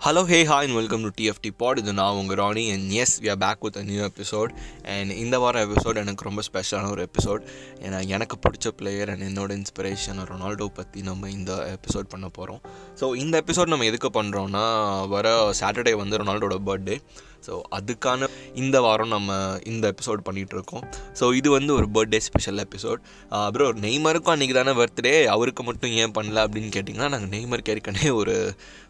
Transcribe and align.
Hello 0.00 0.20
hey 0.24 0.38
hi 0.44 0.66
and 0.66 0.76
welcome 0.76 1.04
to 1.04 1.08
DFT 1.18 1.50
pod 1.58 1.78
இது 1.78 1.92
நான் 1.92 2.16
உங்கள் 2.16 2.36
Rani 2.36 2.62
and 2.70 2.92
yes 2.94 3.14
we 3.22 3.28
are 3.28 3.38
back 3.38 3.62
with 3.62 3.76
a 3.76 3.82
new 3.82 4.02
episode 4.02 4.50
and 4.92 5.12
இந்த 5.14 5.36
வாரம் 5.38 5.64
episode 5.66 5.96
எனக்கு 5.96 6.24
ரொம்ப 6.24 6.42
ஸ்பெஷலான 6.42 6.90
ஒரு 6.90 7.02
எபிசோட் 7.06 7.42
ஏன்னா 7.82 8.00
எனக்கு 8.08 8.36
பிடிச்ச 8.38 8.70
பிளேயர் 8.76 9.10
அண்ட் 9.10 9.24
என்னோட 9.28 9.50
இன்ஸ்பிரேஷன் 9.52 10.20
ரொனால்டோ 10.30 10.68
பற்றி 10.74 11.02
நம்ம 11.02 11.30
இந்த 11.30 11.52
எபிசோட் 11.72 12.08
பண்ண 12.08 12.28
போகிறோம் 12.30 12.60
ஸோ 13.00 13.08
இந்த 13.16 13.34
எபிசோட் 13.42 13.72
நம்ம 13.72 13.84
எதுக்கு 13.84 14.10
பண்ணுறோன்னா 14.14 14.64
வர 15.08 15.26
சாட்டர்டே 15.60 15.94
வந்து 15.94 16.20
ரொனால்டோட 16.22 16.58
பர்த்டே 16.64 16.98
ஸோ 17.46 17.54
அதுக்கான 17.78 18.28
இந்த 18.62 18.76
வாரம் 18.86 19.12
நம்ம 19.14 19.36
இந்த 19.64 19.84
எபிசோட் 19.92 20.26
பண்ணிகிட்ருக்கோம் 20.28 20.84
ஸோ 21.20 21.26
இது 21.40 21.48
வந்து 21.50 21.72
ஒரு 21.78 21.86
பர்த்டே 21.96 22.20
ஸ்பெஷல் 22.28 22.62
எபிசோட் 22.66 23.00
அப்புறம் 23.44 23.80
நெய்மருக்கும் 23.86 24.34
அன்றைக்கி 24.34 24.56
தானே 24.58 24.74
பர்த்டே 24.80 25.14
அவருக்கு 25.36 25.64
மட்டும் 25.68 25.94
ஏன் 26.02 26.16
பண்ணல 26.18 26.44
அப்படின்னு 26.46 26.70
கேட்டிங்கன்னா 26.76 27.10
நாங்கள் 27.14 27.32
நெய்மருக்கு 27.36 27.74
ஏற்கனவே 27.74 28.12
ஒரு 28.20 28.36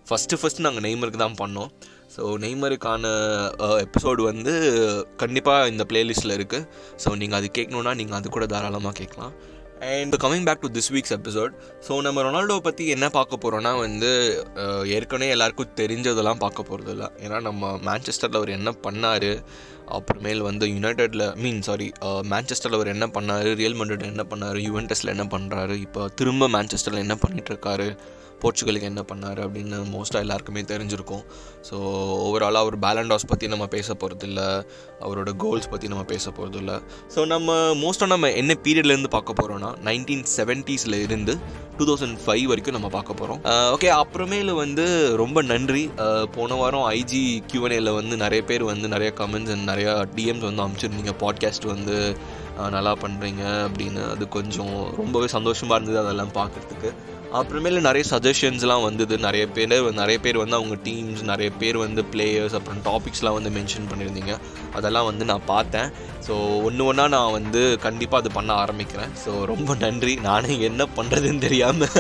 ஃபஸ்ட்டு 0.09 0.39
ஃபஸ்ட்டு 0.41 0.67
நாங்கள் 0.67 0.85
நெய்மருக்கு 0.87 1.23
தான் 1.25 1.41
பண்ணோம். 1.43 1.71
ஸோ 2.15 2.23
நெய்மருக்கான 2.43 3.05
uh, 3.65 3.77
எபிசோடு 3.85 4.21
வந்து 4.29 4.53
கண்டிப்பாக 5.23 5.69
இந்த 5.73 5.85
பிளேலிஸ்ட்டில் 5.91 6.35
இருக்குது 6.37 6.67
ஸோ 7.03 7.09
நீங்கள் 7.23 7.39
அது 7.41 7.49
கேட்கணுன்னா 7.59 7.93
நீங்கள் 8.01 8.19
அது 8.19 8.29
கூட 8.37 8.47
தாராளமாக 8.55 8.95
கேட்கலாம். 9.01 9.35
And 9.87 10.15
coming 10.17 10.47
back 10.47 10.61
to 10.61 10.69
this 10.69 10.91
week's 10.93 11.13
episode 11.13 11.53
so 11.89 12.01
நம்ம 12.03 12.23
ரொனால்டோவை 12.23 12.63
பற்றி 12.63 12.85
என்ன 12.87 13.07
பார்க்க 13.09 13.37
போகிறோன்னா 13.37 13.73
வந்து 13.79 14.11
ஏற்கனவே 14.89 15.31
எல்லாருக்கும் 15.31 15.75
தெரிஞ்சதெல்லாம் 15.77 16.41
பார்க்க 16.41 16.63
போகிறது 16.63 16.93
இல்லை 16.93 17.09
ஏன்னா 17.25 17.41
நம்ம 17.41 17.73
மேன்செஸ்டரில் 17.85 18.37
அவர் 18.37 18.51
என்ன 18.51 18.73
பண்ணார் 18.83 19.31
அப்புறமேல் 19.91 20.41
வந்து 20.41 20.65
யுனைடெடில் 20.67 21.27
மீன் 21.37 21.63
சாரி 21.63 21.89
மேன்செஸ்டரில் 22.27 22.75
அவர் 22.75 22.89
என்ன 22.89 23.07
பண்ணார் 23.09 23.51
ரியல் 23.55 23.75
மண்ட்ரிட் 23.75 24.11
என்ன 24.11 24.25
பண்ணார் 24.31 24.59
யுவென்டஸில் 24.59 25.13
என்ன 25.13 25.27
பண்ணுறாரு 25.31 25.77
இப்போ 25.79 26.09
திரும்ப 26.15 26.49
மேன்செஸ்டரில் 26.49 27.05
என்ன 27.07 27.17
பண்ணிகிட்ருக்காரு 27.21 27.89
போர்ச்சுகலுக்கு 28.43 28.91
என்ன 28.91 29.03
பண்ணார் 29.11 29.41
அப்படின்னு 29.47 29.77
மோஸ்ட்டாக 29.95 30.25
எல்லாருக்குமே 30.25 30.63
தெரிஞ்சிருக்கும். 30.73 31.25
ஸோ 31.69 31.77
ஓவராலாக 32.27 32.65
அவர் 32.65 32.77
பேலண்டாஸ் 32.87 33.29
பற்றி 33.33 33.47
நம்ம 33.55 33.67
பேச 33.77 33.95
போகிறது 34.03 34.27
இல்லை 34.31 34.49
அவரோட 35.07 35.31
கோல்ஸ் 35.45 35.71
பற்றி 35.73 35.89
நம்ம 35.93 36.05
பேச 36.13 36.33
போகிறதில்ல 36.37 36.75
ஸோ 37.15 37.27
நம்ம 37.35 37.57
மோஸ்ட்டாக 37.85 38.13
நம்ம 38.15 38.31
என்ன 38.43 38.57
பீரியட்லேருந்து 38.67 39.13
பார்க்க 39.17 39.39
போகிறோன்னா 39.41 39.73
நைன்டீன் 39.89 40.27
செவன்ட்டீஸில் 40.37 40.99
இருந்து 41.07 41.35
டூ 41.79 41.85
தௌசண்ட் 41.91 42.17
ஃபைவ் 42.25 42.47
வரைக்கும் 42.51 42.77
நம்ம 42.77 42.89
பார்க்க 42.95 43.19
போகிறோம் 43.21 43.41
ஓகே 43.75 43.91
அப்புறமேல 44.01 44.55
வந்து 44.63 44.85
ரொம்ப 45.23 45.39
நன்றி. 45.53 45.83
போன 46.37 46.55
வாரம் 46.61 46.87
ஐஜி 46.97 47.23
கியூஎன்ஏல 47.51 47.91
வந்து 48.01 48.15
நிறைய 48.25 48.43
பேர் 48.49 48.65
வந்து 48.73 48.87
நிறைய 48.95 49.11
கமெண்ட்ஸ் 49.21 49.53
அண்ட் 49.55 49.69
நிறையா 49.73 49.93
டிஎம்ஸ் 50.17 50.47
வந்து 50.49 50.65
அமைச்சிருந்தீங்க. 50.65 51.13
பாட்காஸ்ட் 51.23 51.67
வந்து 51.75 51.97
நல்லா 52.77 52.93
பண்ணுறீங்க 53.03 53.43
அப்படின்னு. 53.67 54.03
அது 54.15 54.25
கொஞ்சம் 54.37 54.75
ரொம்பவே 55.01 55.27
சந்தோஷமாக 55.37 55.77
இருந்தது 55.79 56.01
அதெல்லாம் 56.05 56.35
பார்க்குறதுக்கு. 56.41 56.91
அப்புறமேல 57.37 57.81
நிறைய 57.87 58.05
சஜஷன்ஸ்லாம் 58.11 58.85
வந்தது. 58.87 59.15
நிறைய 59.25 59.45
பேர் 59.57 59.73
நிறைய 59.99 60.19
பேர் 60.25 60.39
வந்து 60.43 60.57
அவங்க 60.59 60.77
டீம்ஸ் 60.87 61.23
நிறைய 61.31 61.49
பேர் 61.61 61.77
வந்து 61.83 62.03
பிளேயர்ஸ் 62.13 62.55
அப்புறம் 62.59 62.81
டாபிக்ஸ்லாம் 62.89 63.37
வந்து 63.39 63.51
மென்ஷன் 63.57 63.89
பண்ணியிருந்தீங்க. 63.91 64.35
அதெல்லாம் 64.79 65.09
வந்து 65.09 65.25
நான் 65.31 65.45
பார்த்தேன். 65.53 65.91
ஸோ 66.27 66.35
ஒன்று 66.69 66.87
ஒன்றா 66.91 67.07
நான் 67.17 67.35
வந்து 67.39 67.63
கண்டிப்பாக 67.87 68.23
அது 68.23 68.33
பண்ண 68.39 68.51
ஆரம்பிக்கிறேன். 68.65 69.13
ஸோ 69.25 69.33
ரொம்ப 69.53 69.77
நன்றி. 69.85 70.15
நானே 70.29 70.57
என்ன 70.71 70.89
பண்ணுறதுன்னு 70.99 71.45
தெரியாமல் 71.47 71.95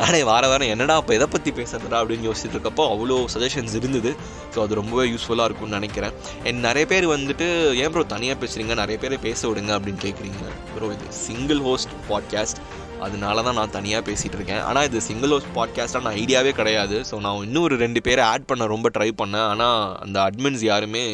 நானே 0.00 0.22
வார 0.28 0.44
வாரம் 0.50 0.70
என்னடா 0.72 0.94
இப்போ 1.00 1.12
எதை 1.18 1.26
பற்றி 1.34 1.50
பேசுறதுடா 1.58 1.98
அப்படின்னு 2.00 2.26
யோசிச்சுட்டு 2.28 2.56
இருக்கப்போ 2.56 2.84
அவ்வளோ 2.94 3.16
சஜஷன்ஸ் 3.34 3.76
இருந்தது. 3.80 4.10
ஸோ 4.54 4.58
அது 4.64 4.80
ரொம்பவே 4.80 5.04
யூஸ்ஃபுல்லாக 5.12 5.48
இருக்கும்னு 5.48 5.78
நினைக்கிறேன். 5.78 6.14
என் 6.48 6.64
நிறைய 6.68 6.86
பேர் 6.92 7.06
வந்துட்டு 7.16 7.46
ஏன் 7.82 7.92
ப்ரோ 7.94 8.04
தனியாக 8.14 8.38
பேசுகிறீங்க 8.42 8.74
நிறைய 8.82 8.98
பேரை 9.04 9.18
பேச 9.28 9.40
விடுங்க 9.50 9.72
அப்படின்னு 9.78 10.02
கேட்குறீங்க 10.06 10.42
ப்ரோ 10.74 10.90
இது 10.96 11.08
சிங்கிள் 11.26 11.62
ஹோஸ்ட் 11.68 11.94
பாட்காஸ்ட் 12.10 12.60
அதனால 13.04 13.42
தான் 13.46 13.58
நான் 13.60 13.74
தனியாக 13.76 14.06
பேசிகிட்டு 14.08 14.38
இருக்கேன். 14.38 14.62
ஆனால் 14.68 14.86
இது 14.88 15.00
சிங்கிள் 15.08 15.32
ஹோஸ்ட் 15.34 15.52
பாட்காஸ்ட்டாக 15.58 16.04
நான் 16.06 16.18
ஐடியாவே 16.22 16.52
கிடையாது. 16.60 16.96
ஸோ 17.10 17.18
நான் 17.26 17.44
இன்னும் 17.46 17.66
ஒரு 17.68 17.76
ரெண்டு 17.84 18.00
பேரை 18.06 18.22
ஆட் 18.32 18.48
பண்ண 18.52 18.66
ரொம்ப 18.74 18.90
ட்ரை 18.96 19.10
பண்ணேன். 19.20 19.48
ஆனால் 19.52 19.78
அந்த 20.04 20.18
அட்மின்ஸ் 20.28 20.64
யாருமே 20.70 21.04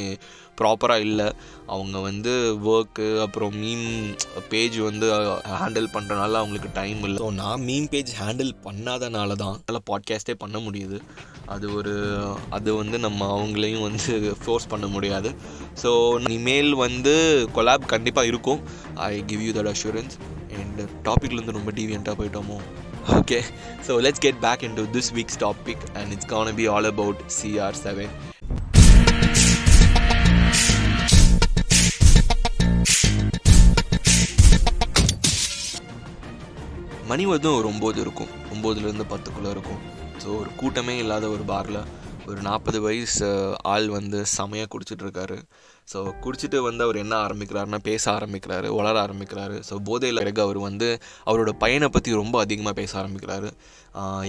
ப்ராப்பராக 0.61 1.05
இல்லை. 1.06 1.27
அவங்க 1.74 1.98
வந்து 2.08 2.33
ஒர்க்கு 2.72 3.06
அப்புறம் 3.24 3.55
மீன் 3.62 3.86
பேஜ் 4.52 4.77
வந்து 4.89 5.06
ஹேண்டில் 5.61 5.89
பண்ணுறனால 5.95 6.40
அவங்களுக்கு 6.40 6.70
டைம் 6.80 7.01
இல்லை. 7.08 7.18
ஸோ 7.23 7.29
நான் 7.40 7.64
மீன் 7.68 7.89
பேஜ் 7.92 8.12
ஹேண்டில் 8.20 8.52
பண்ணாதனால 8.67 9.36
தான் 9.42 9.56
அதனால் 9.56 9.86
பாட்காஸ்ட்டே 9.90 10.36
பண்ண 10.42 10.58
முடியுது. 10.67 10.98
அது 11.55 11.67
ஒரு 11.79 11.95
அது 12.56 12.70
வந்து 12.80 12.98
நம்ம 12.98 13.30
அவங்களையும் 13.36 13.86
வந்து 13.89 14.36
ஃபோர்ஸ் 14.42 14.70
பண்ண 14.74 14.86
முடியாது. 14.86 15.33
ஸோ 15.83 15.90
இனிமேல் 16.20 16.73
வந்து 16.85 17.14
கொலாப் 17.56 17.90
கண்டிப்பாக 17.95 18.30
இருக்கும். 18.33 18.62
I 19.11 19.12
give 19.33 19.42
you 19.48 19.55
that 19.58 19.73
assurance 19.74 20.17
and 20.72 20.83
டாப்பிக்லேருந்து 21.06 21.58
ரொம்ப 21.58 21.70
டீவியண்ட்டாக 21.78 22.16
போயிட்டோமோ? 22.20 22.58
Okay 23.18 23.38
so 23.86 23.92
let's 24.05 24.24
get 24.27 24.42
back 24.44 24.62
in 24.66 24.77
to 24.80 24.84
this 24.96 25.12
week's 25.16 25.40
topic 25.46 25.84
and 25.98 26.12
it's 26.16 26.28
gonna 26.34 26.55
be 26.60 26.66
all 26.74 26.90
about 26.94 27.22
CR 27.38 27.80
seven 27.84 28.12
மணி 37.11 37.24
வந்து 37.32 37.48
ஒரு 37.56 37.66
ஒம்பது 37.70 37.98
இருக்கும். 38.05 38.30
ஒம்போதுலேருந்து 38.52 39.06
பத்துக்குள்ளே 39.11 39.50
இருக்கும். 39.55 39.80
ஸோ 40.22 40.28
ஒரு 40.40 40.50
கூட்டமே 40.61 40.94
இல்லாத 41.02 41.24
ஒரு 41.34 41.44
பாரில் 41.50 41.80
ஒரு 42.30 42.40
நாற்பது 42.46 42.78
வயசு 42.84 43.28
ஆள் 43.72 43.86
வந்து 43.96 44.18
செமையாக 44.34 44.68
குடிச்சிட்டு 44.72 45.05
இருக்காரு 45.06 45.36
ஸோ 45.92 45.98
குடிச்சிட்டு 46.24 46.58
வந்து 46.66 46.83
அவர் 46.86 46.98
என்ன 47.02 47.14
ஆரம்பிக்கிறாருன்னா 47.27 47.78
பேச 47.88 48.05
ஆரம்பிக்கிறாரு 48.16 48.68
வளர 48.78 48.94
ஆரம்பிக்கிறாரு. 49.06 49.56
ஸோ 49.68 49.74
போதையில் 49.88 50.20
பிறகு 50.22 50.40
அவர் 50.44 50.58
வந்து 50.66 50.88
அவரோட 51.28 51.52
பையனை 51.62 51.88
பற்றி 51.88 52.11
ரொம்ப 52.20 52.36
அதிகமாக 52.44 52.74
பேச 52.80 52.92
ஆரம்பிக்கிறாரு. 53.02 53.48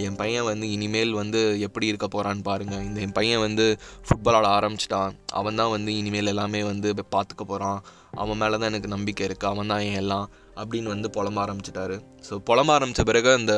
என் 0.08 0.18
பையன் 0.22 0.48
வந்து 0.52 0.68
இனிமேல் 0.76 1.14
வந்து 1.22 1.42
எப்படி 1.68 1.90
இருக்க 1.92 2.08
போகிறான்னு 2.16 2.44
பாருங்கள் 2.50 2.84
இந்த 2.88 3.00
என் 3.06 3.18
பையன் 3.20 3.44
வந்து 3.48 3.66
ஃபுட்பால் 4.08 4.38
ஆட 4.40 4.48
ஆரம்பிச்சிட்டான். 4.60 5.14
அவன் 5.42 5.60
தான் 5.62 5.74
வந்து 5.76 5.94
இனிமேல் 6.00 6.32
எல்லாமே 6.34 6.62
வந்து 6.72 6.90
பார்த்துக்க 7.16 7.46
போகிறான் 7.54 7.80
அவன் 8.24 8.42
மேலே 8.44 8.56
தான் 8.58 8.72
எனக்கு 8.74 8.96
நம்பிக்கை 8.96 9.26
இருக்குது 9.28 9.52
அவன் 9.54 9.72
தான் 9.74 9.84
என் 9.90 10.02
எல்லாம் 10.04 10.26
அப்படின்னு 10.62 10.90
வந்து 10.94 11.10
புலம்ப 11.16 11.38
ஆரம்பிச்சிட்டாரு. 11.44 11.96
ஸோ 12.28 12.34
புலம்ப 12.50 12.72
ஆரம்பித்த 12.76 13.04
பிறகு 13.10 13.30
அந்த 13.40 13.54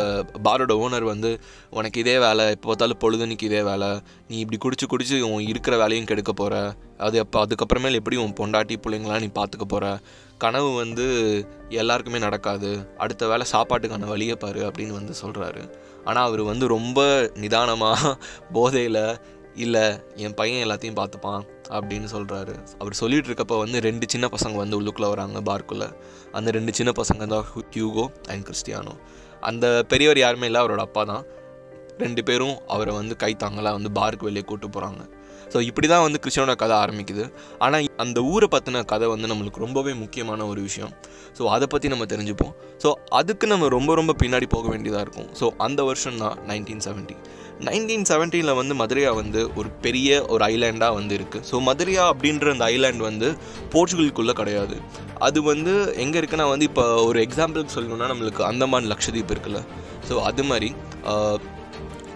பாரோட 0.46 0.74
ஓனர் 0.84 1.06
வந்து 1.12 1.32
உனக்கு 1.78 2.00
இதே 2.04 2.16
வேலை 2.26 2.46
எப்போ 2.56 2.68
பார்த்தாலும் 2.70 3.02
பொழுதுனிக்கு 3.04 3.48
இதே 3.50 3.62
வேலை. 3.70 3.90
நீ 4.30 4.36
இப்படி 4.44 4.60
குடிச்சு 4.66 4.88
குடிச்சு 4.94 5.18
உன் 5.32 5.48
இருக்கிற 5.52 5.78
வேலையும் 5.84 6.10
கெடுக்க 6.12 6.34
போகிற 6.34 6.56
அது 7.08 7.20
அப்போ 7.24 7.40
அதுக்கப்புறமேல் 7.46 8.00
எப்படி 8.02 8.20
உன் 8.24 8.38
பொண்டாட்டி 8.40 8.78
பிள்ளைங்களாம் 8.86 9.24
நீ 9.26 9.30
பார்த்துக்க 9.40 9.68
போகிற 9.68 9.88
கனவு 10.44 10.70
வந்து 10.84 11.06
எல்லாருக்குமே 11.82 12.20
நடக்காது. 12.28 12.72
அடுத்த 13.04 13.28
வேலை 13.28 13.48
சாப்பாட்டுக்கான 13.54 14.10
வழியை 14.14 14.38
பாரு 14.46 14.64
அப்படின்னு 14.70 15.00
வந்து 15.00 15.16
சொல்கிறாரு 15.24 15.64
ஆனால் 16.10 16.28
அவர் 16.28 16.44
வந்து 16.52 16.66
ரொம்ப 16.78 17.00
நிதானமாக 17.44 18.12
போதையில் 18.56 19.02
இல்லை 19.56 20.00
என் 20.16 20.34
பையன் 20.34 20.68
எல்லாத்தையும் 20.68 21.00
பார்த்துப்பான் 21.02 21.42
அப்படின்னு 21.70 22.08
சொல்கிறாரு 22.12 22.56
அவர் 22.78 22.94
சொல்லிட்டு 22.94 23.30
இருக்கப்போ 23.30 23.58
வந்து 23.58 23.80
ரெண்டு 23.80 24.06
சின்ன 24.10 24.28
பசங்க 24.28 24.56
வந்து 24.56 24.82
உள்ளுக்குள்ளே 24.82 25.10
வராங்க 25.10 25.42
பார்க்குள்ளே 25.42 25.88
அந்த 26.32 26.52
ரெண்டு 26.52 26.74
சின்ன 26.74 26.92
பசங்க 26.92 27.28
தான் 27.28 27.46
ஹியூகோ 27.74 28.08
அண்ட் 28.28 28.46
கிறிஸ்டியானோ. 28.48 28.94
அந்த 29.42 29.84
பெரியவர் 29.88 30.18
யாருமே 30.18 30.46
இல்லை 30.46 30.62
அவரோட 30.62 30.78
அப்பா 30.78 31.04
தான். 31.04 31.26
ரெண்டு 31.98 32.24
பேரும் 32.24 32.58
அவரை 32.68 32.94
வந்து 32.96 33.16
கை 33.16 33.36
வந்து 33.62 33.92
பாருக்கு 33.92 34.26
வெளியே 34.26 34.44
கூட்டு 34.46 34.68
போகிறாங்க 34.68 35.10
ஸோ 35.54 35.62
இப்படி 35.62 35.88
தான் 35.88 36.02
வந்து 36.02 36.20
கிறிஸ்டியானோட 36.24 36.56
கதை 36.56 36.78
ஆரம்பிக்குது. 36.78 37.32
ஆனால் 37.60 37.86
அந்த 37.98 38.22
ஊரை 38.22 38.48
பற்றின 38.52 38.86
கதை 38.86 39.08
வந்து 39.08 39.28
நம்மளுக்கு 39.28 39.56
ரொம்பவே 39.56 39.94
முக்கியமான 39.94 40.46
ஒரு 40.46 40.62
விஷயம். 40.62 40.94
ஸோ 41.38 41.44
அதை 41.46 41.68
பற்றி 41.68 41.88
நம்ம 41.88 42.06
தெரிஞ்சுப்போம். 42.06 42.54
ஸோ 42.84 42.94
அதுக்கு 43.10 43.48
நம்ம 43.48 43.68
ரொம்ப 43.68 43.96
ரொம்ப 43.96 44.14
பின்னாடி 44.24 44.46
போக 44.50 44.70
வேண்டியதாக 44.70 45.02
இருக்கும். 45.02 45.30
ஸோ 45.40 45.52
அந்த 45.58 45.84
வருஷம் 45.84 46.18
தான் 46.18 46.38
நைன்டீன் 46.48 46.82
செவன்ட்டி 46.86 47.16
நைன்டீன் 47.64 48.06
செவன்டீனில் 48.10 48.58
வந்து 48.60 48.74
மதுரையா 48.80 49.12
வந்து 49.20 49.42
ஒரு 49.60 49.70
பெரிய 49.84 50.10
ஒரு 50.34 50.44
ஐலாண்டாக 50.54 50.98
வந்து 50.98 51.14
இருக்குது 51.18 51.46
ஸோ 51.50 51.56
மதுரையா 51.68 52.04
அப்படின்ற 52.12 52.52
அந்த 52.56 52.66
ஐலாண்ட் 52.74 53.04
வந்து 53.10 53.28
போர்ச்சுகலுக்குள்ளே 53.74 54.34
கிடையாது. 54.42 54.78
அது 55.28 55.40
வந்து 55.52 55.74
எங்கே 56.04 56.20
இருக்குன்னா 56.22 56.48
வந்து 56.54 56.68
இப்போ 56.70 56.86
ஒரு 57.10 57.20
எக்ஸாம்பிளுக்கு 57.26 57.76
சொல்லணும்னா 57.78 58.10
நம்மளுக்கு 58.14 58.44
அந்தமான் 58.52 58.90
லக்ஷதீப் 58.94 59.34
இருக்குல்ல. 59.36 59.62
ஸோ 60.10 60.16
அது 60.30 60.46
மாதிரி 60.52 60.70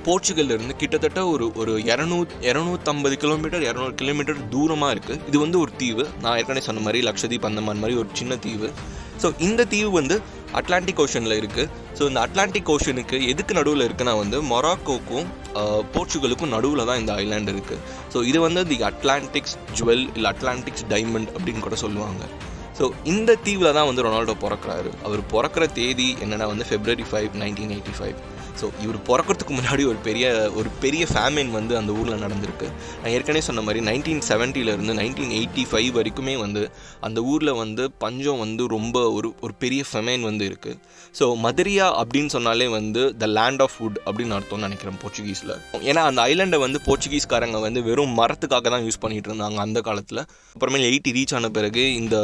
போர்ச்சுகல்ல 0.08 0.56
இருந்து 0.56 0.76
கிட்டத்தட்ட 0.82 1.22
ஒரு 1.34 1.46
ஒரு 1.62 1.74
இரநூ 1.92 2.18
இரநூத்தம்பது 2.50 3.16
கிலோமீட்டர் 3.24 3.64
இரநூறு 3.70 3.96
கிலோமீட்டர் 4.02 4.40
தூரமாக 4.54 4.94
இருக்குது 4.96 5.22
இது 5.30 5.38
வந்து 5.46 5.58
ஒரு 5.64 5.72
தீவு. 5.82 6.06
நான் 6.24 6.38
ஏற்கனவே 6.40 6.64
சொன்ன 6.68 6.84
மாதிரி 6.86 7.02
லக்ஷதீப் 7.10 7.48
அந்தமான் 7.50 7.82
மாதிரி 7.84 7.98
ஒரு 8.02 8.10
சின்ன 8.20 8.36
தீவு. 8.46 8.70
ஸோ 9.22 9.28
இந்த 9.48 9.62
தீவு 9.74 9.90
வந்து 10.00 10.16
அட்லாண்டிக் 10.60 11.00
ஓஷனில் 11.04 11.36
இருக்குது 11.40 11.70
ஸோ 11.98 12.04
இந்த 12.10 12.20
அட்லாண்டிக் 12.26 12.70
ஓஷனுக்கு 12.74 13.18
எதுக்கு 13.32 13.54
நடுவில் 13.58 13.86
இருக்குன்னா 13.88 14.14
வந்து 14.22 14.38
மொராக்கோக்கும் 14.52 15.28
போர்ச்சுகலுக்கும் 15.96 16.54
நடுவில் 16.56 16.88
தான் 16.90 17.00
இந்த 17.02 17.14
ஐலாண்ட் 17.24 17.52
இருக்குது 17.54 17.82
ஸோ 18.14 18.18
இது 18.30 18.40
வந்து 18.48 18.62
தி 18.72 18.78
அட்லாண்டிக்ஸ் 18.92 19.56
ஜுவல் 19.80 20.04
இல்லை 20.18 20.30
அட்லாண்டிக்ஸ் 20.34 20.86
டைமண்ட் 20.94 21.32
அப்படின்னு 21.36 21.66
கூட 21.68 21.78
சொல்லுவாங்க. 21.86 22.24
ஸோ 22.80 22.86
இந்த 23.12 23.32
தீவில் 23.46 23.76
தான் 23.78 23.88
வந்து 23.90 24.04
ரொனால்டோ 24.06 24.36
பிறக்கிறாரு. 24.44 24.90
அவர் 25.08 25.22
பிறக்கிற 25.34 25.64
தேதி 25.80 26.10
என்னன்னா 26.24 26.46
வந்து 26.52 26.68
February 26.70 27.06
five 27.10 27.32
nineteen 27.42 27.74
eighty 27.76 27.96
five 27.98 28.18
so 28.60 28.68
இவர் 28.86 29.00
பிறக்கிறதுக்கு 29.10 29.54
முன்னாடி 29.60 29.84
ஒரு 29.92 30.00
பெரிய 30.08 30.26
ஒரு 30.60 30.70
பெரிய 30.84 31.04
ஃபேமின் 31.12 31.52
வந்து 31.58 31.74
அந்த 31.80 31.92
ஊரில் 32.00 32.22
நடந்திருக்கு. 32.26 32.68
நான் 33.02 33.14
ஏற்கனவே 33.18 33.44
சொன்ன 33.48 33.64
மாதிரி 33.68 33.82
நைன்டீன் 33.90 34.24
செவன்ட்டிலேருந்து 34.30 34.96
நைன்டீன் 35.02 35.34
எயிட்டி 35.40 35.66
ஃபைவ் 35.72 35.90
வரைக்குமே 35.98 36.36
வந்து 36.44 36.64
அந்த 37.08 37.20
ஊரில் 37.34 37.54
வந்து 37.62 37.86
பஞ்சம் 38.04 38.42
வந்து 38.46 38.66
ரொம்ப 38.76 38.98
ஒரு 39.18 39.32
ஒரு 39.46 39.56
பெரிய 39.64 39.84
ஃபெமைன் 39.90 40.26
வந்து 40.30 40.46
இருக்குது 40.52 40.78
ஸோ 41.20 41.26
மதுரியா 41.46 41.86
அப்படின்னு 42.02 42.32
சொன்னாலே 42.36 42.68
வந்து 42.78 43.04
த 43.24 43.28
லேண்ட் 43.38 43.64
ஆஃப் 43.66 43.76
ஃபுட் 43.76 44.00
அப்படின்னு 44.08 44.36
அர்த்தம்னு 44.38 44.68
நினைக்கிறேன் 44.68 45.00
போர்ச்சுகீஸில். 45.04 45.54
ஏன்னா 45.90 46.02
அந்த 46.10 46.22
ஐலண்டை 46.32 46.60
வந்து 46.66 46.80
போர்ச்சுகீஸ்காரங்க 46.88 47.60
வந்து 47.68 47.82
வெறும் 47.90 48.16
மரத்துக்காக 48.22 48.70
தான் 48.76 48.86
யூஸ் 48.88 49.02
பண்ணிகிட்டு 49.04 49.32
இருந்தாங்க 49.32 49.60
அந்த 49.68 49.82
காலத்தில். 49.90 50.22
அப்புறமேல் 50.56 50.88
எயிட்டி 50.90 51.12
ரீச் 51.18 51.36
ஆன 51.40 51.50
பிறகு 51.58 51.84
இந்த 52.02 52.16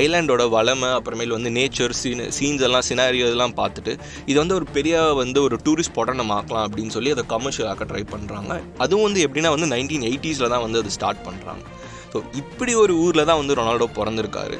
ஐலாண்டோட 0.00 0.42
வளமை 0.56 0.88
அப்புறமேல் 0.98 1.34
வந்து 1.36 1.50
நேச்சர் 1.58 1.94
சீன் 2.00 2.22
சீன்ஸ் 2.36 2.64
எல்லாம் 2.68 2.86
சினாரியோ 2.88 3.26
இதெல்லாம் 3.28 3.56
பார்த்துட்டு 3.60 3.92
இது 4.30 4.36
வந்து 4.42 4.56
ஒரு 4.60 4.66
பெரிய 4.76 4.94
வந்து 5.22 5.38
ஒரு 5.46 5.56
டூரிஸ்ட் 5.64 5.92
ஸ்பாட்டாக 5.92 6.20
நம்ம 6.20 6.34
ஆக்கலாம் 6.40 6.66
அப்படின்னு 6.68 6.94
சொல்லி 6.96 7.12
அதை 7.14 7.24
கமர்ஷியல் 7.34 7.70
ஆக்க 7.70 7.84
ட்ரை 7.84 8.02
பண்ணுறாங்க 8.14 8.54
அதுவும் 8.78 9.06
வந்து 9.08 9.22
எப்படின்னா 9.26 9.52
வந்து 9.56 9.68
நைன்டீன் 9.74 10.06
எயிட்டிஸில் 10.10 10.52
தான் 10.54 10.64
வந்து 10.66 10.80
அது 10.82 10.92
ஸ்டார்ட் 10.98 11.22
பண்ணுறாங்க 11.28 11.64
ஸோ 12.12 12.20
இப்படி 12.40 12.72
ஒரு 12.74 12.94
ஊரில் 13.04 13.28
தான் 13.28 13.38
வந்து 13.40 13.54
ரொனால்டோ 13.58 13.86
பிறந்திருக்காரு. 13.96 14.56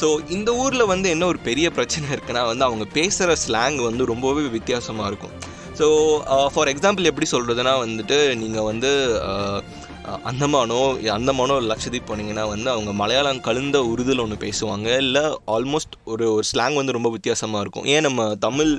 ஸோ 0.00 0.06
இந்த 0.28 0.50
ஊரில் 0.54 0.90
வந்து 0.90 1.08
என்ன 1.10 1.26
ஒரு 1.26 1.38
பெரிய 1.38 1.66
பிரச்சனை 1.70 2.06
இருக்குன்னா 2.14 2.42
வந்து 2.46 2.64
அவங்க 2.64 2.84
பேசுகிற 2.96 3.36
ஸ்லாங் 3.44 3.78
வந்து 3.82 4.02
ரொம்பவே 4.04 4.42
வித்தியாசமாக 4.56 5.10
இருக்கும். 5.10 5.34
ஸோ 5.78 5.86
ஃபார் 6.52 6.70
எக்ஸாம்பிள் 6.72 7.08
எப்படி 7.10 7.26
சொல்கிறதுனா 7.32 7.74
வந்துட்டு 7.84 8.18
நீங்கள் 8.36 8.68
வந்து 8.70 8.90
uh, 9.28 9.58
அந்தமானோ 10.30 10.78
அந்தமானோ 11.16 11.54
லட்சதீப் 11.70 12.06
போனீங்கன்னா 12.08 12.44
வந்து 12.52 12.68
அவங்க 12.74 12.90
மலையாளம் 13.00 13.40
கலந்த 13.46 13.78
உருதுல 13.92 14.22
ஒன்று 14.24 14.36
பேசுவாங்க. 14.44 14.88
இல்லை 15.04 15.22
ஆல்மோஸ்ட் 15.54 15.94
ஒரு 16.12 16.26
ஒரு 16.34 16.46
ஸ்லாங் 16.50 16.76
வந்து 16.80 16.94
ரொம்ப 16.96 17.10
வித்தியாசமாக 17.16 17.62
இருக்கும். 17.64 17.86
ஏன் 17.94 18.04
நம்ம 18.06 18.26
தமிழ் 18.46 18.72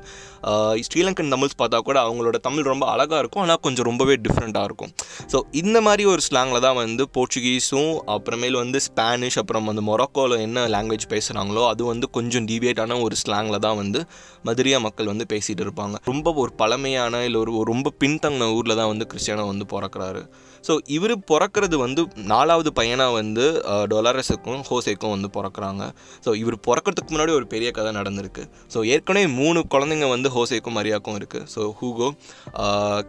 ஸ்ரீலங்கன் 0.88 1.34
தமிழ்ஸ் 1.36 1.58
பார்த்தா 1.62 1.80
கூட 1.90 1.98
அவங்களோட 2.06 2.38
தமிழ் 2.48 2.70
ரொம்ப 2.72 2.86
அழகாக 2.94 3.22
இருக்கும் 3.24 3.44
ஆனால் 3.46 3.62
கொஞ்சம் 3.66 3.88
ரொம்பவே 3.90 4.16
டிஃப்ரெண்ட்டாக 4.26 4.70
இருக்கும். 4.70 4.92
ஸோ 5.34 5.40
இந்த 5.62 5.78
மாதிரி 5.88 6.06
ஒரு 6.14 6.24
ஸ்லாங்கில் 6.28 6.64
தான் 6.68 6.78
வந்து 6.84 7.06
போர்ச்சுகீஸும் 7.18 7.94
அப்புறமேல் 8.16 8.60
வந்து 8.64 8.80
ஸ்பானிஷ் 8.88 9.40
அப்புறம் 9.44 9.72
அந்த 9.74 9.84
மொராக்கோவில் 9.92 10.38
என்ன 10.48 10.68
லாங்குவேஜ் 10.76 11.08
பேசுகிறாங்களோ 11.16 11.64
அது 11.72 11.86
வந்து 11.94 12.10
கொஞ்சம் 12.18 12.48
டிவியேட்டான 12.52 13.00
ஒரு 13.08 13.18
ஸ்லாங்கில் 13.24 13.64
தான் 13.68 13.80
வந்து 13.84 14.02
மதுரையா 14.50 14.80
மக்கள் 14.88 15.12
வந்து 15.14 15.28
பேசிகிட்டு 15.34 15.66
இருப்பாங்க. 15.68 15.98
ரொம்ப 16.12 16.34
ஒரு 16.44 16.54
பழமையான 16.62 17.24
இல்லை 17.30 17.42
ஒரு 17.46 17.54
ஒரு 17.62 17.68
ரொம்ப 17.74 17.94
பின்தங்கின 18.04 18.52
ஊரில் 18.60 18.80
தான் 18.82 18.92
வந்து 18.94 19.08
கிறிஸ்டியானோ 19.14 19.46
வந்து 19.54 19.68
பிறக்கிறாரு. 19.76 20.24
ஸோ 20.68 20.74
இவர் 20.96 21.14
பிறக்கிறது 21.32 21.76
வந்து 21.84 22.02
நாலாவது 22.34 22.72
பையனாக 22.80 23.16
வந்து 23.20 23.46
டொலாரஸுக்கும் 23.94 24.64
ஹோசேக்கும் 24.70 25.14
வந்து 25.16 25.30
பிறக்கிறாங்க. 25.38 25.84
ஸோ 26.26 26.30
இவர் 26.42 26.58
பிறக்கிறதுக்கு 26.70 27.14
முன்னாடி 27.16 27.34
ஒரு 27.40 27.48
பெரிய 27.54 27.72
கதை 27.80 27.94
நடந்திருக்கு. 28.00 28.46
ஸோ 28.76 28.82
ஏற்கனவே 28.94 29.30
மூணு 29.42 29.62
குழந்தைங்க 29.76 30.10
வந்து 30.16 30.32
ஹோசேக்கும் 30.38 30.78
மரியாக்கும் 30.80 31.20
இருக்குது 31.22 31.48
ஸோ 31.56 31.62
ஹூகோ 31.82 32.10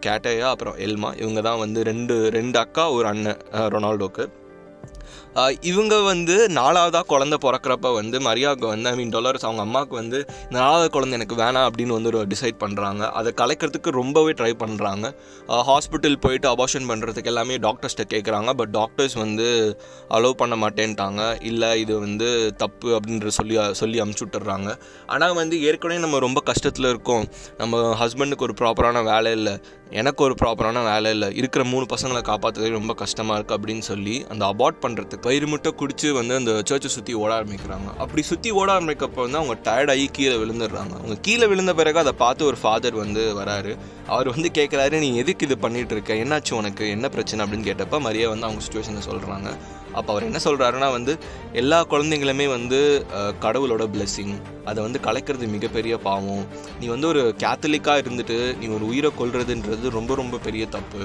கேட்டையா 0.06 0.48
அப்புறம் 0.54 0.78
எல்மா 0.88 1.10
இவங்க 1.22 1.42
தான் 1.48 1.62
வந்து 1.64 1.82
ரெண்டு 1.92 2.16
ரெண்டு 2.38 2.58
அக்கா 2.64 2.86
ஒரு 2.98 3.08
அண்ணன் 3.14 3.40
ரொனால்டோக்கு. 3.74 4.26
இவங்க 5.60 6.00
வந்து 6.00 6.48
நாலாவதாக 6.48 7.04
குழந்த 7.12 7.36
பிறக்கிறப்ப 7.42 7.92
வந்து 7.94 8.20
மரியாவுக்கு 8.20 8.66
வந்து 8.66 8.88
ஐ 8.90 8.96
மீன் 8.96 9.12
டொலர்ஸ் 9.12 9.46
அவங்க 9.46 9.62
அம்மாவுக்கு 9.62 9.94
வந்து 9.94 10.18
இந்த 10.44 10.56
நாலாவது 10.58 10.90
குழந்தை 10.90 11.18
எனக்கு 11.18 11.36
வேணாம் 11.42 11.66
அப்படின்னு 11.68 11.96
வந்து 11.98 12.10
ஒரு 12.12 12.22
டிசைட் 12.26 12.58
பண்ணுறாங்க 12.64 13.02
அதை 13.20 13.32
கலைக்கிறதுக்கு 13.36 13.90
ரொம்பவே 14.00 14.32
ட்ரை 14.32 14.52
பண்ணுறாங்க 14.64 15.06
ஹாஸ்பிட்டல் 15.70 16.16
போயிட்டு 16.20 16.48
அபார்ஷன் 16.54 16.88
பண்ணுறதுக்கு 16.90 17.30
எல்லாமே 17.32 17.56
டாக்டர்ஸ்கிட்ட 17.56 18.06
கேட்குறாங்க 18.14 18.52
பட் 18.52 18.70
டாக்டர்ஸ் 18.70 19.14
வந்து 19.14 19.48
அலோவ் 20.16 20.38
பண்ண 20.42 20.54
மாட்டேன்ட்டாங்க. 20.56 21.42
இல்லை 21.42 21.80
இது 21.80 21.98
வந்து 21.98 22.28
தப்பு 22.56 22.88
அப்படின்ற 22.96 23.26
சொல்லி 23.26 23.56
சொல்லி 23.72 24.00
அமுச்சு 24.02 24.24
விட்டுறாங்க. 24.24 24.70
ஆனால் 25.06 25.34
வந்து 25.34 25.62
ஏற்கனவே 25.62 26.00
நம்ம 26.00 26.18
ரொம்ப 26.18 26.42
கஷ்டத்தில் 26.46 26.88
இருக்கோம். 26.88 27.24
நம்ம 27.58 27.82
ஹஸ்பண்டுக்கு 28.02 28.46
ஒரு 28.48 28.54
ப்ராப்பரான 28.60 29.04
வேலை 29.04 29.32
இல்லை. 29.32 29.54
எனக்கு 29.98 30.24
ஒரு 30.24 30.34
ப்ராப்பரான 30.40 30.82
வேலை 30.84 31.10
இல்லை. 31.10 31.28
இருக்கிற 31.36 31.64
மூணு 31.64 31.86
பசங்களை 31.94 32.20
காப்பாற்றுறதே 32.28 32.68
ரொம்ப 32.70 32.94
கஷ்டமாக 32.94 33.38
இருக்குது 33.38 33.56
அப்படின்னு 33.56 33.78
சொல்லி 33.78 34.26
அந்த 34.28 34.44
அபார்ட் 34.46 34.78
பண்ணுறதுக்கு 34.82 35.28
வயிறு 35.30 35.46
முட்டை 35.46 35.74
குடிச்சு 35.80 36.10
வந்து 36.10 36.34
அந்த 36.34 36.52
சர்ச்சை 36.68 36.90
சுற்றி 36.96 37.14
ஓட 37.14 37.30
ஆரம்பிக்கிறாங்க. 37.40 37.88
அப்படி 37.98 38.22
சுற்றி 38.22 38.50
ஓட 38.50 38.80
ஆரம்பிக்கப்போ 38.80 39.20
வந்து 39.26 39.40
அவங்க 39.40 39.56
டயர்டாகி 39.64 40.06
கீழே 40.12 40.36
விழுந்துடுறாங்க. 40.36 40.94
அவங்க 41.00 41.16
கீழே 41.20 41.46
விழுந்த 41.46 41.74
பிறகு 41.74 41.98
அதை 41.98 42.12
பார்த்து 42.12 42.44
ஒரு 42.44 42.56
ஃபாதர் 42.62 42.94
வந்து 42.94 43.24
வராரு. 43.40 43.76
அவர் 44.06 44.28
வந்து 44.28 44.50
கேட்குறாரு 44.54 44.98
நீ 44.98 45.16
எதுக்கு 45.16 45.46
இது 45.46 45.58
பண்ணிட்டு 45.58 45.94
இருக்க? 45.94 46.14
என்னாச்சு 46.14 46.52
உனக்கு? 46.52 46.88
என்ன 46.88 47.08
பிரச்சனை? 47.08 47.44
அப்படின்னு 47.44 47.68
கேட்டப்போ 47.70 48.00
மரியா 48.00 48.28
வந்து 48.28 48.46
அவங்க 48.46 48.64
சுச்சுவேஷனை 48.66 49.02
சொல்கிறாங்க 49.10 49.50
அப்போ 49.98 50.08
அவர் 50.12 50.26
என்ன 50.28 50.40
சொல்கிறாருன்னா 50.44 50.88
வந்து 50.96 51.12
எல்லா 51.60 51.78
குழந்தைங்களுமே 51.92 52.46
வந்து 52.56 52.78
கடவுளோட 53.44 53.84
பிளெஸ்ஸிங் 53.94 54.34
அதை 54.70 54.80
வந்து 54.86 54.98
கலைக்கிறது 55.06 55.46
மிகப்பெரிய 55.54 55.94
பாவம். 56.06 56.44
நீ 56.80 56.86
வந்து 56.94 57.06
ஒரு 57.12 57.22
கேத்தலிக்காக 57.42 58.02
இருந்துட்டு 58.02 58.36
நீ 58.60 58.66
ஒரு 58.76 58.84
உயிரை 58.90 59.10
கொள்றதுன்றது 59.20 59.94
ரொம்ப 59.98 60.14
ரொம்ப 60.20 60.38
பெரிய 60.46 60.64
தப்பு. 60.76 61.02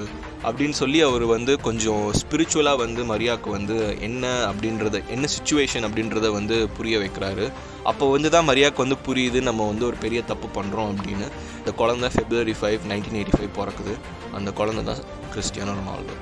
அப்படின்னு 0.48 0.76
சொல்லி 0.82 0.98
அவர் 1.08 1.24
வந்து 1.34 1.52
கொஞ்சம் 1.68 2.04
ஸ்பிரிச்சுவலாக 2.20 2.82
வந்து 2.84 3.04
மரியாக்கு 3.12 3.50
வந்து 3.56 3.78
என்ன 4.08 4.26
அப்படின்றத 4.50 5.00
என்ன 5.16 5.30
சுச்சுவேஷன் 5.36 5.86
அப்படின்றத 5.88 6.30
வந்து 6.38 6.58
புரிய 6.78 6.98
வைக்கிறாரு. 7.04 7.46
அப்போ 7.92 8.04
வந்து 8.14 8.30
தான் 8.36 8.48
மரியாக்கு 8.50 8.84
வந்து 8.84 8.98
புரியுது 9.08 9.40
நம்ம 9.48 9.66
வந்து 9.72 9.84
ஒரு 9.90 9.98
பெரிய 10.04 10.22
தப்பு 10.30 10.48
பண்ணுறோம் 10.58 10.90
அப்படின்னு. 10.92 11.28
இந்த 11.60 11.72
குழந்தை 11.82 12.10
February 12.14 12.54
five 12.60 12.88
nineteen 12.92 13.18
eighty 13.20 13.36
five 13.38 13.52
பிறக்குது. 13.60 13.94
அந்த 14.38 14.52
குழந்தை 14.60 14.84
தான் 14.90 15.02
கிறிஸ்டியானோ 15.34 15.74
ரொனால்டோ 15.80 16.16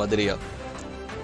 மதுரையா? 0.00 0.34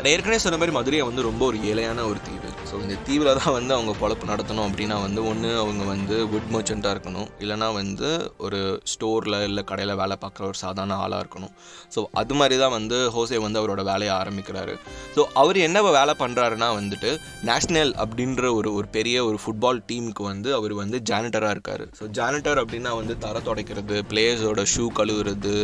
நான் 0.02 0.12
ஏற்கனவே 0.12 0.38
சொன்ன 0.38 0.58
மாதிரி 0.58 0.76
மதுரையை 0.76 1.06
வந்து 1.06 1.22
ரொம்ப 1.22 1.42
ஒரு 1.46 1.56
ஏழையான 1.70 2.04
ஒரு 2.10 2.20
தீவு. 2.26 2.49
ஸோ 2.70 2.76
இந்த 2.84 2.96
தீவில் 3.06 3.30
தான் 3.38 3.54
வந்து 3.58 3.72
அவங்க 3.76 3.92
பொழப்பு 4.00 4.24
நடத்தணும் 4.30 4.66
அப்படின்னா 4.68 4.96
வந்து 5.04 5.20
ஒன்று 5.30 5.48
அவங்க 5.62 5.84
வந்து 5.92 6.16
வுட் 6.32 6.50
மர்ச்சண்ட்டாக 6.54 6.94
இருக்கணும். 6.94 7.28
இல்லைனா 7.42 7.68
வந்து 7.78 8.08
ஒரு 8.46 8.58
ஸ்டோரில் 8.92 9.36
இல்லை 9.48 9.62
கடையில் 9.70 9.92
வேலை 10.02 10.16
பார்க்குற 10.24 10.44
ஒரு 10.50 10.58
சாதாரண 10.64 10.96
ஆளாக 11.04 11.22
இருக்கணும். 11.24 11.52
ஸோ 11.94 12.02
அது 12.22 12.34
மாதிரி 12.40 12.58
தான் 12.62 12.74
வந்து 12.76 12.98
ஹோசே 13.16 13.38
வந்து 13.46 13.60
அவரோட 13.62 13.84
வேலையை 13.90 14.12
ஆரம்பிக்கிறாரு. 14.20 14.74
ஸோ 15.16 15.24
அவர் 15.42 15.58
என்ன 15.66 15.78
வேலை 15.98 16.14
பண்ணுறாருன்னா 16.22 16.68
வந்துட்டு 16.78 17.10
நேஷ்னல் 17.50 17.92
அப்படின்ற 18.04 18.44
ஒரு 18.58 18.70
ஒரு 18.78 18.88
பெரிய 18.96 19.16
ஒரு 19.30 19.40
ஃபுட்பால் 19.44 19.82
டீமுக்கு 19.90 20.24
வந்து 20.30 20.48
அவர் 20.58 20.74
வந்து 20.82 21.00
ஜானிட்டராக 21.10 21.56
இருக்கார். 21.56 21.84
ஸோ 22.00 22.06
ஜானிட்டர் 22.20 22.60
அப்படின்னா 22.64 22.92
வந்து 23.00 23.16
தர 23.26 23.42
துடைக்கிறது 23.48 23.98
பிளேயர்ஸோட 24.12 24.64
ஷூ 24.74 24.86
கழுவுறது 25.00 25.56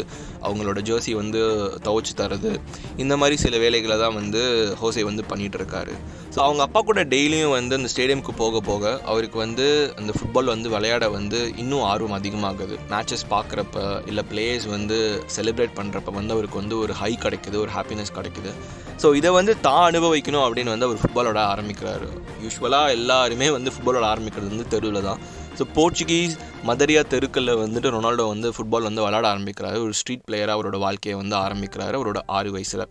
அவங்களோட 0.46 0.78
ஜெர்சி 0.90 1.14
வந்து 1.22 1.40
துவச்சி 1.86 2.14
தரது. 2.22 2.52
இந்த 3.04 3.14
மாதிரி 3.22 3.38
சில 3.46 3.56
வேலைகளை 3.66 3.98
தான் 4.04 4.18
வந்து 4.20 4.42
ஹோசே 4.82 5.04
வந்து 5.12 5.24
பண்ணிகிட்டு 5.32 5.60
இருக்காரு. 5.62 5.94
ஸோ 6.34 6.40
அவங்க 6.46 6.62
அப்பா 6.66 6.80
கூட 6.86 6.95
டெய்லியும் 7.12 7.52
வந்து 7.56 7.76
அந்த 7.78 7.88
ஸ்டேடியமுக்கு 7.92 8.32
போக 8.40 8.60
போக 8.68 8.84
அவருக்கு 9.12 9.38
வந்து 9.38 9.66
அந்த 10.00 10.12
ஃபுட்பால் 10.16 10.52
வந்து 10.52 10.68
விளையாட 10.74 11.08
வந்து 11.16 11.38
இன்னும் 11.62 11.84
ஆர்வம் 11.92 12.16
அதிகமாகுது. 12.18 12.76
மேட்சஸ் 12.92 13.24
பார்க்குறப்ப 13.30 13.84
இல்லை 14.10 14.24
பிளேயர்ஸ் 14.30 14.66
வந்து 14.74 14.98
செலிப்ரேட் 15.36 15.74
பண்ணுறப்ப 15.78 16.14
வந்து 16.18 16.34
அவருக்கு 16.36 16.60
வந்து 16.62 16.78
ஒரு 16.78 16.92
ஹை 17.00 17.12
கிடைக்குது 17.24 17.58
ஒரு 17.64 17.72
ஹாப்பினஸ் 17.76 18.14
கிடைக்குது. 18.18 18.52
ஸோ 19.02 19.14
இதை 19.20 19.30
வந்து 19.30 19.54
தான் 19.60 19.86
அனுபவிக்கணும் 19.90 20.44
அப்படின்னு 20.46 20.74
வந்து 20.74 20.88
அவர் 20.88 21.02
ஃபுட்பாலோட 21.02 21.40
ஆரம்பிக்கிறாரு. 21.54 22.08
யூஸ்வலாக 22.44 22.94
எல்லாருமே 22.98 23.50
வந்து 23.56 23.72
ஃபுட்பாலோட 23.74 24.06
ஆரம்பிக்கிறது 24.12 24.52
வந்து 24.54 24.68
தெருவில் 24.68 25.06
தான். 25.08 25.20
ஸோ 25.58 25.64
போர்ச்சுகீஸ் 25.76 26.34
மதரியா 26.68 27.02
தெருக்களில் 27.12 27.60
வந்துட்டு 27.64 27.92
ரொனால்டோ 27.96 28.24
வந்து 28.34 28.48
ஃபுட்பால் 28.56 28.88
வந்து 28.88 29.04
விளையாட 29.04 29.26
ஆரம்பிக்கிறாரு. 29.34 29.78
ஒரு 29.86 29.92
ஸ்ட்ரீட் 29.92 30.26
பிளேயராக 30.30 30.56
அவரோட 30.58 30.78
வாழ்க்கையை 30.86 31.18
வந்து 31.20 31.36
ஆரம்பிக்கிறாரு 31.36 31.94
அவரோட 32.00 32.20
ஆறு 32.26 32.50
வயசில். 32.56 32.84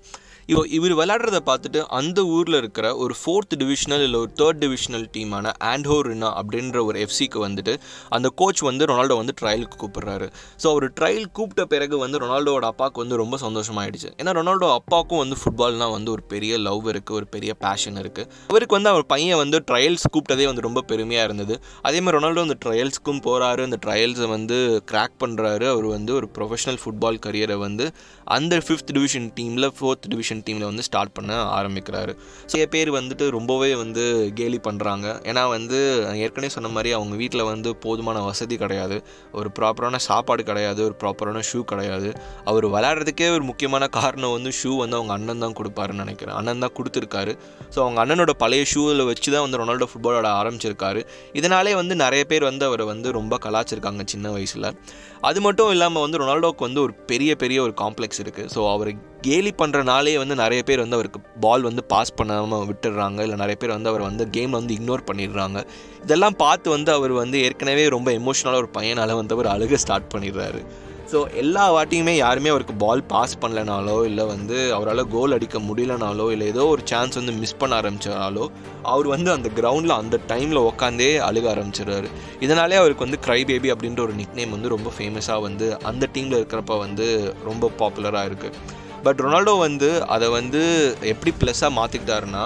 இவ 0.50 0.60
இவர் 0.78 0.94
விளையாடுறத 0.98 1.38
பார்த்துட்டு 1.48 1.80
அந்த 2.00 2.20
ஊரில் 2.36 2.58
இருக்கிற 2.60 2.88
ஒரு 3.04 3.14
ஃபோர்த் 3.20 3.54
டிவிஷனல் 3.62 4.04
இல்லை 4.08 4.18
ஒரு 4.24 4.32
தேர்ட் 4.40 4.60
டிவிஷனல் 4.64 5.06
டீமான 5.16 5.54
ஆண்டோ 5.70 5.96
ரினா 6.08 6.30
அப்படின்ற 6.40 6.78
ஒரு 6.88 6.98
எஃப்சிக்கு 7.06 7.40
வந்துட்டு 7.46 7.74
அந்த 8.16 8.28
கோச் 8.42 8.62
வந்து 8.68 8.86
ரொனால்டோ 8.92 9.16
வந்து 9.22 9.34
ட்ரையலுக்கு 9.42 9.78
கூப்பிடுறாரு. 9.84 10.28
ஸோ 10.62 10.66
அவர் 10.74 10.86
ட்ரையல் 11.00 11.26
கூப்பிட்ட 11.38 11.64
பிறகு 11.72 11.96
வந்து 12.04 12.20
ரொனால்டோட 12.24 12.68
அப்பாவுக்கு 12.74 13.02
வந்து 13.04 13.18
ரொம்ப 13.22 13.40
சந்தோஷமாயிடுச்சு. 13.46 14.12
ஏன்னா 14.20 14.34
ரொனால்டோ 14.40 14.70
அப்பாவுக்கும் 14.80 15.22
வந்து 15.24 15.38
ஃபுட்பால்னால் 15.42 15.94
வந்து 15.96 16.12
ஒரு 16.16 16.26
பெரிய 16.34 16.60
லவ் 16.68 16.86
இருக்குது 16.94 17.18
ஒரு 17.20 17.28
பெரிய 17.36 17.54
பேஷன் 17.66 17.98
இருக்குது 18.04 18.30
அவருக்கு 18.52 18.78
வந்து 18.78 18.92
அவர் 18.94 19.08
பையன் 19.14 19.42
வந்து 19.44 19.60
ட்ரையல்ஸ் 19.72 20.06
கூப்பிட்டதே 20.14 20.48
வந்து 20.52 20.66
ரொம்ப 20.68 20.84
பெருமையாக 20.92 21.28
இருந்தது. 21.30 21.58
அதேமாதிரி 21.90 22.18
ரொனால்டோ 22.20 22.46
அந்த 22.48 22.58
ட்ரையல்ஸ்க்கும் 22.66 23.24
போகிறாரு 23.28 23.68
அந்த 23.70 23.80
ட்ரையல்ஸை 23.88 24.30
வந்து 24.36 24.60
கிராக் 24.92 25.18
பண்ணுறாரு 25.26 25.68
அவர் 25.74 25.90
வந்து 25.96 26.14
ஒரு 26.20 26.30
ப்ரொஃபஷனல் 26.38 26.80
ஃபுட்பால் 26.84 27.22
கரியரை 27.28 27.60
வந்து 27.66 27.88
அந்த 28.38 28.56
ஃபிஃப்த் 28.66 28.96
டிவிஷன் 28.96 29.30
டீமில் 29.40 29.72
ஃபோர்த் 29.76 30.08
டிவிஷன் 30.14 30.34
டீமில் 30.48 30.68
வந்து 30.70 30.84
ஸ்டார்ட் 30.88 31.14
பண்ண 31.18 31.38
ஆரம்பிக்கிறாரு. 31.58 32.14
ஸோ 32.50 32.54
சில 32.56 32.66
பேர் 32.76 32.92
வந்துட்டு 32.98 33.26
ரொம்பவே 33.38 33.72
வந்து 33.84 34.04
கேலி 34.40 34.60
பண்ணுறாங்க 34.68 35.08
ஏன்னா 35.30 35.44
வந்து 35.56 35.80
ஏற்கனவே 36.26 36.50
சொன்ன 36.56 36.72
மாதிரி 36.76 36.92
அவங்க 36.98 37.16
வீட்டில் 37.22 37.46
வந்து 37.52 37.72
போதுமான 37.86 38.22
வசதி 38.30 38.58
கிடையாது. 38.64 38.98
ஒரு 39.40 39.52
ப்ராப்பரான 39.60 40.02
சாப்பாடு 40.10 40.46
கிடையாது. 40.52 40.82
ஒரு 40.90 40.96
ப்ராப்பரான 41.04 41.44
ஷூ 41.50 41.62
கிடையாது. 41.74 42.12
அவர் 42.52 42.68
விளையாடுறதுக்கே 42.76 43.30
ஒரு 43.38 43.46
முக்கியமான 43.52 43.84
காரணம் 44.00 44.36
வந்து 44.38 44.54
ஷூ 44.62 44.72
வந்து 44.84 44.98
அவங்க 45.00 45.14
அண்ணன் 45.18 45.44
தான் 45.46 45.58
கொடுப்பாருன்னு 45.62 46.06
நினைக்கிறேன். 46.06 46.36
அண்ணன் 46.42 46.64
தான் 46.66 46.76
கொடுத்துருக்காரு. 46.80 47.36
ஸோ 47.74 47.80
அவங்க 47.86 48.00
அண்ணனோட 48.06 48.36
பழைய 48.46 48.64
ஷூவில் 48.76 49.06
வச்சு 49.12 49.30
தான் 49.36 49.46
வந்து 49.48 49.62
ரொனால்டோ 49.64 49.90
ஃபுட்பால் 49.92 50.20
ஆட 50.22 50.30
ஆரம்பிச்சிருக்காரு. 50.42 51.04
இதனாலே 51.42 51.76
வந்து 51.82 51.94
நிறைய 52.06 52.22
பேர் 52.24 52.34
பேர் 52.36 52.50
வந்து 52.50 52.66
அவரை 52.70 52.86
வந்து 52.94 53.08
ரொம்ப 53.20 53.34
கலாச்சிருக்காங்க 53.46 54.04
சின்ன 54.14 54.28
வயசில். 54.36 54.70
அது 55.30 55.40
மட்டும் 55.46 55.72
இல்லாமல் 55.76 56.04
வந்து 56.06 56.20
ரொனால்டோவுக்கு 56.22 56.68
வந்து 56.68 56.82
ஒரு 56.86 56.94
பெரிய 57.12 57.32
பெரிய 57.44 57.60
ஒரு 57.66 57.74
காம்ப்ளெக்ஸ் 57.84 58.22
இருக்குது 58.24 58.50
ஸோ 58.56 58.62
அவர் 58.74 58.92
கேலி 59.28 59.52
பண்ணுறனாலே 59.62 60.14
வந்து 60.22 60.36
நிறைய 60.44 60.62
பேர் 60.68 60.84
வந்து 60.84 60.98
அவருக்கு 60.98 61.20
பால் 61.46 61.68
வந்து 61.70 61.84
பாஸ் 61.94 62.16
பண்ணாமல் 62.20 62.66
விட்டுடுறாங்க. 62.72 63.20
இல்லை 63.26 63.38
நிறைய 63.44 63.58
பேர் 63.62 63.76
வந்து 63.76 63.92
அவர் 63.92 64.08
வந்து 64.10 64.26
கேம் 64.38 64.58
வந்து 64.60 64.76
இக்னோர் 64.78 65.08
பண்ணிடுறாங்க. 65.10 65.60
இதெல்லாம் 66.06 66.40
பார்த்து 66.44 66.68
வந்து 66.78 66.92
அவர் 66.98 67.14
வந்து 67.22 67.38
ஏற்கனவே 67.46 67.86
ரொம்ப 67.96 68.12
எமோஷ்னலாக 68.20 68.64
ஒரு 68.64 68.72
பையனால் 68.80 69.20
வந்து 69.22 69.36
அவர் 69.38 69.54
அழுக 69.54 69.80
ஸ்டார்ட் 69.86 70.12
பண்ணிடுறாரு. 70.16 70.62
ஸோ 71.12 71.18
எல்லா 71.42 71.64
வாட்டியுமே 71.74 72.14
யாருமே 72.18 72.50
அவருக்கு 72.54 72.76
பால் 72.84 73.04
பாஸ் 73.12 73.34
பண்ணலனாலோ 73.42 73.98
இல்லை 74.10 74.24
வந்து 74.32 74.56
அவரால் 74.78 75.02
கோல் 75.16 75.36
அடிக்க 75.36 75.58
முடியலனாலோ 75.68 76.26
இல்லை 76.36 76.46
ஏதோ 76.54 76.64
ஒரு 76.72 76.82
சான்ஸ் 76.92 77.20
வந்து 77.20 77.34
மிஸ் 77.42 77.60
பண்ண 77.62 77.74
ஆரம்பிச்சாலோ 77.82 78.46
அவர் 78.94 79.08
வந்து 79.14 79.30
அந்த 79.36 79.50
கிரவுண்டில் 79.58 80.00
அந்த 80.00 80.20
டைமில் 80.32 80.62
உட்காந்தே 80.70 81.12
அழுக 81.28 81.48
ஆரம்பிச்சிடுறாரு. 81.54 82.10
இதனாலே 82.46 82.80
அவருக்கு 82.82 83.06
வந்து 83.08 83.20
க்ரை 83.26 83.40
பேபி 83.52 83.72
அப்படின்ற 83.74 84.02
ஒரு 84.08 84.16
நிக் 84.22 84.40
நேம் 84.40 84.56
வந்து 84.58 84.74
ரொம்ப 84.76 84.92
ஃபேமஸாக 84.98 85.46
வந்து 85.48 85.68
அந்த 85.92 86.10
டீமில் 86.16 86.40
இருக்கிறப்ப 86.40 86.80
வந்து 86.86 87.08
ரொம்ப 87.50 87.72
பாப்புலராக 87.82 88.30
இருக்குது 88.32 88.84
பட் 89.06 89.20
ரொனால்டோ 89.26 89.54
வந்து 89.68 89.90
அதை 90.14 90.28
வந்து 90.40 90.62
எப்படி 91.12 91.32
ப்ளஸ்ஸாக 91.42 91.78
மாற்றிக்கிட்டாருன்னா 91.80 92.46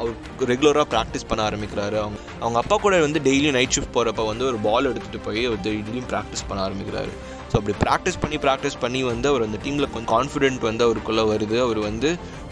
அவர் 0.00 0.50
ரெகுலராக 0.50 0.86
ப்ராக்டிஸ் 0.92 1.26
பண்ண 1.30 1.40
ஆரம்பிக்கிறாரு. 1.48 1.96
அவங்க 2.02 2.18
அவங்க 2.42 2.58
அப்பா 2.62 2.76
கூட 2.84 2.98
வந்து 3.06 3.20
டெய்லியும் 3.26 3.56
நைட் 3.56 3.74
ஷிஃப்ட் 3.76 3.94
போகிறப்ப 3.96 4.26
வந்து 4.30 4.44
ஒரு 4.50 4.58
பால் 4.66 4.88
எடுத்துகிட்டு 4.90 5.20
போய் 5.26 5.42
அவர் 5.48 5.64
டெய்லியும் 5.66 6.06
ப்ராக்டிஸ் 6.12 6.44
பண்ண 6.48 6.60
ஆரம்பிக்கிறாரு. 6.66 7.10
ஸோ 7.50 7.54
அப்படி 7.60 7.74
ப்ராக்டிஸ் 7.84 8.20
பண்ணி 8.22 8.38
ப்ராக்டிஸ் 8.44 8.78
பண்ணி 8.84 9.00
வந்து 9.10 9.26
அவர் 9.32 9.46
அந்த 9.48 9.58
டீமில் 9.64 9.90
கொஞ்சம் 9.94 10.12
கான்ஃபிடென்ட் 10.14 10.62
வந்து 10.68 10.84
அவருக்குள்ளே 10.86 11.24
வருது. 11.32 11.56
அவர் 11.66 11.80
வந்து 11.88 12.08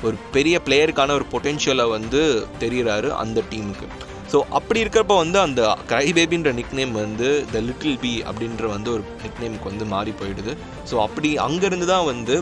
ஒரு 0.06 0.16
பெரிய 0.36 0.56
பிளேயருக்கான 0.66 1.14
ஒரு 1.20 1.26
பொட்டென்ஷியலை 1.34 1.86
வந்து 1.96 2.22
தெரிகிறாரு 2.64 3.10
அந்த 3.22 3.42
டீமுக்கு 3.52 3.88
ஸோ 4.32 4.38
அப்படி 4.58 4.78
இருக்கிறப்ப 4.82 5.16
வந்து 5.24 5.38
அந்த 5.46 5.62
கிரை 5.90 6.06
பேபின்ற 6.16 6.50
நிக் 6.58 6.76
நேம் 6.78 6.94
வந்து 7.04 7.28
த 7.52 7.60
லிட்டில் 7.66 7.98
பி 8.04 8.14
அப்படின்ற 8.28 8.64
வந்து 8.72 8.88
ஒரு 8.94 9.02
நிக் 9.24 9.40
நேமுக்கு 9.42 9.70
வந்து 9.72 9.84
மாறி 9.92 10.12
போயிடுது. 10.20 10.52
ஸோ 10.90 10.94
அப்படி 11.06 11.28
அங்கேருந்து 11.44 11.86
தான் 11.94 12.08
வந்து 12.12 12.36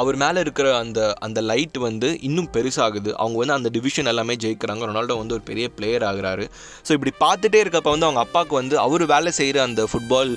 அவர் 0.00 0.16
மேலே 0.22 0.38
இருக்கிற 0.44 0.68
அந்த 0.76 1.00
அந்த 1.26 1.40
லைட் 1.50 1.78
வந்து 1.86 2.08
இன்னும் 2.28 2.48
பெருசாகுது. 2.56 3.10
அவங்க 3.22 3.36
வந்து 3.42 3.54
அந்த 3.56 3.68
டிவிஷன் 3.76 4.10
எல்லாமே 4.12 4.34
ஜெயிக்கிறாங்க. 4.44 4.82
ரொனால்டோ 4.90 5.16
வந்து 5.20 5.36
ஒரு 5.36 5.44
பெரிய 5.50 5.66
பிளேயர் 5.76 6.06
ஆகிறாரு. 6.10 6.44
ஸோ 6.86 6.90
இப்படி 6.96 7.12
பார்த்துட்டே 7.24 7.60
இருக்கப்ப 7.64 7.90
வந்து 7.94 8.06
அவங்க 8.08 8.22
அப்பாவுக்கு 8.26 8.54
வந்து 8.60 8.78
அவர் 8.84 9.04
வேலை 9.14 9.32
செய்கிற 9.40 9.62
அந்த 9.62 9.84
ஃபுட்பால் 9.92 10.32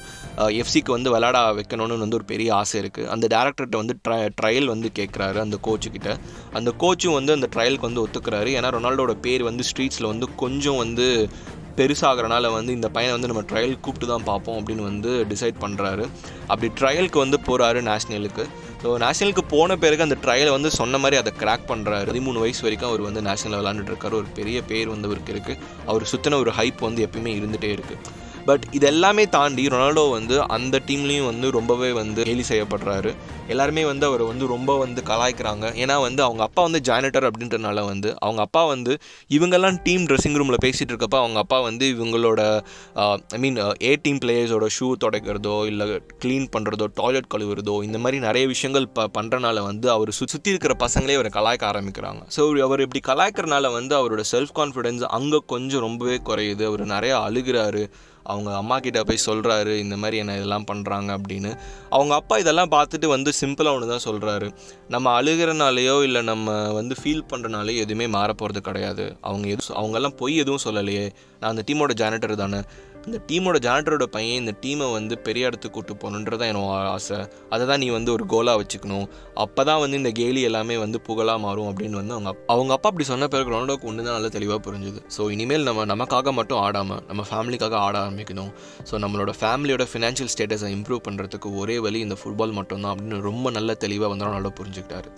எஃப்சிக்கு 0.61 0.91
வந்து 0.97 1.13
விளாட 1.15 1.37
வைக்கணும்னு 1.59 2.03
வந்து 2.05 2.19
ஒரு 2.19 2.27
பெரிய 2.33 2.51
ஆசை 2.61 2.77
இருக்குது 2.83 3.09
அந்த 3.15 3.25
டேரக்டர்கிட்ட 3.35 3.81
வந்து 3.83 3.97
ட்ரை 4.07 4.21
ட்ரையல் 4.41 4.71
வந்து 4.73 4.91
கேட்குறாரு 4.99 5.39
அந்த 5.45 5.59
கோச்சுக்கிட்ட 5.69 6.13
அந்த 6.59 6.73
கோச்சும் 6.83 7.17
வந்து 7.19 7.35
அந்த 7.37 7.49
ட்ரையலுக்கு 7.55 7.89
வந்து 7.89 8.05
ஒத்துக்கிறாரு. 8.05 8.51
ஏன்னா 8.59 8.71
ரொனால்டோட 8.77 9.15
பேர் 9.27 9.49
வந்து 9.49 9.65
ஸ்ட்ரீட்ஸில் 9.71 10.11
வந்து 10.13 10.29
கொஞ்சம் 10.35 10.81
வந்து 10.83 11.07
பெருசாகிறனால 11.77 12.51
வந்து 12.53 12.71
இந்த 12.73 12.89
பையனை 12.89 13.13
வந்து 13.15 13.29
நம்ம 13.31 13.43
ட்ரையல் 13.51 13.79
கூப்பிட்டு 13.79 14.07
தான் 14.07 14.23
பார்ப்போம் 14.23 14.57
அப்படின்னு 14.59 14.83
வந்து 14.83 15.11
டிசைட் 15.29 15.57
பண்ணுறாரு 15.61 16.05
அப்படி 16.47 16.69
ட்ரையலுக்கு 16.81 17.17
வந்து 17.17 17.39
போகிறாரு 17.47 17.81
நேஷ்னலுக்கு 17.89 18.45
ஸோ 18.83 18.89
நேஷ்னலுக்கு 19.03 19.43
போன 19.49 19.75
பிறகு 19.77 20.01
அந்த 20.01 20.17
ட்ரையலை 20.23 20.49
வந்து 20.49 20.69
சொன்ன 20.71 20.97
மாதிரி 20.97 21.17
அதை 21.21 21.33
கிராக் 21.39 21.69
பண்ணுறாரு 21.69 22.07
பதிமூணு 22.09 22.39
வயசு 22.39 22.61
வரைக்கும் 22.61 22.89
அவர் 22.89 23.01
வந்து 23.01 23.21
நேஷனல் 23.21 23.59
விளாண்டுட்டு 23.59 23.91
இருக்காரு. 23.93 24.15
ஒரு 24.21 24.29
பெரிய 24.39 24.57
பேர் 24.71 24.87
வந்து 24.87 25.07
அவருக்கு 25.07 25.33
இருக்குது 25.33 25.59
அவர் 25.85 26.09
சுற்றின 26.11 26.39
ஒரு 26.39 26.51
ஹைப் 26.57 26.81
வந்து 26.81 27.05
எப்பயுமே 27.07 27.33
இருந்துகிட்டே 27.39 27.71
இருக்குது 27.77 28.21
பட் 28.47 28.63
இது 28.77 28.85
எல்லாமே 28.91 29.23
தாண்டி 29.35 29.63
ரொனால்டோ 29.73 30.03
வந்து 30.15 30.35
அந்த 30.55 30.81
டீம்லேயும் 30.87 31.27
வந்து 31.31 31.47
ரொம்பவே 31.57 31.89
வந்து 31.99 32.21
கேலி 32.29 32.45
செய்யப்படுறாரு. 32.49 33.11
எல்லாருமே 33.53 33.83
வந்து 33.89 34.05
அவர் 34.09 34.23
வந்து 34.29 34.45
ரொம்ப 34.53 34.71
வந்து 34.81 35.01
கலாய்க்கிறாங்க. 35.09 35.65
ஏன்னா 35.83 35.95
வந்து 36.07 36.21
அவங்க 36.27 36.41
அப்பா 36.47 36.61
வந்து 36.67 36.81
ஜானட்டர் 36.89 37.27
அப்படின்றனால 37.29 37.85
வந்து 37.91 38.09
அவங்க 38.25 38.41
அப்பா 38.47 38.63
வந்து 38.73 38.93
இவங்கெல்லாம் 39.37 39.77
டீம் 39.87 40.05
ட்ரெஸ்ஸிங் 40.09 40.37
ரூமில் 40.41 40.61
பேசிகிட்டு 40.65 40.93
இருக்கப்போ 40.93 41.19
அவங்க 41.23 41.39
அப்பா 41.45 41.59
வந்து 41.69 41.87
இவங்களோட 41.95 42.41
ஐ 43.37 43.39
மீன் 43.45 43.59
ஏ 43.89 43.93
டீம் 44.05 44.21
பிளேயர்ஸோட 44.25 44.67
ஷூ 44.77 44.89
துடைக்கிறதோ 45.05 45.55
இல்லை 45.71 45.87
க்ளீன் 46.23 46.47
பண்ணுறதோ 46.55 46.87
டாய்லெட் 47.01 47.31
கழுவுறதோ 47.35 47.77
இந்த 47.87 47.99
மாதிரி 48.05 48.19
நிறைய 48.27 48.45
விஷயங்கள் 48.53 48.91
ப 48.97 49.09
பண்ணுறனால 49.19 49.63
வந்து 49.69 49.89
அவர் 49.97 50.11
சு 50.19 50.23
சுற்றி 50.33 50.53
இருக்கிற 50.55 50.75
பசங்களே 50.85 51.17
அவரை 51.19 51.31
கலாய்க்க 51.39 51.71
ஆரம்பிக்கிறாங்க. 51.73 52.21
ஸோ 52.37 52.41
அவர் 52.67 52.85
இப்படி 52.87 53.01
கலாய்க்கிறனால 53.11 53.71
வந்து 53.79 53.93
அவரோட 53.99 54.23
செல்ஃப் 54.33 54.55
கான்ஃபிடென்ஸ் 54.61 55.03
அங்கே 55.17 55.41
கொஞ்சம் 55.53 55.85
ரொம்பவே 55.87 56.17
குறையுது. 56.29 56.65
அவர் 56.71 56.83
நிறையா 56.95 57.17
அழுகிறாரு. 57.27 57.83
அவங்க 58.23 58.55
அம்மா 58.55 58.79
கிட்ட 58.79 59.03
போய் 59.03 59.25
சொல்கிறாரு 59.25 59.73
இந்த 59.77 59.97
மாதிரி 59.97 60.17
என்ன 60.17 60.35
இதெல்லாம் 60.35 60.65
பண்ணுறாங்க 60.71 61.09
அப்படின்னு. 61.17 61.51
அவங்க 61.89 62.13
அப்பா 62.15 62.37
இதெல்லாம் 62.37 62.71
பார்த்துட்டு 62.71 63.05
வந்து 63.05 63.31
சிம்பிளாக 63.41 63.75
ஒன்று 63.77 63.91
தான் 63.93 64.05
சொல்கிறாரு 64.05 64.49
நம்ம 64.87 65.21
அழுகிறனாலேயோ 65.21 66.03
இல்லை 66.03 66.21
நம்ம 66.21 66.71
வந்து 66.71 66.95
ஃபீல் 67.03 67.29
பண்ணுறனாலேயோ 67.33 67.83
எதுவுமே 67.85 68.07
மாறப்போகிறது 68.17 68.61
கிடையாது. 68.69 69.17
அவங்க 69.21 69.47
எதுவும் 69.47 69.77
அவங்கெல்லாம் 69.81 70.17
பொய் 70.17 70.37
எதுவும் 70.37 70.65
சொல்லலையே. 70.65 71.05
நான் 71.39 71.49
அந்த 71.49 71.63
டீமோட 71.67 71.93
ஜானிட்டர் 71.93 72.35
தானே. 72.35 72.61
இந்த 73.07 73.17
டீமோட 73.29 73.57
ஜானட்டரோட 73.65 74.05
பையன் 74.15 74.39
இந்த 74.41 74.51
டீமை 74.63 74.85
வந்து 74.91 75.13
பெரிய 75.25 75.49
இடத்துக்கு 75.49 75.75
கூட்டு 75.77 75.93
போகணுன்றதான் 76.01 76.49
என்னோட 76.51 76.75
ஆசை. 76.93 77.17
அதை 77.49 77.63
தான் 77.67 77.81
நீ 77.83 77.87
வந்து 77.95 78.11
ஒரு 78.11 78.25
கோலாக 78.33 78.59
வச்சுக்கணும். 78.61 79.07
அப்போ 79.43 79.63
தான் 79.69 79.81
வந்து 79.83 79.97
இந்த 79.97 80.11
கேலி 80.19 80.41
எல்லாமே 80.41 80.77
வந்து 80.77 81.01
புகழாக 81.01 81.39
மாறும் 81.45 81.69
அப்படின்னு 81.69 81.99
வந்து 82.01 82.15
அவங்க 82.17 82.31
அவங்க 82.55 82.73
அப்பா 82.77 82.89
அப்படி 82.89 83.07
சொன்ன 83.11 83.27
பிறகு 83.27 83.53
ரொனால்டோக்கு 83.53 83.89
ஒன்று 83.91 84.03
தான் 84.03 84.17
நல்லா 84.17 84.31
தெளிவாக 84.37 84.59
புரிஞ்சுது. 84.67 85.01
ஸோ 85.17 85.31
இனிமேல் 85.35 85.67
நம்ம 85.69 85.85
நமக்காக 85.93 86.33
மட்டும் 86.39 86.61
ஆடாமல் 86.65 87.03
நம்ம 87.07 87.25
ஃபேமிலிக்காக 87.31 87.77
ஆட 87.87 87.95
ஆரம்பிக்கணும். 88.05 88.51
ஸோ 88.91 88.95
நம்மளோட 89.05 89.33
ஃபேமிலியோட 89.41 89.85
ஃபினான்ஷியல் 89.93 90.33
ஸ்டேட்டஸை 90.35 90.71
இம்ப்ரூவ் 90.77 91.03
பண்ணுறதுக்கு 91.09 91.51
ஒரே 91.63 91.79
வழி 91.79 91.99
இந்த 91.99 92.17
ஃபுட்பால் 92.23 92.57
மட்டும்தான் 92.59 92.93
அப்படின்னு 92.95 93.21
ரொம்ப 93.29 93.49
நல்ல 93.59 93.73
தெளிவாக 93.85 94.11
வந்து 94.13 94.27
ரொனால்டோ 94.29 94.53
புரிஞ்சுக்கிட்டாரு. 94.61 95.11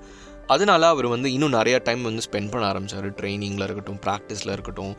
அதனால 0.53 0.87
அவர் 0.93 1.07
வந்து 1.13 1.27
இன்னும் 1.35 1.53
நிறையா 1.57 1.77
டைம் 1.87 2.01
வந்து 2.07 2.23
ஸ்பெண்ட் 2.25 2.49
பண்ண 2.53 2.63
ஆரம்பிச்சார். 2.71 3.05
ட்ரைனிங்கில் 3.19 3.65
இருக்கட்டும் 3.65 3.99
ப்ராக்டிஸில் 4.05 4.51
இருக்கட்டும் 4.55 4.93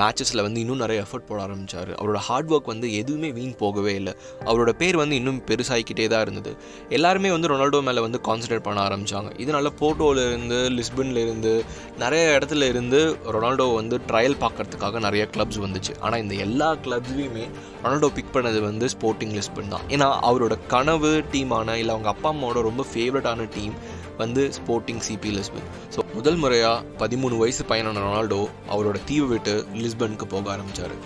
மேட்சஸில் 0.00 0.42
வந்து 0.46 0.60
இன்னும் 0.64 0.80
நிறைய 0.82 0.98
எஃபர்ட் 1.04 1.26
போட 1.30 1.38
ஆரம்பிச்சார். 1.46 1.90
அவரோட 2.00 2.20
ஹார்ட் 2.28 2.50
ஒர்க் 2.54 2.70
வந்து 2.72 2.88
எதுவுமே 3.00 3.30
வீண் 3.38 3.54
போகவே 3.62 3.92
இல்லை. 4.00 4.14
அவரோட 4.50 4.72
பேர் 4.82 4.98
வந்து 5.02 5.16
இன்னும் 5.20 5.40
பெருசாகிக்கிட்டே 5.50 6.06
தான் 6.12 6.24
இருந்தது. 6.26 6.52
எல்லாருமே 6.98 7.32
வந்து 7.36 7.50
ரொனால்டோ 7.52 7.80
மேலே 7.88 8.02
வந்து 8.06 8.20
கான்சன்ட்ரேட் 8.28 8.66
பண்ண 8.68 8.80
ஆரம்பித்தாங்க 8.88 9.32
இதனால் 9.44 9.72
போர்ட்டோல 9.82 10.24
லிஸ்பன்லேருந்து 10.78 11.52
நிறைய 12.04 12.24
இடத்துல 12.38 12.68
இருந்து 12.72 13.00
ரொனால்டோ 13.36 13.66
வந்து 13.80 13.98
ட்ரையல் 14.10 14.38
பார்க்கறதுக்காக 14.44 15.04
நிறைய 15.08 15.24
கிளப்ஸ் 15.36 15.60
வந்துச்சு. 15.66 15.94
ஆனால் 16.04 16.22
இந்த 16.24 16.34
எல்லா 16.46 16.70
கிளப்ஸ்லையுமே 16.86 17.46
ரொனால்டோ 17.84 18.10
பிக் 18.16 18.34
பண்ணது 18.36 18.58
வந்து 18.68 18.86
ஸ்போர்ட்டிங் 18.96 19.36
லிஸ்பன் 19.38 19.72
தான். 19.74 19.86
ஏன்னா 19.94 20.08
அவரோட 20.30 20.54
கனவு 20.74 21.12
டீமான 21.32 21.76
இல்லை 21.82 21.94
அவங்க 21.96 22.10
அப்பா 22.14 22.28
அம்மாவோட 22.34 22.60
ரொம்ப 22.70 22.84
ஃபேவரட்டான 22.92 23.48
டீம் 23.56 23.76
வந்து 24.22 24.42
ஸ்போர்ட்டிங் 24.58 25.02
சிபி 25.06 25.32
லிஸ்பன் 25.38 25.68
ஸோ 25.94 26.02
முதல் 26.18 26.38
முறையாக 26.42 26.84
பதிமூணு 27.02 27.36
வயசு 27.42 27.64
பையனான 27.70 28.02
ரொனால்டோ 28.06 28.40
அவரோட 28.74 28.98
தீவு 29.10 29.28
விட்டு 29.32 29.54
லிஸ்பனுக்கு 29.84 30.28
போக 30.34 30.50
ஆரம்பித்தார் 30.56 30.96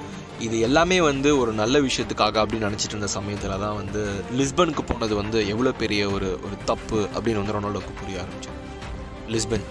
இது 0.47 0.57
எல்லாமே 0.69 0.97
வந்து 1.09 1.31
ஒரு 1.41 1.51
நல்ல 1.61 1.77
விஷயத்துக்காக 1.89 2.41
அப்படின்னு 2.43 2.69
நினச்சிட்டு 2.69 2.95
இருந்த 2.97 3.11
சமயத்தில் 3.17 3.61
தான் 3.65 3.77
வந்து 3.81 4.01
லிஸ்பனுக்கு 4.39 4.83
போனது 4.89 5.15
வந்து 5.21 5.39
எவ்வளோ 5.53 5.73
பெரிய 5.83 6.09
ஒரு 6.15 6.31
ஒரு 6.47 6.57
தப்பு 6.71 7.01
அப்படின்னு 7.15 7.43
வந்து 7.43 7.57
ரொனால்டோக்கு 7.57 7.95
புரிய 8.01 8.25
ஆரம்பிச்சது. 8.25 8.59
லிஸ்பன். 9.35 9.67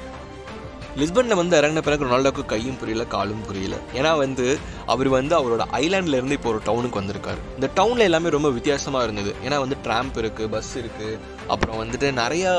லிஸ்பனில் 1.00 1.40
வந்து 1.40 1.56
இறங்கின 1.58 1.82
பிறகு 1.88 2.06
ரொனால்டோக்கு 2.06 2.44
கையும் 2.54 2.80
புரியல 2.80 3.04
காலும் 3.16 3.44
புரியல. 3.50 3.76
ஏன்னா 3.98 4.12
வந்து 4.24 4.46
அவர் 4.94 5.10
வந்து 5.18 5.34
அவரோட 5.40 5.64
ஐலாண்ட்லேருந்து 5.82 6.38
இப்போ 6.38 6.50
ஒரு 6.54 6.62
டவுனுக்கு 6.70 7.00
வந்திருக்காரு. 7.02 7.42
இந்த 7.58 7.68
டவுனில் 7.80 8.08
எல்லாமே 8.10 8.34
ரொம்ப 8.38 8.50
வித்தியாசமாக 8.58 9.06
இருந்தது. 9.08 9.34
ஏன்னா 9.46 9.60
வந்து 9.66 9.78
ட்ராம்ப் 9.86 10.18
இருக்குது 10.24 10.52
பஸ் 10.56 10.74
இருக்குது 10.82 11.20
அப்புறம் 11.54 11.80
வந்துட்டு 11.82 12.08
நிறையா 12.22 12.52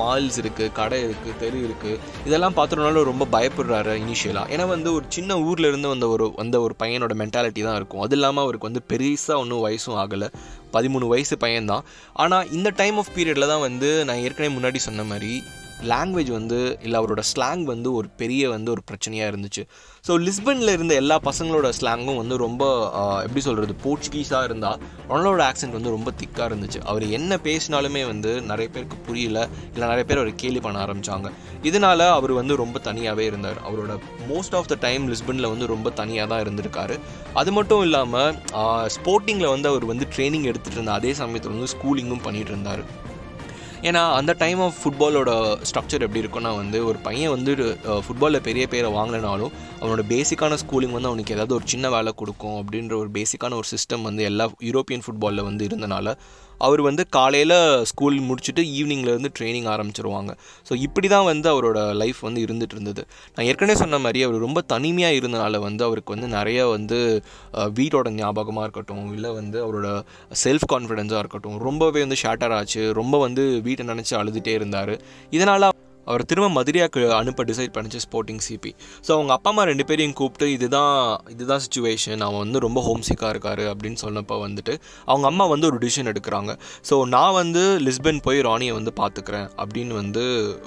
மால்ஸ் 0.00 0.38
இருக்குது 0.42 0.72
கடை 0.78 0.98
இருக்குது 1.06 1.38
தெரு 1.42 1.58
இருக்குது 1.66 1.98
இதெல்லாம் 2.26 2.56
பார்த்து 2.58 3.04
ரொம்ப 3.10 3.26
பயப்படுறாரு 3.34 3.94
இனிஷியலாக 4.04 4.52
ஏன்னா 4.54 4.66
வந்து 4.74 4.90
ஒரு 4.96 5.04
சின்ன 5.16 5.36
ஊர்லேருந்து 5.48 5.92
வந்த 5.94 6.08
ஒரு 6.14 6.26
வந்த 6.40 6.56
ஒரு 6.66 6.74
பையனோட 6.82 7.14
மென்டாலிட்டி 7.22 7.62
தான் 7.66 7.78
இருக்கும். 7.80 8.02
அது 8.06 8.16
இல்லாமல் 8.18 8.44
அவருக்கு 8.44 8.68
வந்து 8.70 8.82
பெருசாக 8.92 9.42
ஒன்றும் 9.42 9.64
வயசும் 9.66 9.98
ஆகலை. 10.02 10.28
பதிமூணு 10.76 11.06
வயசு 11.12 11.36
பையன்தான். 11.44 11.86
ஆனால் 12.24 12.50
இந்த 12.58 12.68
டைம் 12.80 12.98
ஆஃப் 13.02 13.14
பீரியடில் 13.16 13.50
தான் 13.52 13.64
வந்து 13.68 13.90
நான் 14.08 14.22
ஏற்கனவே 14.26 14.50
முன்னாடி 14.56 14.80
சொன்ன 14.88 15.04
மாதிரி 15.12 15.32
லாங்குவேஜ் 15.92 16.30
வந்து 16.36 16.58
இல்லை 16.84 16.96
அவரோட 17.00 17.22
ஸ்லாங் 17.30 17.62
வந்து 17.70 17.88
ஒரு 17.98 18.08
பெரிய 18.20 18.42
வந்து 18.54 18.70
ஒரு 18.74 18.82
பிரச்சனையாக 18.90 19.30
இருந்துச்சு. 19.32 19.62
ஸோ 20.06 20.12
லிஸ்பனில் 20.26 20.72
இருந்த 20.74 20.94
எல்லா 21.02 21.16
பசங்களோட 21.28 21.68
ஸ்லாங்கும் 21.78 22.18
வந்து 22.20 22.36
ரொம்ப 22.44 22.62
எப்படி 23.26 23.42
சொல்கிறது 23.46 23.74
போர்ச்சுகீஸாக 23.84 24.48
இருந்தால் 24.48 24.78
ரொனால்டோட 25.10 25.42
ஆக்சென்ட் 25.50 25.76
வந்து 25.78 25.94
ரொம்ப 25.96 26.12
திக்காக 26.20 26.48
இருந்துச்சு. 26.50 26.80
அவர் 26.90 27.04
என்ன 27.18 27.38
பேசினாலுமே 27.48 28.02
வந்து 28.12 28.32
நிறைய 28.50 28.68
பேருக்கு 28.74 28.98
புரியல 29.08 29.38
இல்லை 29.74 29.86
நிறைய 29.92 30.04
பேர் 30.10 30.22
அவர் 30.22 30.32
கேலி 30.42 30.62
பண்ண 30.66 30.78
ஆரம்பித்தாங்க 30.86 31.30
இதனால் 31.70 32.06
அவர் 32.18 32.34
வந்து 32.40 32.56
ரொம்ப 32.62 32.78
தனியாகவே 32.88 33.26
இருந்தார். 33.30 33.60
அவரோட 33.68 33.94
மோஸ்ட் 34.30 34.56
ஆஃப் 34.60 34.70
த 34.72 34.78
டைம் 34.86 35.06
லிஸ்பனில் 35.12 35.52
வந்து 35.54 35.66
ரொம்ப 35.74 35.90
தனியாக 36.00 36.28
தான் 36.32 36.42
இருந்திருக்காரு. 36.44 36.96
அது 37.42 37.52
மட்டும் 37.58 37.84
இல்லாமல் 37.88 38.34
ஸ்போர்ட்டிங்கில் 38.96 39.52
வந்து 39.54 39.70
அவர் 39.74 39.86
வந்து 39.92 40.08
ட்ரைனிங் 40.16 40.48
எடுத்துகிட்டு 40.52 40.80
இருந்த 40.80 40.92
அதே 41.00 41.12
சமயத்தில் 41.22 41.54
வந்து 41.56 41.72
ஸ்கூலிங்கும் 41.76 42.24
பண்ணிகிட்டு 42.26 42.54
இருந்தார். 42.54 42.84
ஏன்னா 43.82 44.00
அந்த 44.12 44.32
டைம் 44.38 44.60
ஆஃப் 44.60 44.78
ஃபுட்பாலோட 44.80 45.30
ஸ்ட்ரக்சர் 45.62 46.04
எப்படி 46.06 46.22
இருக்கும்னா 46.22 46.50
வந்து 46.56 46.78
ஒரு 46.84 46.98
பையன் 46.98 47.30
வந்து 47.30 47.52
ஃபுட்பாலில் 48.02 48.40
பெரிய 48.40 48.64
பேரை 48.66 48.88
வாங்கலைனாலும் 48.92 49.52
அவனோட 49.80 50.04
பேசிக்கான 50.08 50.58
ஸ்கூலிங் 50.62 50.94
வந்து 50.96 51.10
அவனுக்கு 51.10 51.34
ஏதாவது 51.34 51.54
ஒரு 51.54 51.66
சின்ன 51.66 51.88
வேலை 51.88 52.12
கொடுக்கும் 52.16 52.58
அப்படின்ற 52.62 52.94
ஒரு 52.94 53.10
பேசிக்கான 53.14 53.56
ஒரு 53.56 53.68
சிஸ்டம் 53.70 54.02
வந்து 54.02 54.24
எல்லா 54.24 54.46
யூரோப்பியன் 54.62 55.04
ஃபுட்பாலில் 55.06 55.42
வந்து 55.42 55.68
இருந்தனால 55.68 56.16
அவர் 56.66 56.80
வந்து 56.88 57.02
காலையில் 57.16 57.56
ஸ்கூல் 57.90 58.16
முடிச்சுட்டு 58.28 58.62
ஈவினிங்லேருந்து 58.78 59.30
ட்ரைனிங் 59.38 59.68
ஆரம்பிச்சிருவாங்க. 59.74 60.30
ஸோ 60.68 60.72
இப்படி 60.86 61.08
தான் 61.14 61.26
வந்து 61.30 61.48
அவரோட 61.54 61.78
லைஃப் 62.02 62.20
வந்து 62.28 62.40
இருந்துட்டு 62.46 62.76
இருந்தது. 62.76 63.04
நான் 63.34 63.48
ஏற்கனவே 63.52 63.76
சொன்ன 63.82 64.00
மாதிரி 64.04 64.22
அவர் 64.26 64.44
ரொம்ப 64.46 64.62
தனிமையாக 64.74 65.18
இருந்தனால 65.20 65.60
வந்து 65.66 65.84
அவருக்கு 65.88 66.14
வந்து 66.16 66.30
நிறைய 66.38 66.68
வந்து 66.76 67.00
வீட்டோட 67.78 68.08
ஞாபகமாக 68.20 68.66
இருக்கட்டும் 68.66 69.08
இல்லை 69.16 69.32
வந்து 69.40 69.58
அவரோட 69.66 69.88
செல்ஃப் 70.44 70.68
கான்ஃபிடென்ஸாக 70.74 71.22
இருக்கட்டும் 71.24 71.58
ரொம்பவே 71.68 72.02
வந்து 72.06 72.22
ஷேட்டர் 72.24 72.56
ஆச்சு 72.60 72.84
ரொம்ப 73.00 73.18
வந்து 73.26 73.44
வீட்டை 73.68 73.86
நினச்சி 73.92 74.14
அழுதுகிட்டே 74.22 74.54
இருந்தார். 74.60 74.94
இதனால் 75.36 75.68
அவர் 76.08 76.26
திரும்ப 76.32 76.50
மதுரையாக்கு 76.58 77.06
அனுப்ப 77.20 77.44
டிசைட் 77.50 77.74
பண்ணிச்சு 77.76 78.02
ஸ்போர்ட்டிங் 78.06 78.42
சிபி 78.48 78.72
ஸோ 79.06 79.12
அவங்க 79.16 79.32
அப்பா 79.36 79.50
அம்மா 79.52 79.62
ரெண்டு 79.70 79.84
பேரையும் 79.88 80.16
கூப்பிட்டு 80.18 80.46
இதுதான் 80.56 80.94
இதுதான் 81.34 81.62
சுச்சுவேஷன் 81.64 82.20
அவன் 82.26 82.42
வந்து 82.44 82.58
ரொம்ப 82.64 82.80
ஹோம் 82.80 83.02
சிக்காக 83.08 83.30
இருக்காரு 83.34 83.64
அப்படின்னு 83.72 83.98
சொன்னப்போ 84.04 84.36
வந்துட்டு 84.46 84.74
அவங்க 85.04 85.26
அம்மா 85.26 85.44
வந்து 85.52 85.66
ஒரு 85.66 85.78
டிசிஷன் 85.84 86.10
எடுக்கிறாங்க. 86.12 86.52
ஸோ 86.88 86.94
நான் 87.14 87.36
வந்து 87.38 87.62
லிஸ்பன் 87.86 88.20
போய் 88.22 88.40
ராணியை 88.40 88.74
வந்து 88.78 88.92
பார்த்துக்கிறேன் 89.00 89.48
அப்படின்னு 89.62 89.94
வந்து 89.94 90.22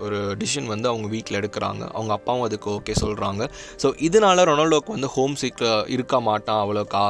ஒரு 0.06 0.20
டிசிஷன் 0.42 0.68
வந்து 0.74 0.88
அவங்க 0.92 1.08
வீட்டில் 1.08 1.38
எடுக்கிறாங்க. 1.42 1.84
அவங்க 1.98 2.14
அப்பாவும் 2.18 2.46
அதுக்கு 2.48 2.70
ஓகே 2.76 2.96
சொல்கிறாங்க 3.02 3.48
ஸோ 3.84 3.90
இதனால் 4.08 4.44
ரொனால்டோக்கு 4.52 4.96
வந்து 4.98 5.10
ஹோம் 5.16 5.36
சிக்கில் 5.42 5.76
இருக்க 5.96 6.20
மாட்டான் 6.30 6.62
அவ்வளோக்கா 6.64 7.04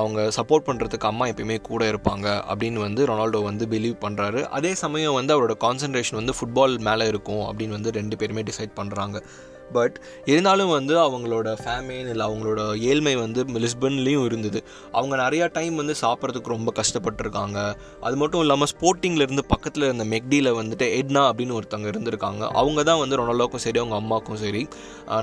அவங்க 0.00 0.28
சப்போர்ட் 0.38 0.66
பண்ணுறதுக்கு 0.68 1.10
அம்மா 1.12 1.26
எப்பயுமே 1.32 1.58
கூட 1.70 1.82
இருப்பாங்க 1.92 2.26
அப்படின்னு 2.50 2.80
வந்து 2.86 3.04
ரொனால்டோ 3.12 3.42
வந்து 3.50 3.66
பிலீவ் 3.66 3.96
பண்ணுறாரு 4.06 4.42
அதே 4.58 4.72
சமயம் 4.84 5.18
வந்து 5.18 5.34
அவரோட 5.36 5.56
கான்சன்ட்ரேஷன் 5.66 6.20
வந்து 6.20 6.36
ஃபுட்பால் 6.38 6.76
மேலே 6.88 7.06
இருக்கும் 7.12 7.44
அப்படின்னு 7.48 7.75
வந்து 7.76 7.90
ரெண்டு 7.90 8.16
பேருமே 8.16 8.42
டிசைட் 8.42 8.76
பண்ணுறாங்க 8.76 9.18
பட் 9.76 9.96
இருந்தாலும் 10.30 10.72
வந்து 10.76 10.94
அவங்களோட 11.04 11.48
ஃபேமின் 11.62 12.08
இல்லை 12.12 12.24
அவங்களோட 12.28 12.60
ஏழ்மை 12.90 13.14
வந்து 13.22 13.40
லிஸ்பன்லேயும் 13.64 14.24
இருந்தது. 14.28 14.60
அவங்க 14.96 15.14
நிறையா 15.22 15.46
டைம் 15.56 15.74
வந்து 15.82 15.94
சாப்பிட்றதுக்கு 16.02 16.54
ரொம்ப 16.54 16.72
கஷ்டப்பட்டிருக்காங்க. 16.80 17.58
அது 18.06 18.16
மட்டும் 18.22 18.42
இல்லாமல் 18.44 18.70
ஸ்போர்ட்டிங்கில் 18.72 19.24
இருந்து 19.26 19.44
பக்கத்தில் 19.52 19.86
இருந்த 19.88 20.06
மெக்டியில் 20.14 20.50
வந்துட்டு 20.60 20.88
எட்னா 20.98 21.24
அப்படின்னு 21.30 21.56
ஒருத்தவங்க 21.58 21.90
இருந்திருக்காங்க. 21.92 22.42
அவங்க 22.62 22.82
தான் 22.90 23.00
வந்து 23.02 23.18
ரொனால்டோக்கும் 23.22 23.64
சரி 23.66 23.80
அவங்க 23.82 23.96
அம்மாவுக்கும் 24.02 24.40
சரி 24.44 24.62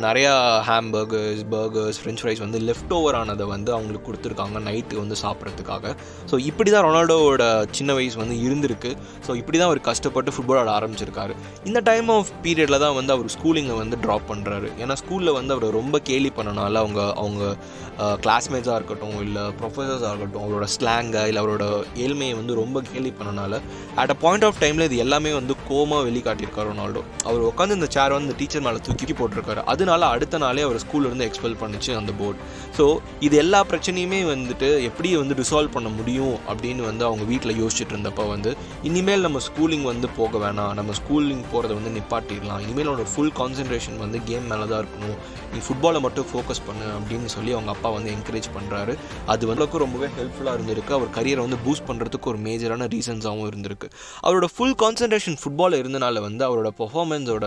நிறையா 0.08 0.34
ஹேம்பர்கர்ஸ் 0.70 1.44
பர்கர்ஸ் 1.56 2.00
ஃப்ரெஞ்ச் 2.02 2.22
ஃப்ரைஸ் 2.24 2.44
வந்து 2.46 2.60
லெஃப்ட் 2.70 2.94
ஓவர் 3.00 3.18
ஆனதை 3.22 3.48
வந்து 3.56 3.72
அவங்களுக்கு 3.78 4.08
கொடுத்துருக்காங்க 4.10 4.60
நைட்டு 4.70 5.02
வந்து 5.04 5.16
சாப்பிட்றதுக்காக. 5.24 5.96
ஸோ 6.32 6.36
இப்படி 6.50 6.70
தான் 6.76 6.86
ரொனால்டோவோட 6.88 7.44
சின்ன 7.78 7.94
வயசு 8.00 8.18
வந்து 8.24 8.38
இருந்திருக்கு. 8.46 8.92
ஸோ 9.28 9.32
இப்படி 9.42 9.58
தான் 9.58 9.70
அவர் 9.72 9.82
கஷ்டப்பட்டு 9.90 10.34
ஃபுட்பால் 10.36 10.62
ஆட 10.62 10.72
ஆரம்பிச்சிருக்காரு. 10.80 11.34
இந்த 11.70 11.80
டைம் 11.90 12.10
ஆஃப் 12.16 12.32
பீரியடில் 12.46 12.82
தான் 12.86 12.96
வந்து 13.00 13.14
அவர் 13.16 13.32
ஸ்கூலிங்கை 13.36 13.78
வந்து 13.82 13.98
ட்ராப் 14.06 14.30
பண்ணுறாரு 14.34 14.70
ஏன்னா 14.82 14.96
ஸ்கூலில் 15.04 15.34
வந்து 15.34 15.54
அவரை 15.54 15.70
ரொம்ப 15.72 16.00
கேலி 16.00 16.32
பண்ணனால 16.38 16.82
அவங்க 16.84 17.02
அவங்க 17.14 17.56
கிளாஸ்மேட்ஸாக 17.98 18.76
இருக்கட்டும் 18.76 19.18
இல்லை 19.22 19.42
ப்ரொஃபஸர்ஸாக 19.42 20.12
இருக்கட்டும் 20.12 20.46
அவரோட 20.46 20.68
ஸ்லாங்கை 20.76 21.24
இல்லை 21.28 21.42
அவரோட 21.44 21.66
ஏழ்மையை 22.06 22.36
வந்து 22.36 22.54
ரொம்ப 22.56 22.82
கேலி 22.92 23.14
பண்ணனால 23.20 23.60
அட் 23.96 24.10
அ 24.10 24.14
பாயிண்ட் 24.14 24.46
ஆஃப் 24.46 24.60
டைமில் 24.60 24.88
இது 24.90 24.98
எல்லாமே 24.98 25.34
வந்து 25.34 25.56
கோமாக 25.70 26.08
வெளிக்காட்டியிருக்காரு 26.10 26.70
ரொனால்டோ. 26.72 27.02
அவர் 27.24 27.44
உட்காந்து 27.50 27.78
இந்த 27.80 27.90
சேர் 27.90 28.12
வந்து 28.12 28.36
டீச்சர் 28.38 28.62
மேலே 28.62 28.80
தூக்கி 28.88 29.14
போட்டிருக்காரு. 29.14 29.62
அதனால 29.74 30.06
அடுத்த 30.06 30.38
நாளே 30.38 30.62
அவர் 30.62 30.82
ஸ்கூல்ல 30.86 31.10
இருந்து 31.10 31.26
எக்ஸ்பெல் 31.26 31.58
பண்ணிச்சு 31.62 31.92
அந்த 31.98 32.12
போர்டு 32.20 32.40
ஸோ 32.78 32.86
இது 33.26 33.36
எல்லா 33.42 33.60
பிரச்சனையுமே 33.72 34.20
வந்துட்டு 34.32 34.70
எப்படி 34.90 35.10
வந்து 35.22 35.36
ரிசால்வ் 35.42 35.74
பண்ண 35.76 35.90
முடியும் 35.98 36.36
அப்படின்னு 36.52 36.84
வந்து 36.90 37.04
அவங்க 37.10 37.24
வீட்டில் 37.32 37.54
யோசிச்சுட்டு 37.62 37.94
இருந்தப்போ 37.96 38.24
வந்து 38.32 38.52
இனிமேல் 38.90 39.26
நம்ம 39.26 39.42
ஸ்கூலிங் 39.48 39.86
வந்து 39.90 40.08
போக 40.20 40.38
வேணாம். 40.44 40.74
நம்ம 40.80 40.94
ஸ்கூலிங் 41.00 41.44
போகிறத 41.52 41.72
வந்து 41.80 41.92
நிப்பாட்டிடலாம். 41.98 42.62
இனிமேல் 42.66 42.90
அவனோட 42.90 43.06
ஃபுல் 43.14 43.34
கான்சன்ட்ரேஷன் 43.40 43.98
வந்து 44.04 44.20
கேம் 44.30 44.48
மேலே 44.52 44.66
தான் 44.72 44.82
இருக்கணும். 44.84 45.18
நீ 45.54 45.60
ஃபுட்பாலை 45.66 46.00
மட்டும் 46.06 46.28
ஃபோக்கஸ் 46.32 46.64
பண்ணு 46.70 46.88
அப்படின்னு 46.98 47.30
சொல்லி 47.36 47.52
அவங்க 47.58 47.72
அப்பா 47.76 47.92
வந்து 47.98 48.10
என்கரேஜ் 48.16 48.50
பண்ணுறாரு 48.56 48.96
அது 49.34 49.44
வந்து 49.52 49.82
ரொம்பவே 49.86 50.10
ஹெல்ப்ஃபுல்லாக 50.18 50.58
இருந்திருக்கு. 50.58 50.92
அவர் 50.98 51.14
கரியரை 51.18 51.42
வந்து 51.48 51.60
பூஸ்ட் 51.66 51.88
பண்ணுறதுக்கு 51.90 52.32
ஒரு 52.34 52.42
மேஜரான 52.48 52.88
ரீசன்ஸாகவும் 52.96 53.48
இருந்திருக்கு. 53.52 53.88
அவரோட 54.26 54.50
ஃபுல் 54.56 54.76
கான்சன்ட்ரேஷன் 54.84 55.38
ஃபுட்பால் 55.42 55.78
இருந்தனால 55.82 56.22
வந்து 56.28 56.44
அவரோட 56.50 56.72
பெர்ஃபார்மன்ஸோட 56.82 57.46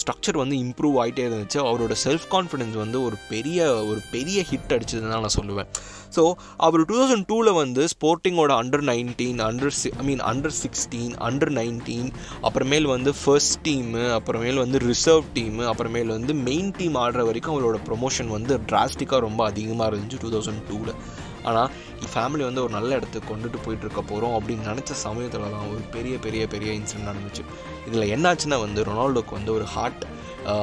ஸ்ட்ரக்சர் 0.00 0.40
வந்து 0.42 0.56
இம்ப்ரூவ் 0.64 0.96
ஆகிட்டே 1.02 1.24
இருந்துச்சு. 1.28 1.60
அவரோட 1.70 1.96
செல்ஃப் 2.06 2.26
கான்ஃபிடென்ஸ் 2.36 2.78
வந்து 2.84 3.00
ஒரு 3.08 3.18
பெரிய 3.32 3.68
ஒரு 3.90 4.00
பெரிய 4.14 4.35
ஹிட் 4.50 4.72
அடிச்சதுன்னு 4.76 5.12
தான் 5.14 5.24
நான் 5.26 5.36
சொல்லுவேன். 5.40 5.68
ஸோ 6.16 6.22
அவர் 6.66 6.84
டூ 6.84 6.94
தௌசண்ட் 7.00 7.26
டூவில் 7.30 7.52
வந்து 7.54 7.82
ஸ்போர்ட்டிங்கோட 7.94 8.52
under 8.62 8.84
nineteen 8.90 9.40
under 9.48 9.74
C 9.80 9.90
I 10.00 10.04
mean 10.04 10.22
under 10.30 10.56
sixteen 10.62 11.14
under 11.28 11.52
nineteen 11.60 12.10
அப்புறமேல் 12.42 12.88
வந்து 12.94 13.12
ஃபர்ஸ்ட் 13.22 13.58
டீமு 13.68 14.04
அப்புறமேல் 14.18 14.62
வந்து 14.64 14.78
ரிசர்வ் 14.78 15.24
டீமு 15.34 15.64
அப்புறமேல் 15.72 16.14
வந்து 16.16 16.34
மெயின் 16.48 16.72
டீம் 16.78 16.94
ஆடுற 16.94 17.24
வரைக்கும் 17.24 17.54
அவரோட 17.56 17.80
ப்ரொமோஷன் 17.88 18.32
வந்து 18.36 18.58
டிராஸ்டிக்காக 18.70 19.20
ரொம்ப 19.28 19.44
அதிகமாக 19.44 19.90
இருந்துச்சு 19.90 20.22
டூ 20.24 20.30
தௌசண்ட் 20.36 20.64
டூவில் 20.70 20.94
ஆனால் 21.42 21.70
ஃபேமிலி 22.12 22.42
வந்து 22.44 22.62
ஒரு 22.62 22.72
நல்ல 22.72 22.94
இடத்துக்கு 22.94 23.28
கொண்டுட்டு 23.32 23.58
போயிட்டு 23.64 23.84
இருக்க 23.86 24.00
போகிறோம் 24.02 24.34
அப்படின்னு 24.38 24.64
நினச்ச 24.72 24.92
சமயத்தில் 25.06 25.44
தான் 25.54 25.68
ஒரு 25.72 25.82
பெரிய 25.96 26.18
பெரிய 26.18 26.46
பெரிய 26.46 26.72
இன்சிடென்ட் 26.72 27.10
நடந்துச்சு. 27.10 27.42
இதில் 27.88 28.12
என்னாச்சுன்னா 28.16 28.58
வந்து 28.60 28.84
ரொனால்டோக்கு 28.84 29.30
வந்து 29.30 29.52
ஒரு 29.52 29.64
ஹார்ட் 29.64 30.02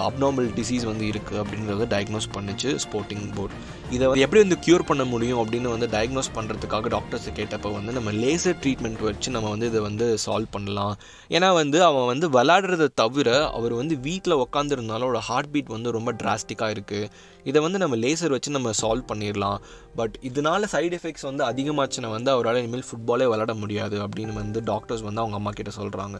அப்நார்மல் 0.06 0.50
டிசீஸ் 0.54 0.86
வந்து 0.86 1.06
இருக்குது 1.06 1.40
அப்படிங்கிறத 1.40 1.88
டயக்னோஸ் 1.90 2.30
பண்ணுச்சு 2.34 2.70
ஸ்போர்ட்டிங் 2.84 3.25
போர்டு 3.34 3.56
இதை 3.96 4.06
வந்து 4.10 4.24
எப்படி 4.26 4.42
வந்து 4.44 4.58
க்யூர் 4.66 4.86
பண்ண 4.90 5.04
முடியும் 5.14 5.40
அப்படின்னு 5.42 5.70
வந்து 5.74 5.88
டயக்னோஸ் 5.96 6.30
பண்ணுறதுக்காக 6.36 6.90
டாக்டர்ஸ் 6.94 7.28
கேட்டப்போ 7.40 7.70
வந்து 7.78 7.92
நம்ம 7.98 8.12
லேசர் 8.24 8.58
ட்ரீட்மெண்ட் 8.64 9.02
வச்சு 9.08 9.34
நம்ம 9.36 9.50
வந்து 9.54 9.68
இதை 9.72 9.82
வந்து 9.88 10.06
சால்வ் 10.26 10.54
பண்ணலாம். 10.56 10.94
ஏன்னா 11.36 11.50
வந்து 11.62 11.78
அவன் 11.90 12.10
வந்து 12.12 12.28
விளாடுறத 12.30 12.88
தவிர 13.02 13.30
அவர் 13.58 13.74
வந்து 13.82 13.98
வீட்டில் 14.08 14.41
உட்காந்துருந்தாலும் 14.46 15.08
அவரோட 15.08 15.22
ஹார்ட் 15.30 15.52
பீட் 15.56 15.76
வந்து 15.76 15.96
ரொம்ப 15.98 16.13
டிராஸ்டிக்காக 16.22 16.76
இருக்குது 16.76 17.10
இதை 17.50 17.60
வந்து 17.62 17.80
நம்ம 17.84 17.96
லேசர் 18.04 18.34
வச்சு 18.36 18.56
நம்ம 18.58 18.72
சால்வ் 18.82 19.06
பண்ணிடலாம். 19.12 19.58
பட் 20.00 20.13
இதனால 20.30 20.67
சைடு 20.74 20.96
எஃபெக்ட்ஸ் 21.00 21.28
வந்து 21.30 21.44
அதிகமாச்சுன்னா 21.50 22.10
வந்து 22.15 22.30
அவரால் 22.36 22.60
இனிமேல் 22.62 22.86
ஃபுட்பாலே 22.89 23.26
விளாட 23.32 23.54
முடியாது 23.63 23.98
அப்படின்னு 24.06 24.34
வந்து 24.41 24.60
டாக்டர்ஸ் 24.72 25.04
வந்து 25.08 25.22
அவங்க 25.24 25.38
அம்மா 25.39 25.52
கிட்ட 25.58 25.72
சொல்கிறாங்க 25.80 26.17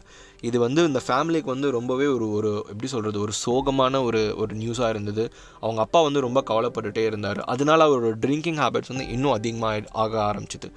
இது 0.48 0.58
வந்து 0.66 0.80
இந்த 0.90 1.00
ஃபேமிலிக்கு 1.06 1.50
வந்து 1.54 1.68
ரொம்பவே 1.78 2.06
ஒரு 2.16 2.26
ஒரு 2.38 2.50
எப்படி 2.72 2.88
சொல்கிறது 2.94 3.18
ஒரு 3.20 3.34
சோகமான 3.44 4.02
ஒரு 4.08 4.22
ஒரு 4.36 4.52
நியூஸாக 4.62 4.92
இருந்தது. 4.94 5.24
அவங்க 5.60 5.80
அப்பா 5.86 6.02
வந்து 6.08 6.26
ரொம்ப 6.26 6.42
கவலைப்பட்டுட்டே 6.50 7.04
இருந்தார். 7.10 7.40
அது 7.52 7.63
அதனால 7.64 7.86
அவரோட 7.88 8.16
ட்ரிங்கிங் 8.24 8.60
ஹேபிட்ஸ் 8.62 8.92
வந்து 8.94 9.08
இன்னும் 9.08 9.32
அதிகமாக 9.32 9.82
ஆக 10.02 10.20
ஆரம்பிச்சிது. 10.30 10.68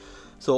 So 0.45 0.53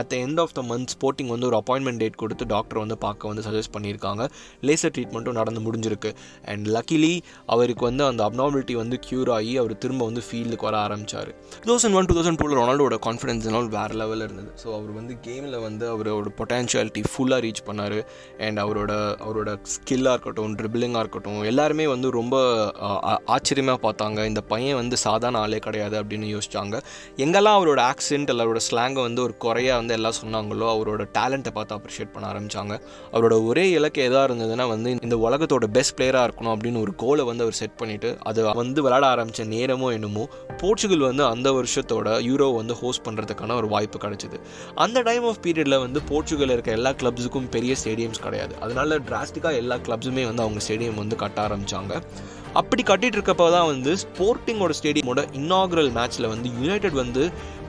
at 0.00 0.08
the 0.12 0.16
end 0.26 0.40
of 0.44 0.54
the 0.58 0.62
month 0.70 0.92
Sporting 0.94 1.30
வந்து 1.34 1.46
ஒரு 1.50 1.56
அப்பாயின்மெண்ட் 1.60 2.00
டேட் 2.02 2.18
கொடுத்து 2.22 2.44
டாக்டர் 2.54 2.80
வந்து 2.82 2.96
பார்க்க 3.06 3.30
வந்து 3.30 3.44
சஜஸ்ட் 3.48 3.72
பண்ணியிருக்காங்க. 3.76 4.22
லேசர் 4.68 4.94
ட்ரீட்மெண்ட்டும் 4.96 5.38
நடந்து 5.40 5.62
முடிஞ்சிருக்கு. 5.66 6.12
அண்ட் 6.52 6.64
லக்கிலி 6.76 7.12
அவருக்கு 7.56 7.84
வந்து 7.88 8.04
அந்த 8.10 8.22
அப்னார்மலிட்டி 8.28 8.76
வந்து 8.82 8.98
க்யூர் 9.08 9.30
ஆகி 9.38 9.52
அவர் 9.62 9.74
திரும்ப 9.84 10.02
வந்து 10.10 10.24
ஃபீல்டுக்கு 10.28 10.68
வர 10.68 10.78
ஆரம்பிச்சார். 10.86 11.30
Two 11.64 11.68
thousand 11.72 11.98
one 12.00 12.08
two 12.10 12.16
thousand 12.18 12.40
டூவில் 12.42 12.58
ரொனால்டோட 12.60 12.98
கான்ஃபிடன்ஸ் 13.08 13.46
எல்லாம் 13.50 13.70
வேறு 13.76 13.96
லெவலில் 14.02 14.26
இருந்தது. 14.28 14.50
ஸோ 14.62 14.68
அவர் 14.78 14.92
வந்து 15.00 15.16
கேமில் 15.26 15.58
வந்து 15.66 15.86
அவரோட 15.94 16.32
பொட்டான்ஷியாலிட்டி 16.40 17.04
ஃபுல்லாக 17.12 17.40
ரீச் 17.46 17.62
பண்ணார். 17.68 17.98
அண்ட் 18.46 18.60
அவரோட 18.64 18.92
அவரோட 19.26 19.50
ஸ்கில்லாக 19.74 20.14
இருக்கட்டும் 20.16 20.56
ட்ரிபிளிங்காக 20.60 21.04
இருக்கட்டும் 21.04 21.40
எல்லாருமே 21.52 21.86
வந்து 21.94 22.10
ரொம்ப 22.18 22.34
ஆச்சரியமாக 23.36 23.78
பார்த்தாங்க. 23.86 24.18
இந்த 24.30 24.40
பையன் 24.52 24.78
வந்து 24.80 24.96
சாதாரண 25.06 25.38
ஆளே 25.44 25.58
கிடையாது 25.68 25.96
அப்படின்னு 26.02 26.26
யோசிச்சாங்க. 26.34 26.76
எங்கெல்லாம் 27.24 27.58
அவரோட 27.58 27.80
ஆக்சென்ட் 27.92 28.30
இல்லை 28.32 28.44
அவரோட 28.46 28.62
ஸ்லாங்கை 28.68 29.02
வந்து 29.08 29.22
ஒரு 29.26 29.36
குறையாக 29.44 29.80
வந்து 29.84 29.96
எல்லாம் 29.98 30.18
சொன்னாங்களோ 30.20 30.66
அவரோட 30.74 31.02
டேலண்ட்டை 31.16 31.50
பார்த்து 31.56 31.74
அப்ரிஷியேட் 31.76 32.12
பண்ண 32.12 32.26
ஆரம்பித்தாங்க 32.32 32.74
அவரோட 33.12 33.34
ஒரே 33.48 33.64
இலக்கு 33.70 34.00
எதாக 34.08 34.22
இருந்ததுன்னா 34.28 34.64
வந்து 34.68 34.90
இந்த 35.06 35.16
உலகத்தோட 35.26 35.66
பெஸ்ட் 35.76 35.94
பிளேயராக 35.98 36.26
இருக்கணும் 36.28 36.52
அப்படின்னு 36.54 36.82
ஒரு 36.84 36.92
கோலை 37.02 37.24
வந்து 37.30 37.44
அவர் 37.46 37.58
செட் 37.58 37.76
பண்ணிவிட்டு 37.80 38.10
அது 38.22 38.42
வந்து 38.60 38.82
விளையாட 38.86 39.06
ஆரம்பித்த 39.14 39.44
நேரமோ 39.54 39.88
என்னமோ 39.96 40.24
போர்ச்சுகல் 40.60 41.04
வந்து 41.08 41.24
அந்த 41.24 41.50
வருஷத்தோட 41.58 42.08
யூரோ 42.28 42.48
வந்து 42.60 42.76
ஹோஸ்ட் 42.82 43.04
பண்ணுறதுக்கான 43.08 43.56
ஒரு 43.60 43.68
வாய்ப்பு 43.74 43.98
கிடைச்சிது. 44.04 44.38
அந்த 44.84 45.02
டைம் 45.02 45.26
ஆஃப் 45.30 45.42
பீரியடில் 45.46 45.78
வந்து 45.84 46.02
போர்ச்சுகல் 46.10 46.54
இருக்க 46.54 46.70
எல்லா 46.78 46.92
கிளப்ஸுக்கும் 47.02 47.50
பெரிய 47.56 47.74
ஸ்டேடியம்ஸ் 47.82 48.24
கிடையாது. 48.26 48.54
அதனால 48.60 48.98
டிராஸ்டிக்காக 49.10 49.62
எல்லா 49.64 49.78
கிளப்ஸுமே 49.88 50.24
வந்து 50.30 50.44
அவங்க 50.46 50.62
ஸ்டேடியம் 50.66 51.02
வந்து 51.02 51.18
கட்ட 51.24 51.40
ஆரம்பித்தாங்க 51.48 51.92
அப்படி 52.60 52.82
கட்டிட்டு 52.88 53.16
இருக்கப்போ 53.18 53.46
தான் 53.54 53.68
வந்து 53.70 53.92
ஸ்போர்ட்டிங்கோட 54.02 54.72
ஸ்டேடியமோட 54.80 55.22
இன்னாகுரல் 55.38 55.90
மேட்ச்சில் 55.96 56.28
வந்து 56.32 56.48
யுனைடெட் 56.58 56.98
வந்து 57.00 57.22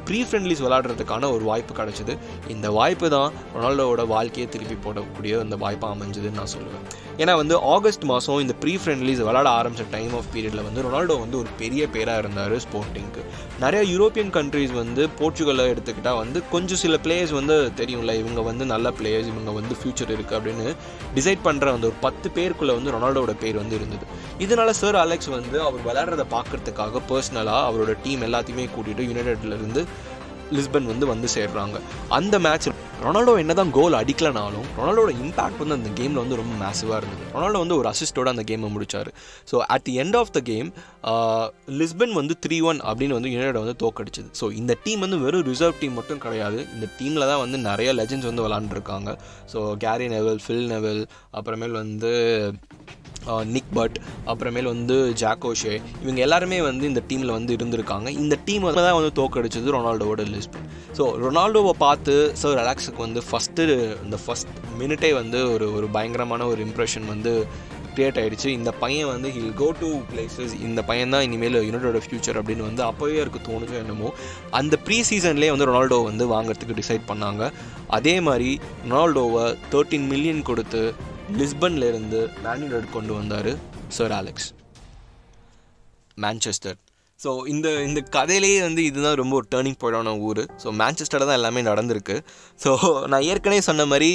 ப்ரீ 0.09 0.19
ஃப்ரெண்ட்லிஸ் 0.27 0.63
விளாடுறதுக்கான 0.65 1.29
ஒரு 1.35 1.43
வாய்ப்பு 1.51 1.73
கிடச்சிது. 1.79 2.15
இந்த 2.55 2.67
வாய்ப்பு 2.79 3.09
தான் 3.15 3.31
ரொனால்டோவோட 3.55 4.03
வாழ்க்கையை 4.15 4.47
திருப்பி 4.55 4.77
போடக்கூடிய 4.85 5.39
அந்த 5.45 5.57
வாய்ப்பாக 5.65 5.95
அமைஞ்சதுன்னு 5.97 6.39
நான் 6.41 6.53
சொல்லுவேன். 6.57 6.85
ஏன்னா 7.21 7.33
வந்து 7.41 7.55
ஆகஸ்ட் 7.73 8.05
மாதம் 8.11 8.39
இந்த 8.43 8.53
ப்ரீ 8.61 8.73
ஃப்ரெண்ட்லிஸ் 8.83 9.21
விளாட 9.27 9.47
ஆரம்பித்த 9.59 9.83
டைம் 9.97 10.13
ஆஃப் 10.19 10.29
பீரியடில் 10.33 10.65
வந்து 10.67 10.81
ரொனால்டோ 10.85 11.15
வந்து 11.21 11.37
ஒரு 11.41 11.49
பெரிய 11.61 11.83
பேராக 11.93 12.21
இருந்தார் 12.23 12.55
ஸ்போர்ட்டிங்க்கு 12.65 13.21
நிறைய 13.63 13.81
யூரோப்பியன் 13.91 14.31
கண்ட்ரீஸ் 14.37 14.73
வந்து 14.79 15.03
போர்ச்சுகலை 15.19 15.65
எடுத்துக்கிட்டால் 15.73 16.19
வந்து 16.21 16.39
கொஞ்சம் 16.53 16.81
சில 16.81 16.95
பிளேயர்ஸ் 17.05 17.33
வந்து 17.39 17.55
தெரியும்ல 17.79 18.15
இவங்க 18.21 18.41
வந்து 18.49 18.65
நல்ல 18.73 18.89
பிளேயர்ஸ் 18.97 19.29
இவங்க 19.33 19.51
வந்து 19.59 19.75
ஃப்யூச்சர் 19.81 20.11
இருக்குது 20.15 20.37
அப்படின்னு 20.39 20.67
டிசைட் 21.17 21.45
பண்ணுற 21.47 21.73
அந்த 21.75 21.87
ஒரு 21.91 21.97
பத்து 22.05 22.29
பேருக்குள்ளே 22.37 22.75
வந்து 22.79 22.93
ரொனால்டோட 22.95 23.35
பேர் 23.43 23.61
வந்து 23.61 23.77
இருந்தது. 23.79 24.05
இதனால 24.45 24.69
சார் 24.81 24.97
அலெக்ஸ் 25.03 25.31
வந்து 25.37 25.57
அவர் 25.67 25.85
விளையாடுறத 25.87 26.25
பார்க்குறதுக்காக 26.35 27.01
பர்சனலாக 27.11 27.63
அவரோட 27.69 27.93
டீம் 28.05 28.25
எல்லாத்தையுமே 28.29 28.67
கூட்டிகிட்டு 28.75 29.07
யுனைடெட்லேருந்து 29.09 29.83
லிஸ்பன் 30.57 30.89
வந்து 30.91 31.05
வந்து 31.13 31.27
சேர்றாங்க. 31.35 31.77
அந்த 32.17 32.35
மேட்ச் 32.45 32.67
ரொனால்டோ 33.05 33.33
என்ன 33.41 33.53
தான் 33.59 33.71
கோல் 33.77 33.95
அடிக்கலனாலும் 33.99 34.67
ரொனால்டோட 34.77 35.11
இம்பாக்ட் 35.23 35.61
வந்து 35.61 35.75
அந்த 35.77 35.89
கேமில் 35.97 36.21
வந்து 36.21 36.37
ரொம்ப 36.41 36.53
மேசிவாக 36.61 36.99
இருந்தது. 37.01 37.23
ரொனால்டோ 37.35 37.59
வந்து 37.63 37.77
ஒரு 37.79 37.87
அசிஸ்டோட 37.91 38.27
அந்த 38.33 38.43
கேமை 38.51 38.69
முடிச்சார். 38.75 39.09
So 39.51 39.55
at 39.75 39.85
the 39.87 39.93
end 40.03 40.17
of 40.21 40.31
the 40.37 40.41
game 40.51 40.69
Lisbon 41.81 42.15
வந்து 42.19 42.35
த்ரீ 42.45 42.59
ஒன் 42.71 42.79
அப்படின்னு 42.89 43.17
வந்து 43.17 43.31
யுனைடெட் 43.33 43.61
வந்து 43.63 43.75
தோக்கடிச்சது. 43.83 44.29
ஸோ 44.41 44.47
இந்த 44.61 44.75
டீம் 44.85 45.03
வந்து 45.05 45.19
வெறும் 45.25 45.45
ரிசர்வ் 45.51 45.81
டீம் 45.81 45.97
மட்டும் 45.99 46.23
கிடையாது. 46.25 46.59
இந்த 46.75 46.87
டீமில் 46.99 47.29
தான் 47.31 47.43
வந்து 47.45 47.59
நிறைய 47.69 47.91
லெஜெண்ட்ஸ் 48.01 48.29
வந்து 48.31 48.45
விளாண்டுருக்காங்க 48.47 49.11
so 49.53 49.61
Gary 49.85 50.07
Neville 50.15 50.41
Phil 50.45 50.67
Neville 50.75 51.01
அப்புறமேல் 51.39 51.77
வந்து 51.83 52.13
நிக் 53.55 53.71
பட் 53.73 53.97
அப்புறமேல் 54.31 54.71
வந்து 54.73 54.97
ஜாக்கோஷே 55.21 55.75
இவங்க 56.03 56.19
எல்லாருமே 56.27 56.61
வந்து 56.61 56.85
இந்த 56.91 57.03
டீமில் 57.09 57.35
வந்து 57.37 57.55
இருந்திருக்காங்க. 57.57 58.07
இந்த 58.23 58.37
டீம் 58.47 58.67
தான் 58.79 58.97
வந்து 58.99 59.13
தோக்கடிச்சது 59.21 59.75
ரொனால்டோவோட 59.77 60.25
லிஸ்பன் 60.33 60.67
ஸோ 60.97 61.05
ரொனால்டோவை 61.25 61.75
பார்த்து 61.85 62.15
சார் 62.41 62.59
அலாக்ஸுக்கு 62.63 63.01
வந்து 63.07 63.21
ஃபஸ்ட்டு 63.29 63.63
இந்த 64.05 64.19
ஃபஸ்ட் 64.25 64.51
மினிட்டே 64.81 65.13
வந்து 65.21 65.39
ஒரு 65.53 65.67
ஒரு 65.77 65.87
பயங்கரமான 65.95 66.45
ஒரு 66.45 66.61
இம்ப்ரெஷன் 66.67 67.07
வந்து 67.13 67.33
க்ரியேட் 67.95 68.17
ஆகிடுச்சு 68.21 68.49
இந்த 68.59 68.71
பையன் 68.81 69.09
வந்து 69.11 69.27
ஹில் 69.35 69.53
கோ 69.59 69.67
டு 69.81 69.89
பிளேசஸ் 70.09 70.53
இந்த 70.67 70.81
பையன் 70.89 71.13
தான் 71.15 71.25
இனிமேல் 71.27 71.57
யுனைடோட 71.67 71.99
ஃபியூச்சர் 72.05 72.39
அப்படின்னு 72.39 72.67
வந்து 72.67 72.83
அப்போவே 72.87 73.17
இருக்கு 73.21 73.39
தோணுச்சோ 73.47 73.77
என்னமோ 73.83 74.09
அந்த 74.59 74.75
ப்ரீ 74.85 74.97
சீசன்லேயே 75.09 75.51
வந்து 75.53 75.67
ரொனால்டோ 75.69 75.99
வந்து 76.09 76.25
வாங்குறதுக்கு 76.33 76.79
டிசைட் 76.81 77.05
பண்ணாங்க. 77.11 77.43
அதே 77.97 78.15
மாதிரி 78.27 78.49
ரொனால்டோவை 78.89 79.45
தேர்ட்டீன் 79.73 80.07
மில்லியன் 80.13 80.47
கொடுத்து 80.49 80.81
லிஸ்பன்லேருந்து 81.39 82.19
மேன் 82.45 82.89
கொண்டு 82.95 83.13
வந்தார் 83.19 83.51
சர் 83.97 84.13
ஆலெக்ஸ் 84.17 84.49
மேன்செஸ்டர் 86.23 86.77
ஸோ 87.19 87.31
இந்த 87.51 87.67
இந்த 87.87 87.99
கதையிலேயே 88.15 88.57
வந்து 88.65 88.81
இதுதான் 88.87 89.17
ரொம்ப 89.19 89.33
ஒரு 89.39 89.47
டேர்னிங் 89.53 89.77
பாயிண்டான 89.81 90.13
ஊர். 90.29 90.41
ஸோ 90.63 90.67
மேன்செஸ்டரில் 90.81 91.27
தான் 91.29 91.37
எல்லாமே 91.39 91.61
நடந்திருக்கு. 91.69 92.15
ஸோ 92.63 92.71
நான் 93.11 93.25
ஏற்கனவே 93.29 93.61
சொன்ன 93.67 93.85
மாதிரி 93.91 94.09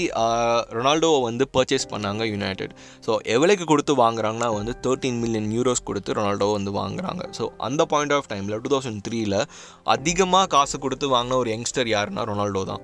ரொனால்டோவை 0.76 1.20
வந்து 1.28 1.46
பர்ச்சேஸ் 1.56 1.88
பண்ணாங்க 1.92 2.28
யுனைடெட் 2.32 2.74
ஸோ 3.06 3.14
எவ்வளோக்கு 3.34 3.66
கொடுத்து 3.72 3.94
வாங்குறாங்கன்னா 4.02 4.50
வந்து 4.58 4.74
தேர்ட்டீன் 4.86 5.20
மில்லியன் 5.24 5.50
யூரோஸ் 5.56 5.86
கொடுத்து 5.90 6.18
ரொனால்டோ 6.20 6.48
வந்து 6.58 6.72
வாங்குறாங்க. 6.80 7.24
ஸோ 7.38 7.46
அந்த 7.68 7.84
பாயிண்ட் 7.94 8.16
ஆஃப் 8.18 8.30
டைமில் 8.32 8.58
டூ 8.64 8.72
தௌசண்ட் 8.76 9.02
த்ரீயில் 9.08 9.40
அதிகமாக 9.96 10.46
காசு 10.56 10.78
கொடுத்து 10.86 11.08
வாங்கின 11.16 11.38
ஒரு 11.44 11.52
யங்ஸ்டர் 11.56 11.90
யாருன்னா 11.96 12.24
ரொனால்டோ 12.32 12.64
தான் 12.72 12.82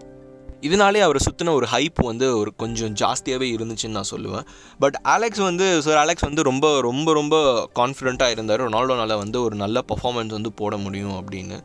இதனாலே 0.63 1.01
அவரை 1.07 1.21
சுற்றின 1.25 1.55
ஒரு 1.59 1.67
ஹைப் 1.73 2.01
வந்து 2.11 2.27
ஒரு 2.41 2.51
கொஞ்சம் 2.63 2.93
ஜாஸ்தியாகவே 3.01 3.49
இருந்துச்சுன்னு 3.57 3.97
நான் 3.99 4.13
சொல்லுவேன். 4.13 4.47
பட் 4.83 4.97
அலெக்ஸ் 5.15 5.43
வந்து 5.49 5.67
சார் 5.87 6.01
அலெக்ஸ் 6.03 6.27
வந்து 6.29 6.43
ரொம்ப 6.51 6.67
ரொம்ப 6.89 7.13
ரொம்ப 7.21 7.37
கான்ஃபிடென்ட்டாக 7.81 8.37
இருந்தார். 8.37 8.65
ரொனால்டோனால் 8.67 9.21
வந்து 9.25 9.41
ஒரு 9.47 9.57
நல்ல 9.65 9.83
பர்ஃபார்மன்ஸ் 9.91 10.37
வந்து 10.39 10.53
போட 10.61 10.77
முடியும் 10.85 11.19
அப்படின்னு. 11.21 11.59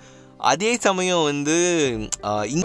அதே 0.51 0.69
சமயம் 0.86 1.23
வந்து 1.30 1.56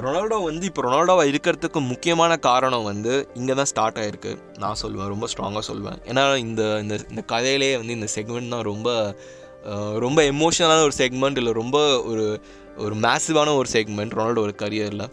ரொனால்டோ 0.04 0.36
வந்து 0.48 0.64
இப்போ 0.68 0.82
ரொனால்டோவாக 0.86 1.30
இருக்கிறதுக்கு 1.32 1.80
முக்கியமான 1.92 2.36
காரணம் 2.48 2.86
வந்து 2.90 3.14
இங்கே 3.40 3.54
தான் 3.58 3.70
ஸ்டார்ட் 3.72 3.98
ஆகிருக்கு 4.02 4.32
நான் 4.62 4.80
சொல்லுவேன் 4.82 5.10
ரொம்ப 5.14 5.28
ஸ்ட்ராங்காக 5.32 5.64
சொல்லுவேன். 5.70 5.98
ஏன்னா 6.10 6.24
இந்த 6.44 6.62
இந்த 6.84 6.94
இந்த 7.12 7.24
கதையிலே 7.34 7.72
வந்து 7.80 7.96
இந்த 7.98 8.08
செக்மெண்ட் 8.16 8.54
தான் 8.54 8.66
ரொம்ப 8.72 8.88
ரொம்ப 10.04 10.20
எமோஷனலான 10.32 10.82
ஒரு 10.88 10.94
செக்மெண்ட் 11.02 11.38
இல்லை 11.40 11.52
ரொம்ப 11.62 11.78
ஒரு 12.10 12.24
ஒரு 12.84 12.94
மேசிவான 13.04 13.54
ஒரு 13.60 13.68
செக்மெண்ட் 13.76 14.16
ரொனால்டோ 14.18 14.42
ஒரு 14.46 14.54
கரியரில் 14.62 15.06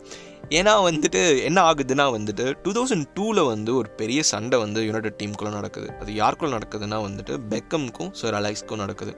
ஏன்னா 0.57 0.73
வந்துட்டு 0.87 1.21
என்ன 1.43 1.59
ஆகுதுன்னா 1.69 2.05
வந்துட்டு 2.15 2.45
டூ 2.63 2.71
தௌசண்ட் 2.77 3.05
டூவில் 3.17 3.41
வந்து 3.47 3.71
ஒரு 3.75 3.89
பெரிய 4.01 4.19
சண்டை 4.31 4.57
வந்து 4.63 4.79
யுனைடெட் 4.87 5.17
டீமுக்குள்ளே 5.21 5.51
நடக்குது. 5.59 5.87
அது 6.01 6.11
யாருக்குள்ள 6.13 6.51
நடக்குதுன்னா 6.57 6.99
வந்துட்டு 7.07 7.35
பெக்கம்க்கும் 7.53 8.11
சார் 8.19 8.37
அலாக்ஸ்க்கும் 8.39 8.83
நடக்குது. 8.83 9.13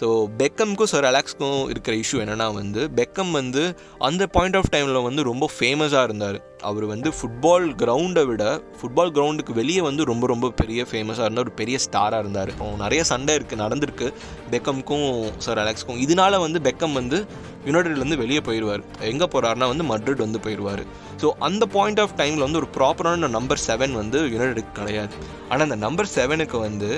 ஸோ 0.00 0.06
பெக்கம்க்கும் 0.40 0.90
சார் 0.92 1.06
அலாக்ஸ்க்கும் 1.10 1.60
இருக்கிற 1.72 1.94
இஷ்யூ 1.96 2.18
என்னென்னா 2.24 2.48
வந்து 2.60 2.80
பெக்கம் 3.00 3.30
வந்து 3.30 3.62
அந்த 4.08 4.22
பாயிண்ட் 4.26 4.56
ஆஃப் 4.56 4.70
டைமில் 4.74 5.06
வந்து 5.08 5.22
ரொம்ப 5.30 5.48
ஃபேமஸாக 5.58 6.08
இருந்தார். 6.08 6.38
அவர் 6.68 6.84
வந்து 6.92 7.08
ஃபுட்பால் 7.16 7.66
கிரவுண்டை 7.80 8.22
விட 8.30 8.44
ஃபுட்பால் 8.78 9.12
கிரவுண்டுக்கு 9.16 9.52
வெளியே 9.60 9.80
வந்து 9.88 10.02
ரொம்ப 10.10 10.26
ரொம்ப 10.32 10.50
பெரிய 10.60 10.86
ஃபேமஸாக 10.90 11.26
இருந்தார் 11.26 11.46
ஒரு 11.48 11.54
பெரிய 11.60 11.76
ஸ்டாராக 11.86 12.22
இருந்தார். 12.24 12.52
நிறைய 12.84 13.02
சண்டை 13.12 13.34
இருக்குது 13.38 13.62
நடந்திருக்கு. 13.64 14.08
பெக்கம்க்கும் 14.54 15.10
சார் 15.46 15.60
அலெக்ஸ்க்கும் 15.64 16.00
இதனால 16.06 16.40
வந்து 16.46 16.60
பெக்கம் 16.68 16.98
வந்து 17.00 17.20
யுனைடெட்லேருந்து 17.68 18.18
வெளியே 18.22 18.40
போயிடுவார் 18.46 18.82
எங்கே 19.10 19.26
போகிறாருனா 19.32 19.66
வந்து 19.70 19.84
மட்ரிட் 19.90 20.24
வந்து 20.24 20.40
போயிடுவார் 20.44 20.82
ஸோ 21.20 21.28
அந்த 21.46 21.64
பாயிண்ட் 21.74 22.00
ஆஃப் 22.02 22.14
டைமில் 22.20 22.44
வந்து 22.44 22.60
ஒரு 22.60 22.68
ப்ராப்பரான 22.76 23.28
நம்பர் 23.36 23.60
செவன் 23.66 23.94
வந்து 24.00 24.18
யுனைடெடுக்கு 24.32 24.72
கிடையாது. 24.78 25.14
ஆனால் 25.50 25.64
அந்த 25.66 25.78
நம்பர் 25.84 26.10
செவனுக்கு 26.16 26.58
வந்து 26.66 26.88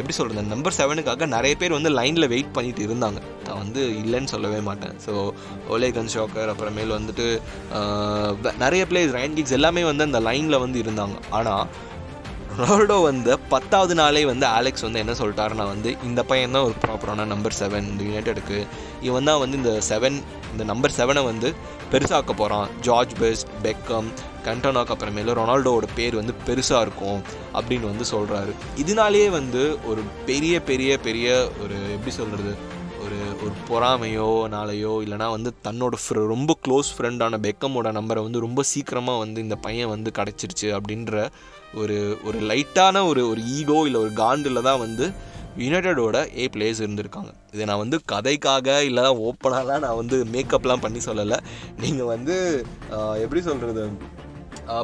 எப்படி 0.00 0.14
சொல்கிறது 0.18 0.42
அந்த 0.42 0.52
நம்பர் 0.54 0.76
செவனுக்காக 0.80 1.26
நிறைய 1.36 1.54
பேர் 1.60 1.76
வந்து 1.78 1.92
லைனில் 1.98 2.30
வெயிட் 2.34 2.52
பண்ணிட்டு 2.56 2.82
இருந்தாங்க. 2.88 3.20
நான் 3.46 3.60
வந்து 3.64 3.82
இல்லைன்னு 4.02 4.32
சொல்லவே 4.34 4.60
மாட்டேன். 4.68 4.94
ஸோ 5.06 5.14
ஓலே 5.74 5.90
கன் 5.98 6.12
ஷாக்கர் 6.14 6.52
அப்புறமேல் 6.54 6.96
வந்துட்டு 6.98 7.26
நிறைய 8.64 8.82
பிளேஸ் 8.94 9.16
ரயன் 9.16 9.36
கிக்ஸ் 9.38 9.56
எல்லாமே 9.60 9.84
வந்து 9.84 10.08
அந்த 10.10 10.20
லைனில் 10.20 10.62
வந்து 10.64 10.78
இருந்தாங்க. 10.84 11.16
ஆனால் 11.30 11.64
ரொனால்டோ 12.58 12.96
வந்து 13.02 13.32
பத்தாவது 13.52 13.94
நாளே 13.94 14.20
வந்து 14.24 14.46
ஆலெக்ஸ் 14.46 14.84
வந்து 14.86 14.98
என்ன 14.98 15.12
சொல்லிட்டாருன்னா 15.20 15.64
வந்து 15.70 15.90
இந்த 16.04 16.20
பையன் 16.22 16.52
தான் 16.56 16.66
ஒரு 16.66 16.74
ப்ராப்பரான 16.84 17.24
நம்பர் 17.26 17.56
செவன் 17.60 17.88
இந்த 17.90 18.02
யுனைடெடுக்கு 18.04 18.58
இவன் 19.02 19.24
தான் 19.24 19.40
வந்து 19.40 19.56
இந்த 19.56 19.72
செவன் 19.88 20.18
இந்த 20.52 20.64
நம்பர் 20.64 20.94
செவனை 20.98 21.22
வந்து 21.24 21.48
பெருசாக்க 21.92 22.32
போகிறான் 22.32 22.68
ஜார்ஜ் 22.80 23.14
பெஸ்ட் 23.18 23.50
பெக்கம் 23.64 24.10
கண்டோனாக்கு 24.46 24.94
அப்புறமேல 24.94 25.34
ரொனால்டோவோட 25.40 25.88
பேர் 25.94 26.14
வந்து 26.14 26.34
பெருசாக 26.46 26.80
இருக்கும் 26.80 27.20
அப்படின்னு 27.54 27.90
வந்து 27.92 28.06
சொல்கிறாரு 28.12 28.54
இதனாலேயே 28.76 29.28
வந்து 29.30 29.64
ஒரு 29.86 30.04
பெரிய 30.26 30.62
பெரிய 30.62 30.98
பெரிய 30.98 31.28
ஒரு 31.64 31.78
எப்படி 31.92 32.14
சொல்கிறது 32.14 32.54
ஒரு 33.04 33.18
ஒரு 33.44 33.52
பொறாமையோ 33.68 34.28
நாளையோ 34.54 34.92
இல்லைனா 35.04 35.26
வந்து 35.34 35.50
தன்னோட 35.66 35.94
ஃப்ர 36.02 36.22
ரொம்ப 36.32 36.52
க்ளோஸ் 36.64 36.90
ஃப்ரெண்டான 36.96 37.38
பெக்கமோட 37.46 37.88
நம்பரை 37.98 38.20
வந்து 38.26 38.44
ரொம்ப 38.46 38.62
சீக்கிரமாக 38.72 39.22
வந்து 39.24 39.38
இந்த 39.46 39.56
பையன் 39.66 39.92
வந்து 39.94 40.10
கிடச்சிருச்சு 40.18 40.68
அப்படின்ற 40.78 41.24
ஒரு 41.82 41.96
ஒரு 42.28 42.40
லைட்டான 42.50 43.02
ஒரு 43.10 43.22
ஒரு 43.30 43.42
ஈகோ 43.56 43.78
இல்லை 43.88 44.00
ஒரு 44.04 44.12
காண்டில் 44.22 44.66
தான் 44.68 44.82
வந்து 44.86 45.06
யுனைடடோட 45.64 46.16
ஏ 46.40 46.44
பிளேயர்ஸ் 46.54 46.82
இருந்திருக்காங்க. 46.84 47.30
இதை 47.54 47.64
நான் 47.70 47.82
வந்து 47.82 47.98
கதைக்காக 48.12 48.68
இல்லை 48.88 49.04
ஓப்பனாலாம் 49.26 49.84
நான் 49.86 50.00
வந்து 50.00 50.16
மேக்கப்லாம் 50.34 50.84
பண்ணி 50.84 51.00
சொல்லலை. 51.08 51.38
நீங்கள் 51.84 52.10
வந்து 52.14 52.36
எப்படி 53.24 53.42
சொல்கிறது 53.50 53.84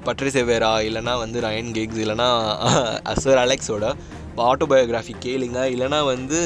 பட்ரிசெவேரா 0.06 0.72
இல்லைனா 0.86 1.12
வந்து 1.24 1.38
ரயன் 1.46 1.70
கேக்ஸ் 1.76 2.00
இல்லைனா 2.04 2.28
அசர் 3.12 3.42
அலெக்ஸோட 3.44 3.86
ஆட்டோபயோகிராஃபி 4.48 5.14
கேளுங்க. 5.26 5.58
இல்லைனா 5.74 6.00
வந்து 6.12 6.38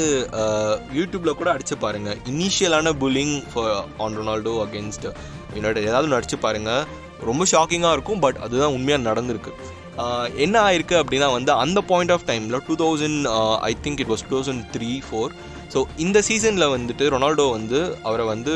யூடியூப்பில் 0.98 1.38
கூட 1.40 1.48
அடிச்சு 1.54 1.76
பாருங்கள் 1.84 2.18
இனிஷியலான 2.32 2.92
pulling 3.02 3.36
for 3.52 3.72
on 4.04 4.18
Ronaldo 4.20 4.54
against 4.66 5.06
United 5.56 5.88
ஏதாவது 5.90 6.14
நடிச்சு 6.14 6.38
பாருங்கள் 6.44 6.84
ரொம்ப 7.30 7.42
ஷாக்கிங்காக 7.54 7.96
இருக்கும் 7.96 8.22
பட் 8.26 8.38
அதுதான் 8.46 8.76
உண்மையாக 8.76 9.06
நடந்திருக்கு. 9.10 9.52
என்ன 10.44 10.56
ஆயிருக்கு 10.68 10.96
அப்படின்னா 11.00 11.28
வந்து 11.38 11.52
அந்த 11.64 11.80
பாயிண்ட் 11.90 12.12
ஆஃப் 12.14 12.24
டைமில் 12.30 12.62
two 12.68 12.74
thousand 12.84 13.26
I 13.70 13.72
think 13.84 14.00
it 14.04 14.10
was 14.12 14.24
two 14.28 14.34
thousand 14.36 14.64
three 14.76 14.90
four 15.08 15.34
so 15.74 15.80
இந்த 16.04 16.18
சீசனில் 16.28 16.72
வந்துட்டு 16.74 17.04
ரொனால்டோ 17.14 17.44
வந்து 17.56 17.78
அவரை 18.08 18.24
வந்து 18.32 18.52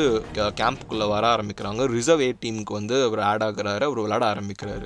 கேம்ப்புக்குள்ளே 0.59 1.07
வர 1.13 1.23
ஆரம்பிக்கிறாங்க. 1.35 1.87
ரிசர்வ் 1.95 2.21
ஏ 2.27 2.29
டீமுக்கு 2.43 2.73
வந்து 2.79 2.97
அவர் 3.07 3.21
ஆட் 3.29 3.45
ஆகிறாரு 3.47 3.83
அவர் 3.87 4.03
விளாட 4.05 4.23
ஆரம்பிக்கிறாரு. 4.33 4.85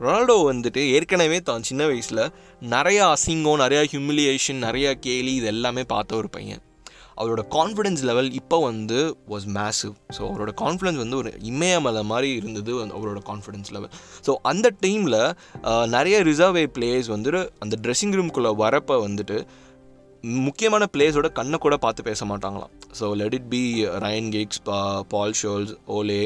ரொனால்டோ 0.00 0.52
வந்துட்டு 0.52 0.88
ஏற்கனவே 0.90 1.40
தான் 1.40 1.62
சின்ன 1.62 1.86
வயசில் 1.86 2.32
நிறையா 2.70 3.14
அசிங்கம் 3.14 3.60
நிறையா 3.60 3.84
ஹியூமிலியேஷன் 3.92 4.62
நிறையா 4.62 4.92
கேலி 4.92 5.34
இது 5.34 5.46
எல்லாமே 5.46 5.84
பார்த்த 5.84 6.16
ஒரு 6.16 6.30
பையன். 6.30 6.60
அவரோட 7.16 7.42
கான்ஃபிடென்ஸ் 7.50 8.02
லெவல் 8.02 8.32
இப்போ 8.32 8.58
வந்து 8.58 9.16
வாஸ் 9.28 9.46
மேசிவ் 9.46 9.92
ஸோ 10.18 10.18
அவரோட 10.18 10.48
கான்ஃபிடென்ஸ் 10.56 10.96
வந்து 10.96 11.16
ஒரு 11.16 11.34
இமயமலை 11.42 12.02
மாதிரி 12.02 12.32
இருந்தது 12.34 12.86
அவரோட 12.86 13.18
கான்ஃபிடென்ஸ் 13.26 13.70
லெவல் 13.70 13.90
ஸோ 14.26 14.34
அந்த 14.42 14.72
டைமில் 14.86 15.34
நிறைய 15.86 16.22
ரிசர்வே 16.22 16.66
பிளேயர்ஸ் 16.74 17.10
வந்துட்டு 17.10 17.48
அந்த 17.58 17.76
ட்ரெஸ்ஸிங் 17.82 18.12
ரூம்குள்ளே 18.12 18.56
வரப்போ 18.56 19.06
வந்துட்டு 19.08 19.46
முக்கியமான 20.46 20.84
பிளேயர்ஸோட 20.92 21.28
கண்ணை 21.32 21.58
கூட 21.58 21.74
பார்த்து 21.76 22.02
பேச 22.02 22.26
மாட்டாங்களாம். 22.26 22.72
So 22.98 23.06
let 23.20 23.34
it 23.38 23.48
be 23.48 23.60
Ryan 24.04 24.28
Giggs 24.34 24.62
pa 24.64 24.78
Paul 25.12 25.34
Scholes 25.42 25.72
Ole 25.96 26.18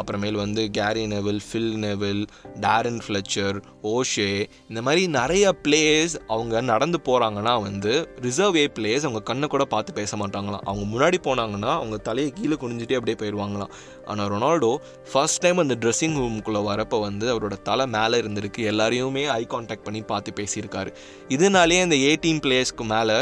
அப்புறமேல் 0.00 0.38
வந்து 0.42 0.62
Gary 0.78 1.02
Neville 1.06 1.40
Phil 1.46 1.74
Neville 1.84 2.22
Darren 2.60 3.00
Fletcher 3.06 3.56
O'Shea 3.92 4.28
இந்த 4.68 4.82
மாதிரி 4.82 5.02
நிறைய 5.18 5.54
பிளேயர்ஸ் 5.64 6.14
அவங்க 6.26 6.60
நடந்து 6.72 7.00
போகிறாங்கன்னா 7.08 7.54
வந்து 7.62 7.94
ரிசர்வ் 8.20 8.56
ஏ 8.56 8.64
பிளேயர்ஸ் 8.78 9.06
அவங்க 9.08 9.22
கண்ணை 9.30 9.48
கூட 9.48 9.64
பார்த்து 9.64 9.98
பேச 10.00 10.16
மாட்டாங்களாம். 10.16 10.64
அவங்க 10.70 10.84
முன்னாடி 10.94 11.20
போனாங்கன்னா 11.28 11.72
அவங்க 11.80 11.98
தலையை 12.08 12.32
கீழே 12.32 12.58
குனிஞ்சிட்டே 12.64 12.98
அப்படியே 13.00 13.18
போயிடுவாங்களாம் 13.22 13.74
ஆனால் 14.06 14.30
ரொனால்டோ 14.32 14.70
ஃபர்ஸ்ட் 15.12 15.42
டைம் 15.44 15.58
அந்த 15.58 15.74
ட்ரெஸ்ஸிங் 15.80 16.16
ரூம்குள்ளே 16.22 16.60
வரப்போ 16.70 17.00
வந்து 17.00 17.26
அவரோட 17.34 17.56
தலை 17.62 17.86
மேலே 17.86 18.18
இருந்திருக்கு. 18.20 18.60
எல்லாரையுமே 18.72 19.24
ஐ 19.38 19.46
கான்டாக்ட் 19.54 19.86
பண்ணி 19.88 20.02
பார்த்து 20.02 20.32
பேசியிருக்காரு. 20.40 20.92
இதனாலேயே 21.28 21.82
அந்த 21.82 21.96
ஏ 21.96 22.14
டீம் 22.14 22.40
பிளேயர்ஸ்க்கு 22.46 22.86
மேலே 22.94 23.16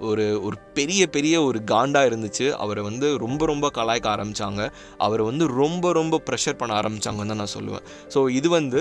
ஒரு 0.00 0.42
ஒரு 0.42 0.56
பெரிய 0.74 1.02
பெரிய 1.06 1.42
ஒரு 1.42 1.58
காண்டாக 1.64 2.08
இருந்துச்சு. 2.10 2.46
அவரை 2.64 2.82
வந்து 2.82 3.18
ரொம்ப 3.18 3.46
ரொம்ப 3.46 3.70
கலாய்க்க 3.74 4.14
ஆரம்பித்தாங்க 4.16 4.62
அவரை 4.98 5.24
வந்து 5.24 5.46
ரொம்ப 5.62 5.92
ரொம்ப 5.92 6.20
ப்ரெஷர் 6.30 6.60
பண்ண 6.62 6.74
ஆரம்பித்தாங்கன்னு 6.80 7.32
தான் 7.34 7.42
நான் 7.44 7.56
சொல்லுவேன். 7.58 7.86
ஸோ 8.14 8.28
இது 8.30 8.48
வந்து 8.48 8.80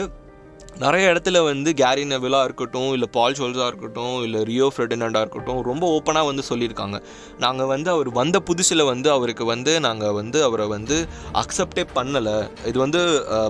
நிறைய 0.83 1.09
இடத்துல 1.11 1.37
வந்து 1.47 1.69
கேரி 1.79 2.03
நெவிலாக 2.11 2.45
இருக்கட்டும் 2.47 2.91
இல்லை 2.95 3.07
பால் 3.15 3.35
ஷோல்ஸாக 3.39 3.67
இருக்கட்டும் 3.71 4.15
இல்லை 4.25 4.39
ரியோ 4.49 4.67
ஃப்ரெடினண்டாக 4.73 5.23
இருக்கட்டும் 5.25 5.59
ரொம்ப 5.69 5.83
ஓப்பனாக 5.95 6.25
வந்து 6.29 6.43
சொல்லியிருக்காங்க. 6.49 6.97
நாங்கள் 7.43 7.69
வந்து 7.71 7.89
அவர் 7.93 8.09
வந்த 8.19 8.37
புதுசில் 8.47 8.83
வந்து 8.91 9.09
அவருக்கு 9.15 9.45
வந்து 9.51 9.73
நாங்கள் 9.87 10.15
வந்து 10.19 10.39
அவரை 10.47 10.67
வந்து 10.75 10.97
அக்செப்டே 11.41 11.83
பண்ணலை. 11.97 12.35
இது 12.71 12.77
வந்து 12.85 13.01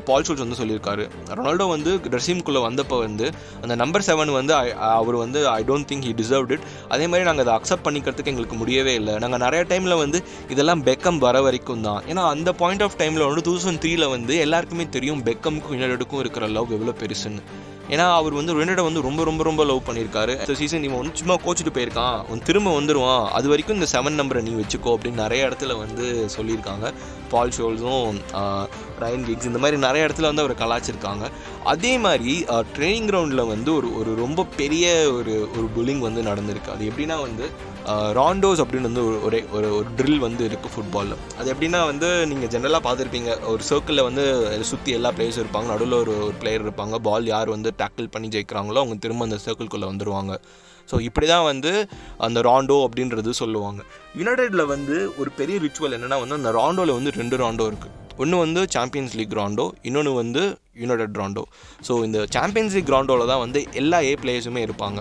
பால் 0.09 0.25
ஷோல்ஸ் 0.27 0.43
வந்து 0.45 0.59
சொல்லியிருக்காரு. 0.61 1.05
ரொனால்டோ 1.39 1.67
வந்து 1.75 1.93
ட்ரெஸ்ஸிம்குள்ளே 2.09 2.63
வந்தப்போ 2.67 2.99
வந்து 3.05 3.27
அந்த 3.63 3.77
நம்பர் 3.83 4.05
செவன் 4.09 4.33
வந்து 4.39 4.55
அவர் 4.99 5.17
வந்து 5.23 5.41
I 5.57 5.61
don't 5.69 5.89
think 5.91 6.07
he 6.09 6.13
deserved 6.21 6.53
it 6.57 6.65
அதே 6.95 7.07
மாதிரி 7.11 7.27
நாங்கள் 7.29 7.45
அதை 7.47 7.55
அக்செப்ட் 7.59 7.85
பண்ணிக்கிறதுக்கு 7.87 8.33
எங்களுக்கு 8.33 8.59
முடியவே 8.63 8.95
இல்லை. 9.01 9.15
நாங்கள் 9.25 9.43
நிறைய 9.45 9.63
டைமில் 9.71 9.99
வந்து 10.03 10.21
இதெல்லாம் 10.55 10.83
பெக்கம் 10.89 11.21
வர 11.27 11.37
வரைக்கும் 11.47 11.85
தான். 11.87 12.01
ஏன்னா 12.11 12.25
அந்த 12.33 12.49
பாயிண்ட் 12.63 12.85
ஆஃப் 12.87 12.99
டைமில் 13.03 13.27
வந்து 13.29 13.45
டூ 13.47 13.55
தௌசண்ட் 13.57 13.83
த்ரீயில் 13.85 14.07
வந்து 14.15 14.35
எல்லாருக்குமே 14.47 14.87
தெரியும் 14.97 15.23
பெக்கமுக்கும் 15.29 15.75
யுனைடெடுக்கும் 15.77 16.23
இருக்கிற 16.25 16.45
லவ் 16.57 16.75
எவ்வளோ 16.79 16.95
பெருசுன்னு 17.11 17.43
ஏன்னா 17.93 18.03
அவர் 18.17 18.33
வந்து 18.37 18.53
யுனைடெட் 18.53 18.87
வந்து 18.87 19.01
ரொம்ப 19.05 19.21
ரொம்ப 19.27 19.41
ரொம்ப 19.47 19.61
லவ் 19.69 19.87
பண்ணியிருக்காரு 19.87 20.33
இந்த 20.39 20.53
சீசன் 20.59 20.85
இவன் 20.87 20.99
வந்து 21.01 21.19
சும்மா 21.21 21.35
கோச்சிட்டு 21.45 21.71
போயிருக்கான். 21.77 22.17
அவன் 22.25 22.43
திரும்ப 22.49 22.69
வந்துடுவான் 22.79 23.25
அது 23.37 23.47
வரைக்கும் 23.51 23.77
இந்த 23.77 23.87
செவன் 23.93 24.17
நம்பரை 24.19 24.41
நீ 24.41 24.51
வச்சுக்கோ 24.59 24.91
அப்படின்னு 24.93 25.23
நிறைய 25.23 25.47
இடத்துல 25.47 25.75
வந்து 25.81 26.05
சொல்லியிருக்காங்க. 26.35 26.85
பால் 27.31 27.53
ஷோல்ஸும் 27.57 28.19
ரயன் 29.03 29.25
கிக்ஸ் 29.27 29.49
இந்த 29.49 29.61
மாதிரி 29.63 29.79
நிறைய 29.85 30.05
இடத்துல 30.07 30.29
வந்து 30.29 30.43
அவர் 30.43 30.61
கலாச்சிருக்காங்க 30.63 31.27
அதே 31.73 31.93
மாதிரி 32.05 32.35
ட்ரைனிங் 32.75 33.09
கிரவுண்டில் 33.11 33.51
வந்து 33.53 33.71
ஒரு 33.79 33.89
ஒரு 33.99 34.13
ரொம்ப 34.23 34.47
பெரிய 34.61 34.87
ஒரு 35.17 35.35
ஒரு 35.57 35.67
புல்லிங் 35.77 36.05
வந்து 36.07 36.23
நடந்திருக்கு. 36.31 36.73
அது 36.75 36.89
எப்படின்னா 36.91 37.19
வந்து 37.27 37.47
ராண்டோஸ் 38.19 38.61
அப்படின்னு 38.63 38.89
வந்து 38.89 39.03
ஒரு 39.09 39.17
ஒரே 39.27 39.39
ஒரு 39.57 39.67
ஒரு 39.77 39.87
ட்ரில் 39.99 40.21
வந்து 40.25 40.43
இருக்குது 40.49 40.71
ஃபுட்பாலில் 40.73 41.15
அது 41.39 41.47
எப்படின்னா 41.53 41.79
வந்து 41.91 42.09
நீங்கள் 42.31 42.51
ஜென்ரலாக 42.53 42.81
பார்த்துருப்பீங்க. 42.87 43.31
ஒரு 43.51 43.63
சர்க்கிளில் 43.69 44.07
வந்து 44.09 44.23
சுற்றி 44.71 44.91
எல்லா 44.97 45.11
பிளேயர்ஸும் 45.17 45.43
இருப்பாங்க. 45.43 45.69
நடுவில் 45.73 45.97
ஒரு 46.01 46.13
ஒரு 46.27 46.35
பிளேயர் 46.41 46.65
இருப்பாங்க. 46.65 46.97
பால் 47.07 47.31
யார் 47.33 47.49
வந்து 47.55 47.71
டேக்கிள் 47.81 48.11
பண்ணி 48.15 48.29
ஜெயிக்கிறாங்களோ 48.35 48.81
அவங்க 48.83 48.97
திரும்ப 49.05 49.27
அந்த 49.29 49.39
சர்க்கிள்குள்ளே 49.45 49.89
வந்துடுவாங்க 49.91 50.35
ஸோ 50.91 50.97
இப்படி 51.07 51.27
தான் 51.33 51.47
வந்து 51.51 51.71
அந்த 52.25 52.39
ராண்டோ 52.47 52.77
அப்படின்றது 52.87 53.31
சொல்லுவாங்க. 53.41 53.81
யுனைடெடில் 54.19 54.65
வந்து 54.75 54.95
ஒரு 55.21 55.29
பெரிய 55.39 55.57
ரிச்சுவல் 55.65 55.95
என்னென்னா 55.97 56.19
வந்து 56.23 56.39
அந்த 56.39 56.51
ராண்டோவில் 56.59 56.97
வந்து 56.97 57.13
ரெண்டு 57.21 57.37
ராண்டோ 57.43 57.67
இருக்குது 57.71 57.97
ஒன்று 58.21 58.37
வந்து 58.45 58.61
சாம்பியன்ஸ் 58.75 59.15
லீக் 59.19 59.31
கிரவுண்டோ 59.35 59.65
இன்னொன்று 59.87 60.11
வந்து 60.21 60.41
யுனைடெட் 60.81 61.17
ராண்டோ 61.19 61.43
ஸோ 61.87 61.93
இந்த 62.07 62.19
சாம்பியன்ஸ் 62.35 62.75
லீக் 62.75 62.87
கிரவுண்டோவில் 62.89 63.29
தான் 63.31 63.41
வந்து 63.43 63.59
எல்லா 63.79 63.97
ஏ 64.09 64.11
பிளேயர்ஸுமே 64.21 64.61
இருப்பாங்க. 64.67 64.99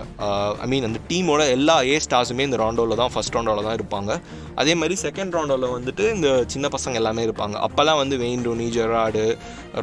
ஐ 0.63 0.67
மீன் 0.71 0.87
அந்த 0.87 0.99
டீமோட 1.09 1.41
எல்லா 1.55 1.75
ஏ 1.91 1.95
ஸ்டார்ஸுமே 2.05 2.45
இந்த 2.49 2.57
ராண்டோவில் 2.63 2.99
தான் 3.01 3.11
ஃபஸ்ட் 3.13 3.35
ரவுண்டோவில் 3.37 3.67
தான் 3.67 3.77
இருப்பாங்க. 3.79 4.11
அதே 4.61 4.73
மாதிரி 4.81 4.97
செகண்ட் 5.05 5.35
ரவுண்டோவில் 5.37 5.73
வந்துட்டு 5.77 6.05
இந்த 6.15 6.29
சின்ன 6.53 6.67
பசங்க 6.75 7.01
எல்லாமே 7.01 7.25
இருப்பாங்க. 7.27 7.55
அப்போல்லாம் 7.67 8.01
வந்து 8.03 8.17
வெயின் 8.23 8.45
டோனி 8.47 8.67
ஜெராடு 8.77 9.25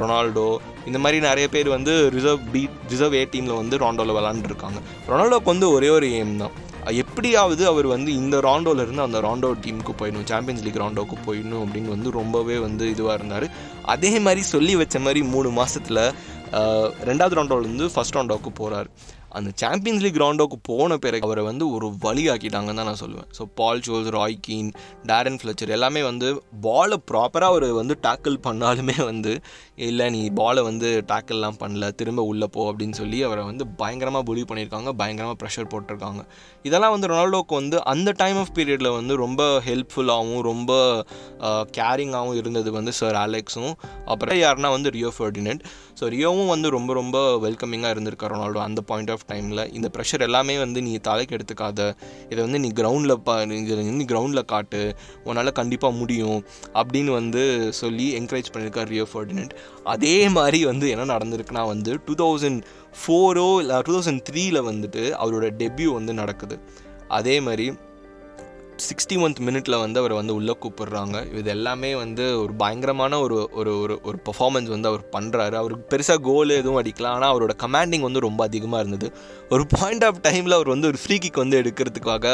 ரொனால்டோ 0.02 0.48
இந்த 0.90 1.00
மாதிரி 1.04 1.20
நிறைய 1.28 1.48
பேர் 1.56 1.74
வந்து 1.76 1.94
ரிசர்வ் 2.16 2.44
பி 2.54 2.64
ரிசர்வ் 2.94 3.18
ஏ 3.20 3.24
டீமில் 3.34 3.60
வந்து 3.62 3.78
ராண்டோவில் 3.84 4.16
விளாண்டுருக்காங்க 4.20 4.80
ரொனால்டோக்கு 5.12 5.52
வந்து 5.54 5.68
ஒரே 5.76 5.90
ஒரு 5.98 6.08
எய்ம் 6.18 6.40
தான். 6.44 6.54
எப்படியாவது 6.84 7.66
அவர் 7.66 7.86
வந்து 7.86 8.14
இந்த 8.14 8.38
ராண்டோல 8.38 8.80
இருந்து 8.80 9.02
அந்த 9.02 9.20
ராண்டோ 9.20 9.54
டீமுக்கு 9.64 9.92
போயிடணும் 9.98 10.24
சாம்பியன்ஸ் 10.24 10.64
லீக் 10.64 10.76
ராண்டோவுக்கு 10.76 11.16
போயிடணும் 11.26 11.62
அப்படின்னு 11.64 11.88
வந்து 11.88 12.10
ரொம்பவே 12.10 12.58
வந்து 12.58 12.86
இதுவாக 12.88 13.14
இருந்தார். 13.14 13.50
அதே 13.82 14.18
மாதிரி 14.18 14.42
சொல்லி 14.42 14.76
வச்ச 14.76 14.98
மாதிரி 14.98 15.22
மூணு 15.22 15.64
மாசத்துல 15.64 16.12
ரெண்டாவது 17.10 17.38
ரவுண்டோலேருந்து 17.38 17.88
ஃபஸ்ட் 17.94 18.18
ரவுண்டோவுக்கு 18.18 18.52
போகிறார் 18.62 18.90
அந்த 19.38 19.50
சாம்பியன்ஸ் 19.60 20.02
லீக் 20.02 20.20
ரவுண்டோவுக்கு 20.22 20.58
போன 20.68 20.96
பிறகு 20.96 21.26
அவரை 21.26 21.42
வந்து 21.44 21.64
ஒரு 21.74 21.86
வழி 22.04 22.22
ஆக்கிட்டாங்கன்னு 22.32 22.80
தான் 22.80 22.88
நான் 22.90 23.00
சொல்லுவேன். 23.02 23.26
So 23.38 23.42
Paul 23.58 23.82
Scholes 23.86 24.08
Roy 24.16 24.36
Keane 24.46 24.70
Darren 25.06 25.36
Fletcher 25.40 25.72
எல்லாமே 25.76 26.02
வந்து 26.02 26.28
பாலை 26.60 26.96
ப்ராப்பராக 27.10 27.52
அவர் 27.52 27.66
வந்து 27.72 27.94
டேக்கிள் 28.06 28.36
பண்ணாலுமே 28.46 28.96
வந்து 29.10 29.32
இல்லை 29.88 30.06
நீ 30.14 30.22
பாலை 30.40 30.62
வந்து 30.62 31.04
டேக்கிள்லாம் 31.10 31.58
பண்ணல 31.62 31.90
திரும்ப 32.00 32.22
உள்ளே 32.30 32.46
போ 32.54 32.62
அப்படின்னு 32.70 32.96
சொல்லி 33.00 33.18
அவரை 33.22 33.44
வந்து 33.44 33.66
பயங்கரமாக 33.82 34.26
புலி 34.30 34.44
பண்ணியிருக்காங்க 34.50 34.92
பயங்கரமாக 35.02 35.38
ப்ரெஷர் 35.42 35.70
போட்டிருக்காங்க. 35.74 36.22
இதெல்லாம் 36.62 36.94
வந்து 36.96 37.10
ரொனால்டோக்கு 37.12 37.54
வந்து 37.60 37.84
அந்த 37.84 38.14
டைம் 38.22 38.36
ஆஃப் 38.36 38.54
பீரியடில் 38.58 38.90
வந்து 38.98 39.16
ரொம்ப 39.16 39.60
ஹெல்ப்ஃபுல்லாகவும் 39.68 40.42
ரொம்ப 40.50 40.72
கேரிங்காகவும் 41.78 42.40
இருந்தது 42.42 42.72
வந்து 42.72 42.92
சார் 42.92 43.18
அலெக்ஸும் 43.26 43.72
அப்புறம் 44.04 44.40
யாருன்னா 44.44 44.70
வந்து 44.76 44.90
ரியோ 44.90 45.12
ஃபர்டினட் 45.18 45.62
ஸோ 45.98 46.06
ரியோவும் 46.14 46.50
வந்து 46.52 46.68
ரொம்ப 46.74 46.90
ரொம்ப 46.98 47.18
வெல்கமிங்காக 47.44 47.92
இருந்திருக்கார் 47.94 48.32
ரொனால்டோ 48.32 48.60
அந்த 48.64 48.80
பாயிண்ட் 48.90 49.10
ஆஃப் 49.14 49.24
டைமில் 49.30 49.62
இந்த 49.76 49.88
ப்ரெஷர் 49.94 50.24
எல்லாமே 50.26 50.54
வந்து 50.58 50.82
நீ 50.86 50.92
தலைக்கு 51.08 51.36
எடுத்துக்காத. 51.36 51.80
இதை 52.30 52.38
வந்து 52.46 52.60
நீ 52.64 52.68
கிரவுண்டில் 52.80 53.14
பா 53.28 53.34
இதை 53.42 53.78
நீ 54.00 54.04
கிரவுண்டில் 54.12 54.44
காட்டு. 54.52 54.82
உன்னால் 55.28 55.52
கண்டிப்பாக 55.60 55.98
முடியும் 56.00 56.38
அப்படின்னு 56.80 57.12
வந்து 57.20 57.42
சொல்லி 57.80 58.06
என்கரேஜ் 58.20 58.52
பண்ணியிருக்கார் 58.54 58.92
ரியோ 58.94 59.06
ஃபர்டினட் 59.12 59.54
அதே 59.94 60.16
மாதிரி 60.36 60.60
வந்து 60.64 60.88
என்ன 60.94 61.08
நடந்திருக்குன்னா 61.14 61.64
வந்து 61.72 61.98
டூ 62.06 62.16
தௌசண்ட் 62.24 62.62
ஃபோரோ 63.00 63.48
இல்லை 63.64 63.80
டூ 63.88 63.94
தௌசண்ட் 63.96 64.24
த்ரீயில் 64.30 64.66
வந்துட்டு 64.70 65.04
அவரோட 65.24 65.48
டெபியூ 65.62 65.90
வந்து 65.98 66.14
நடக்குது. 66.22 66.58
அதே 67.18 67.40
மாதிரி 67.40 67.66
சிக்ஸ்டி 68.86 69.16
ஒன்த் 69.24 69.40
மினிட்ல 69.46 69.78
வந்து 69.78 70.00
அவர் 70.00 70.12
வந்து 70.12 70.34
உள்ளே 70.34 70.54
கூப்பிடுறாங்க. 70.62 71.16
இது 71.38 71.50
எல்லாமே 71.50 71.94
வந்து 71.94 72.24
ஒரு 72.40 72.52
பயங்கரமான 72.52 73.20
ஒரு 73.20 73.38
ஒரு 73.52 73.72
ஒரு 73.80 73.94
ஒரு 74.02 74.18
பர்ஃபார்மன்ஸ் 74.24 74.70
வந்து 74.74 74.88
அவர் 74.88 75.04
பண்ணுறாரு 75.16 75.56
அவருக்கு 75.60 75.84
பெருசாக 75.92 76.20
கோல் 76.20 76.56
எதுவும் 76.58 76.80
அடிக்கலாம் 76.82 77.16
ஆனால் 77.16 77.32
அவரோட 77.34 77.54
கமாண்டிங் 77.64 78.06
வந்து 78.08 78.20
ரொம்ப 78.20 78.44
அதிகமாக 78.44 78.82
இருந்தது. 78.84 79.08
ஒரு 79.54 79.64
பாயிண்ட் 79.74 80.04
ஆஃப் 80.06 80.18
டைமில் 80.24 80.54
அவர் 80.56 80.70
வந்து 80.72 80.88
ஒரு 80.90 80.98
ஃப்ரீ 81.02 81.16
கிக் 81.24 81.38
வந்து 81.42 81.56
எடுக்கிறதுக்காக 81.60 82.26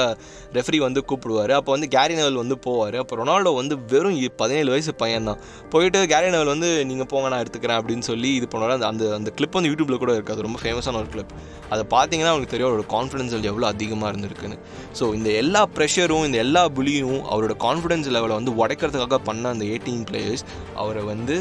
ரெஃப்ரி 0.56 0.78
வந்து 0.84 1.00
கூப்பிடுவார். 1.10 1.52
அப்போ 1.58 1.70
வந்து 1.74 1.88
கேரி 1.94 2.14
நவல் 2.18 2.38
வந்து 2.42 2.56
போவார். 2.64 2.96
அப்போ 3.02 3.16
ரொனால்டோ 3.20 3.50
வந்து 3.58 3.74
வெறும் 3.92 4.16
பதினேழு 4.40 4.70
வயசு 4.74 4.92
பையன் 5.02 5.28
தான் 5.30 5.40
போயிட்டு 5.72 6.00
கேரி 6.12 6.30
நவல் 6.34 6.50
வந்து 6.54 6.70
நீங்கள் 6.90 7.08
போங்க 7.12 7.28
நான் 7.32 7.42
எடுத்துக்கிறேன் 7.44 7.78
அப்படின்னு 7.80 8.06
சொல்லி 8.10 8.30
இது 8.38 8.46
பண்ணுவார். 8.54 8.74
அந்த 8.76 8.86
அந்த 8.92 9.12
அந்த 9.18 9.32
கிளிப் 9.36 9.56
வந்து 9.58 9.70
யூடியூப்பில் 9.72 10.02
கூட 10.04 10.14
இருக்காது 10.18 10.46
ரொம்ப 10.46 10.60
ஃபேமஸான 10.62 11.00
ஒரு 11.02 11.10
கிளிப் 11.14 11.34
அதை 11.72 11.84
பார்த்தீங்கன்னா 11.94 12.32
அவங்களுக்கு 12.32 12.54
தெரியும் 12.54 12.70
அவரோட 12.70 12.86
கான்ஃபிடன்ஸ் 12.96 13.36
எவ்வளோ 13.52 13.68
அதிகமாக 13.74 14.10
இருந்திருக்குன்னு. 14.12 14.58
ஸோ 15.00 15.06
இந்த 15.18 15.30
எல்லா 15.42 15.62
ப்ரெஷரும் 15.76 16.26
இந்த 16.30 16.40
எல்லா 16.46 16.64
புலியும் 16.78 17.22
அவரோட 17.32 17.56
கான்ஃபிடன்ஸ் 17.66 18.10
லெவலை 18.16 18.36
வந்து 18.40 18.54
உடைக்கிறதுக்காக 18.62 19.20
பண்ண 19.30 19.54
அந்த 19.56 19.66
எயிட்டீன் 19.74 20.04
பிளேயர்ஸ் 20.10 20.44
அவரை 20.82 21.04
வந்து 21.12 21.36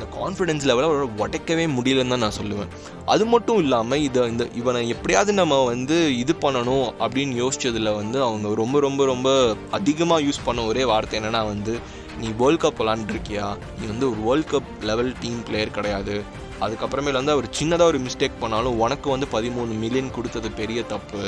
அந்த 0.00 0.10
கான்ஃபிடன்ஸ் 0.18 0.66
லெவலை 0.68 0.86
அவரை 0.88 1.06
உடைக்கவே 1.22 1.64
முடியலன்னு 1.76 2.12
தான் 2.14 2.22
நான் 2.24 2.36
சொல்லுவேன். 2.38 2.70
அது 3.12 3.24
மட்டும் 3.32 3.58
இல்லாமல் 3.62 4.02
இதை 4.06 4.20
இந்த 4.32 4.44
இவனை 4.60 4.80
எப்படியாவது 4.94 5.32
நம்ம 5.40 5.58
வந்து 5.70 5.96
இது 6.20 6.32
பண்ணணும் 6.44 6.86
அப்படின்னு 7.04 7.34
யோசிச்சதில் 7.42 7.90
வந்து 8.00 8.18
அவங்க 8.26 8.54
ரொம்ப 8.60 8.80
ரொம்ப 8.86 9.04
ரொம்ப 9.10 9.30
அதிகமாக 9.78 10.24
யூஸ் 10.26 10.46
பண்ண 10.46 10.62
ஒரே 10.70 10.84
வார்த்தை 10.90 11.16
என்னென்னா 11.20 11.42
வந்து 11.52 11.74
நீ 12.20 12.28
வேர்ல்ட் 12.40 12.62
கப் 12.62 12.80
விளாண்டுருக்கியா 12.82 13.48
நீ 13.80 13.84
வந்து 13.92 14.06
ஒரு 14.10 14.20
world 14.28 14.50
cup 14.52 14.70
level 14.90 15.12
team 15.20 15.42
player 15.48 15.76
கிடையாது. 15.76 16.16
அதுக்கப்புறமேல 16.64 17.20
வந்து 17.20 17.34
அவர் 17.34 17.48
சின்னதாக 17.58 17.90
ஒரு 17.92 18.00
மிஸ்டேக் 18.06 18.40
பண்ணாலும் 18.40 18.80
உனக்கு 18.84 19.08
வந்து 19.14 19.28
பதிமூணு 19.36 19.74
மில்லியன் 19.82 20.14
கொடுத்தது 20.16 20.50
பெரிய 20.62 20.80
தப்பு. 20.94 21.22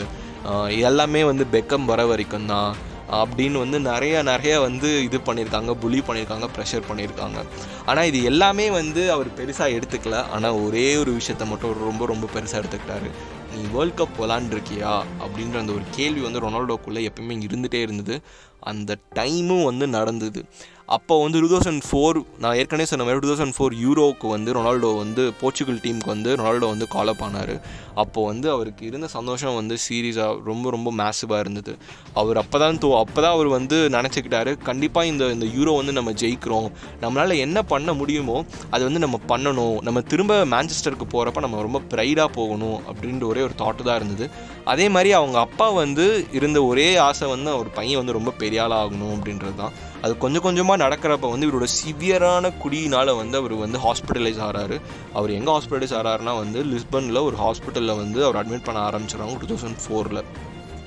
எல்லாமே 0.89 1.23
வந்து 1.31 1.47
பெக்கம் 1.55 1.89
வர 1.93 2.01
வரைக்கும் 2.13 2.51
தான். 2.55 2.73
அப்படின்னு 3.21 3.59
வந்து 3.65 3.81
நிறைய 3.81 4.23
நிறைய 4.23 4.61
வந்து 4.61 4.89
இது 5.03 5.19
பண்ணியிருக்காங்க 5.19 5.73
புலி 5.75 5.99
பண்ணியிருக்காங்க 5.99 6.49
ப்ரெஷர் 6.57 6.89
பண்ணியிருக்காங்க. 6.91 7.39
ஆனால் 7.87 8.09
இது 8.11 8.23
எல்லாமே 8.23 8.71
வந்து 8.71 9.13
அவர் 9.13 9.31
பெருசாக 9.39 9.77
எடுத்துக்கல. 9.79 10.19
ஆனால் 10.35 10.59
ஒரே 10.67 10.97
ஒரு 10.97 11.13
விஷயத்த 11.13 11.47
மட்டும் 11.47 11.85
ரொம்ப 11.89 12.07
ரொம்ப 12.07 12.29
பெருசாக 12.35 12.63
எடுத்துக்கிட்டாரு. 12.63 13.11
நீ 13.55 13.63
வேர்ல்ட் 13.73 13.99
கப் 14.01 14.21
விளாண்டுருக்கியா 14.21 14.93
அப்படின்ற 15.25 15.57
அந்த 15.59 15.73
ஒரு 15.73 15.85
கேள்வி 15.91 16.21
வந்து 16.21 16.41
ரொனால்டோக்குள்ளே 16.41 17.03
எப்பயுமே 17.09 17.35
இருந்துகிட்டே 17.49 17.81
இருந்தது. 17.81 18.17
அந்த 18.61 18.97
டைமும் 19.15 19.65
வந்து 19.65 19.87
நடந்தது. 19.89 20.45
அப்போ 20.97 21.15
வந்து 21.23 21.41
டூ 21.43 21.49
தௌசண்ட் 21.53 21.85
ஃபோர் 21.89 22.19
நான் 22.43 22.57
ஏற்கனவே 22.61 22.87
சொன்ன 22.91 23.05
மாதிரி 23.07 23.21
டூ 23.25 23.29
தௌசண்ட் 23.31 23.55
ஃபோர் 23.57 23.75
யூரோவுக்கு 23.83 24.27
வந்து 24.33 24.51
ரொனால்டோ 24.57 24.91
வந்து 25.03 25.23
போர்ச்சுகல் 25.41 25.79
டீமுக்கு 25.85 26.11
வந்து 26.15 26.31
ரொனால்டோ 26.41 26.69
வந்து 26.73 26.87
கால் 26.95 27.11
அப் 27.13 27.23
ஆனார். 27.27 27.53
அப்போது 28.03 28.27
வந்து 28.31 28.47
அவருக்கு 28.55 28.83
இருந்த 28.91 29.07
சந்தோஷம் 29.15 29.57
வந்து 29.61 29.75
சீரியஸாக 29.85 30.35
ரொம்ப 30.51 30.67
ரொம்ப 30.75 30.89
மேசிவாக 31.01 31.41
இருந்தது. 31.45 31.73
அவர் 32.21 32.41
அப்போ 32.43 32.59
தான் 32.63 32.81
தோ 32.85 32.91
அப்போ 33.03 33.19
தான் 33.25 33.35
அவர் 33.37 33.49
வந்து 33.57 33.79
நினச்சிக்கிட்டாரு 33.97 34.53
கண்டிப்பாக 34.69 35.11
இந்த 35.13 35.31
இந்த 35.37 35.49
யூரோ 35.57 35.75
வந்து 35.81 35.95
நம்ம 35.99 36.15
ஜெயிக்கிறோம். 36.23 36.69
நம்மளால் 37.05 37.35
என்ன 37.47 37.59
பண்ண 37.73 37.93
முடியுமோ 38.01 38.37
அது 38.75 38.83
வந்து 38.89 39.03
நம்ம 39.07 39.21
பண்ணணும். 39.33 39.77
நம்ம 39.89 40.03
திரும்ப 40.13 40.39
மேன்செஸ்டருக்கு 40.55 41.09
போகிறப்ப 41.15 41.47
நம்ம 41.47 41.63
ரொம்ப 41.69 41.83
ப்ரைடாக 41.95 42.31
போகணும் 42.39 42.79
அப்படின்ற 42.93 43.27
ஒரே 43.33 43.45
ஒரு 43.49 43.57
தாட்டு 43.63 43.89
தான் 43.89 43.99
இருந்தது. 44.01 44.27
அதே 44.65 44.89
மாதிரி 44.89 45.13
அவங்க 45.13 45.39
அப்பா 45.39 45.67
வந்து 45.71 46.05
இருந்த 46.33 46.59
ஒரே 46.65 46.97
ஆசை 47.07 47.29
வந்து 47.29 47.51
அவர் 47.51 47.69
பையன் 47.71 48.01
வந்து 48.01 48.17
ரொம்ப 48.19 48.31
பெரிய 48.43 48.63
ஆளாக 48.63 48.83
ஆகணும் 48.85 49.15
அப்படின்றது 49.17 49.55
தான். 49.55 49.73
அது 50.03 50.19
கொஞ்சம் 50.19 50.43
கொஞ்சமாக 50.43 50.83
நடக்கிறப்ப 50.85 51.31
வந்து 51.31 51.47
இவரோட 51.49 51.67
சிவியரான 51.79 52.53
குடியினால் 52.63 53.17
வந்து 53.17 53.37
அவர் 53.37 53.55
வந்து 53.55 53.79
ஹாஸ்பிட்டலைஸ் 53.87 54.41
ஆகிறாரு 54.47 54.81
அவர் 55.13 55.31
எங்கே 55.31 55.53
ஹாஸ்பிட்டலைஸ் 55.57 55.97
ஆகிறாருனா 55.99 56.35
வந்து 56.39 56.63
லிஸ்பனில் 56.65 57.25
ஒரு 57.29 57.37
ஹாஸ்பிட்டலில் 57.37 57.97
வந்து 57.97 58.25
அவர் 58.25 58.41
அட்மிட் 58.43 58.67
பண்ண 58.69 58.81
ஆரம்பிச்சிடறாங்க 58.91 59.39
டூ 59.43 59.51
தௌசண்ட் 59.55 59.83
ஃபோரில் 59.85 60.23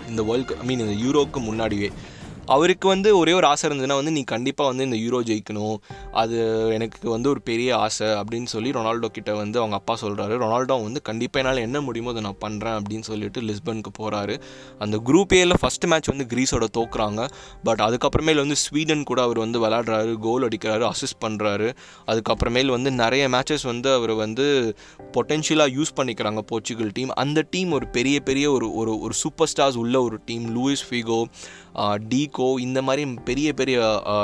இந்த 0.10 0.24
வேர்ல்டு 0.24 0.58
ஐ 0.62 0.66
மீன் 0.66 0.84
இந்த 0.88 0.96
யூரோக்கு 1.06 1.40
முன்னாடியே. 1.40 1.92
அவருக்கு 2.46 2.88
வந்து 2.88 3.18
ஒரே 3.18 3.34
ஒரு 3.34 3.48
ஆசை 3.48 3.70
இருந்ததுன்னா 3.70 3.96
வந்து 3.96 4.12
நீ 4.12 4.24
கண்டிப்பாக 4.24 4.70
வந்து 4.70 4.84
இந்த 4.84 4.98
யூரோ 5.06 5.20
ஜெயிக்கணும். 5.30 5.78
அது 6.12 6.38
எனக்கு 6.74 7.10
வந்து 7.10 7.30
ஒரு 7.30 7.42
பெரிய 7.42 7.78
ஆசை 7.78 8.08
அப்படின்னு 8.08 8.46
சொல்லி 8.46 8.72
ரொனால்டோ 8.72 9.06
கிட்ட 9.06 9.34
வந்து 9.34 9.60
அவங்க 9.60 9.76
அப்பா 9.76 9.98
சொல்கிறாரு 10.02 10.36
ரொனால்டோ 10.44 10.84
வந்து 10.84 11.02
கண்டிப்பாக 11.02 11.44
என்னால் 11.44 11.64
என்ன 11.64 11.82
முடியுமோ 11.82 12.10
அதை 12.10 12.22
நான் 12.22 12.42
பண்ணுறேன் 12.46 12.78
அப்படின்னு 12.80 13.08
சொல்லிட்டு 13.10 13.42
லிஸ்பனுக்கு 13.42 13.92
போகிறாரு 14.00 14.42
அந்த 14.80 14.98
குரூப் 15.06 15.36
ஏல 15.42 15.54
ஃபஸ்ட் 15.62 15.88
மேட்ச் 15.88 16.08
வந்து 16.08 16.28
கிரீஸோட 16.36 16.68
தோக்குறாங்க. 16.78 17.28
பட் 17.64 17.80
அதுக்கப்புறமேல் 17.80 18.36
வந்து 18.36 18.56
ஸ்வீடன் 18.56 19.04
கூட 19.04 19.22
அவர் 19.22 19.40
வந்து 19.40 19.68
விளாடுறாரு 19.68 20.14
கோல் 20.20 20.48
அடிக்கிறாரு 20.48 20.92
அசிஸ்ட் 20.92 21.22
பண்ணுறாரு 21.26 21.70
அதுக்கப்புறமேல் 22.08 22.68
வந்து 22.68 22.92
நிறைய 22.92 23.30
மேட்சஸ் 23.30 23.66
வந்து 23.66 23.94
அவர் 23.94 24.14
வந்து 24.14 24.76
பொட்டென்ஷியலாக 25.18 25.76
யூஸ் 25.78 25.96
பண்ணிக்கிறாங்க 25.96 26.42
போர்ச்சுகல் 26.46 26.92
டீம் 26.94 27.10
அந்த 27.10 27.48
டீம் 27.50 27.72
ஒரு 27.72 27.88
பெரிய 27.88 28.20
பெரிய 28.20 28.52
ஒரு 28.52 28.74
ஒரு 28.74 29.00
ஒரு 29.00 29.14
சூப்பர் 29.14 29.52
ஸ்டார்ஸ் 29.56 29.78
உள்ள 29.78 30.02
ஒரு 30.02 30.20
டீம் 30.26 30.46
லூயிஸ் 30.56 30.86
ஃபிகோ 30.90 31.20
டீகோ 31.84 32.60
இந்த 32.60 32.82
மாதிரி 32.82 33.14
பெரிய 33.26 33.54
பெரிய 33.54 33.80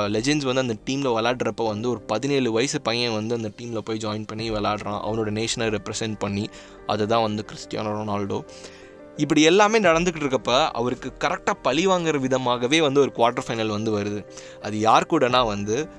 லெஜெண்ட்ஸ் 0.08 0.48
வந்து 0.50 0.62
அந்த 0.62 0.76
டீமில் 0.86 1.16
விளாட்றப்ப 1.16 1.66
வந்து 1.68 1.90
ஒரு 1.90 2.02
பதினேழு 2.02 2.52
வயசு 2.52 2.82
பையன் 2.82 3.14
வந்து 3.14 3.36
அந்த 3.36 3.52
டீமில் 3.58 3.86
போய் 3.86 3.98
ஜாயின் 3.98 4.28
பண்ணி 4.28 4.52
விளாட்றான் 4.52 5.02
அவனோட 5.08 5.32
நேஷனை 5.40 5.68
ரெப்ரசென்ட் 5.76 6.16
பண்ணி 6.20 6.50
அதுதான் 6.88 7.22
வந்து 7.22 7.46
கிறிஸ்டியானோ 7.52 7.92
ரொனால்டோ. 8.00 8.40
இப்படி 9.18 9.42
எல்லாமே 9.42 9.80
நடந்துக்கிட்டு 9.80 10.28
இருக்கப்ப 10.28 10.70
அவருக்கு 10.72 11.14
கரெக்டாக 11.20 11.58
பழி 11.62 11.88
வாங்குற 11.88 12.20
விதமாகவே 12.28 12.82
வந்து 12.82 13.00
ஒரு 13.00 13.12
குவார்ட்டர் 13.16 13.48
ஃபைனல் 13.48 13.76
வந்து 13.78 14.00
வருது. 14.00 14.22
அது 14.62 14.80
யார் 14.80 15.10
கூடனா 15.10 15.46
வந்து 15.46 15.90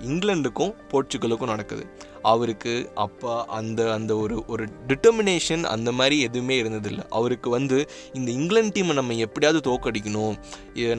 இங்கிலாண்டுக்கும் 0.00 0.72
போர்ச்சுகலுக்கும் 0.90 1.52
நடக்குது. 1.52 1.84
அவருக்கு 2.32 2.74
அப்பா 3.04 3.34
அந்த 3.58 3.80
அந்த 3.96 4.12
ஒரு 4.24 4.36
ஒரு 4.52 4.64
டிட்டர்மினேஷன் 4.90 5.64
அந்த 5.74 5.90
மாதிரி 5.98 6.16
எதுவுமே 6.26 6.56
இருந்ததில்லை. 6.62 7.04
அவருக்கு 7.18 7.48
வந்து 7.56 7.78
இந்த 8.18 8.28
இங்கிலாந்து 8.38 8.74
டீமை 8.76 8.94
நம்ம 9.00 9.16
எப்படியாவது 9.26 9.60
தோக்கடிக்கணும் 9.68 10.34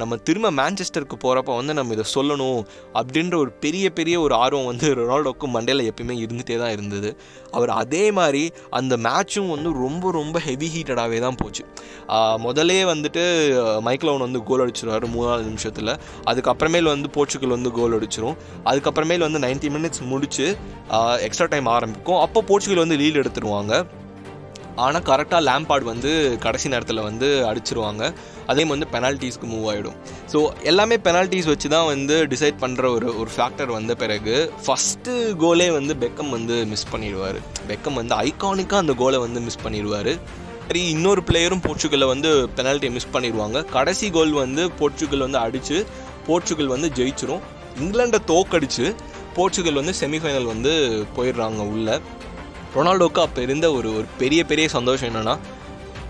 நம்ம 0.02 0.18
திரும்ப 0.28 0.52
மேன்செஸ்டருக்கு 0.60 1.18
போகிறப்ப 1.24 1.56
வந்து 1.60 1.76
நம்ம 1.80 1.96
இதை 1.98 2.06
சொல்லணும் 2.16 2.62
அப்படின்ற 3.00 3.36
ஒரு 3.44 3.52
பெரிய 3.66 3.86
பெரிய 4.00 4.16
ஒரு 4.26 4.36
ஆர்வம் 4.44 4.70
வந்து 4.72 4.88
ரொனால்டோக்கும் 5.00 5.54
மண்டேல 5.56 5.86
எப்பயுமே 5.92 6.16
இருந்துகிட்டே 6.24 6.58
தான் 6.64 6.74
இருந்தது. 6.78 7.10
அவர் 7.58 7.72
அதே 7.82 8.04
மாதிரி 8.20 8.44
அந்த 8.80 8.94
மேட்சும் 9.08 9.52
வந்து 9.56 9.70
ரொம்ப 9.84 10.12
ரொம்ப 10.20 10.38
ஹெவி 10.48 10.70
ஹீட்டடாகவே 10.76 11.20
தான் 11.26 11.40
போச்சு. 11.42 11.64
முதலே 12.46 12.80
வந்துட்டு 12.92 13.24
மைக்லோன் 13.88 14.24
வந்து 14.26 14.40
கோல் 14.50 14.64
அடிச்சிருவார் 14.66 15.06
மூணாவது 15.16 15.46
நிமிஷத்தில். 15.50 15.94
அதுக்கப்புறமேல் 16.32 16.92
வந்து 16.94 17.10
போர்ச்சுகல் 17.16 17.56
வந்து 17.56 17.72
கோல் 17.78 17.96
அடிச்சிரும். 17.98 18.38
அதுக்கப்புறமேல் 18.72 19.26
வந்து 19.28 19.42
90 19.46 19.70
மினிட்ஸ் 19.76 20.04
முடிச்சு 20.14 20.48
எக்ஸ்ட்ரா 21.26 21.48
டைம் 21.54 21.68
ஆரம்பிக்கும். 21.78 22.20
அப்போ 22.26 22.40
போர்ச்சுகல் 22.50 22.84
வந்து 22.84 23.00
லீட் 23.02 23.22
எடுத்துருவாங்க. 23.22 23.74
ஆனால் 24.86 25.06
கரெக்டாக 25.10 25.42
லேம்பார்டு 25.48 25.86
வந்து 25.92 26.10
கடைசி 26.44 26.68
நேரத்தில் 26.74 27.06
வந்து 27.08 27.28
அடிச்சிருவாங்க. 27.50 28.04
அதே 28.52 28.64
வந்து 28.72 28.88
பெனால்ட்டிஸ்க்கு 28.94 29.48
மூவ் 29.54 29.66
ஆகிடும் 29.72 29.96
ஸோ 30.34 30.40
எல்லாமே 30.72 30.96
பெனால்ட்டிஸ் 31.08 31.50
வச்சு 31.52 31.68
தான் 31.76 31.88
வந்து 31.94 32.16
டிசைட் 32.34 32.60
பண்ணுற 32.64 32.84
ஒரு 32.98 33.08
ஒரு 33.22 33.32
ஃபேக்டர் 33.36 33.72
வந்த 33.78 33.94
பிறகு 34.04 34.36
ஃபஸ்ட்டு 34.66 35.16
கோலே 35.44 35.68
வந்து 35.78 35.96
பெக்கம் 36.04 36.32
வந்து 36.38 36.58
மிஸ் 36.74 36.88
பண்ணிடுவார். 36.94 37.40
பெக்கம் 37.72 37.98
வந்து 38.02 38.16
ஐகானிக்காக 38.28 38.84
அந்த 38.84 38.96
கோலை 39.02 39.20
வந்து 39.26 39.42
மிஸ் 39.48 39.64
பண்ணிடுவார். 39.66 40.14
சரி 40.68 40.84
இன்னொரு 40.94 41.22
பிளேயரும் 41.28 41.66
போர்ச்சுகலில் 41.66 42.12
வந்து 42.14 42.30
பெனால்ட்டியை 42.56 42.94
மிஸ் 42.98 43.14
பண்ணிடுவாங்க. 43.16 43.58
கடைசி 43.76 44.08
கோல் 44.18 44.34
வந்து 44.44 44.64
போர்ச்சுகல் 44.80 45.26
வந்து 45.28 45.40
அடித்து 45.46 45.78
போர்ச்சுகல் 46.28 46.74
வந்து 46.76 46.90
ஜெயிச்சிரும். 47.00 47.44
இங்கிலாண்டை 47.84 48.20
தோக்கடிச்சு 48.32 48.86
போர்ச்சுகல் 49.38 49.74
வந்து 49.74 49.94
செமிஃபைனல் 50.00 50.44
வந்து 50.44 50.72
போயிடுறாங்க 51.18 51.64
உள்ளே. 51.68 51.96
ரொனால்டோக்கு 52.76 53.20
அப்போ 53.20 53.42
இருந்த 53.42 53.68
ஒரு 53.72 53.90
ஒரு 53.96 54.08
பெரிய 54.18 54.42
பெரிய 54.46 54.68
சந்தோஷம் 54.70 55.10
என்னென்னா 55.10 55.36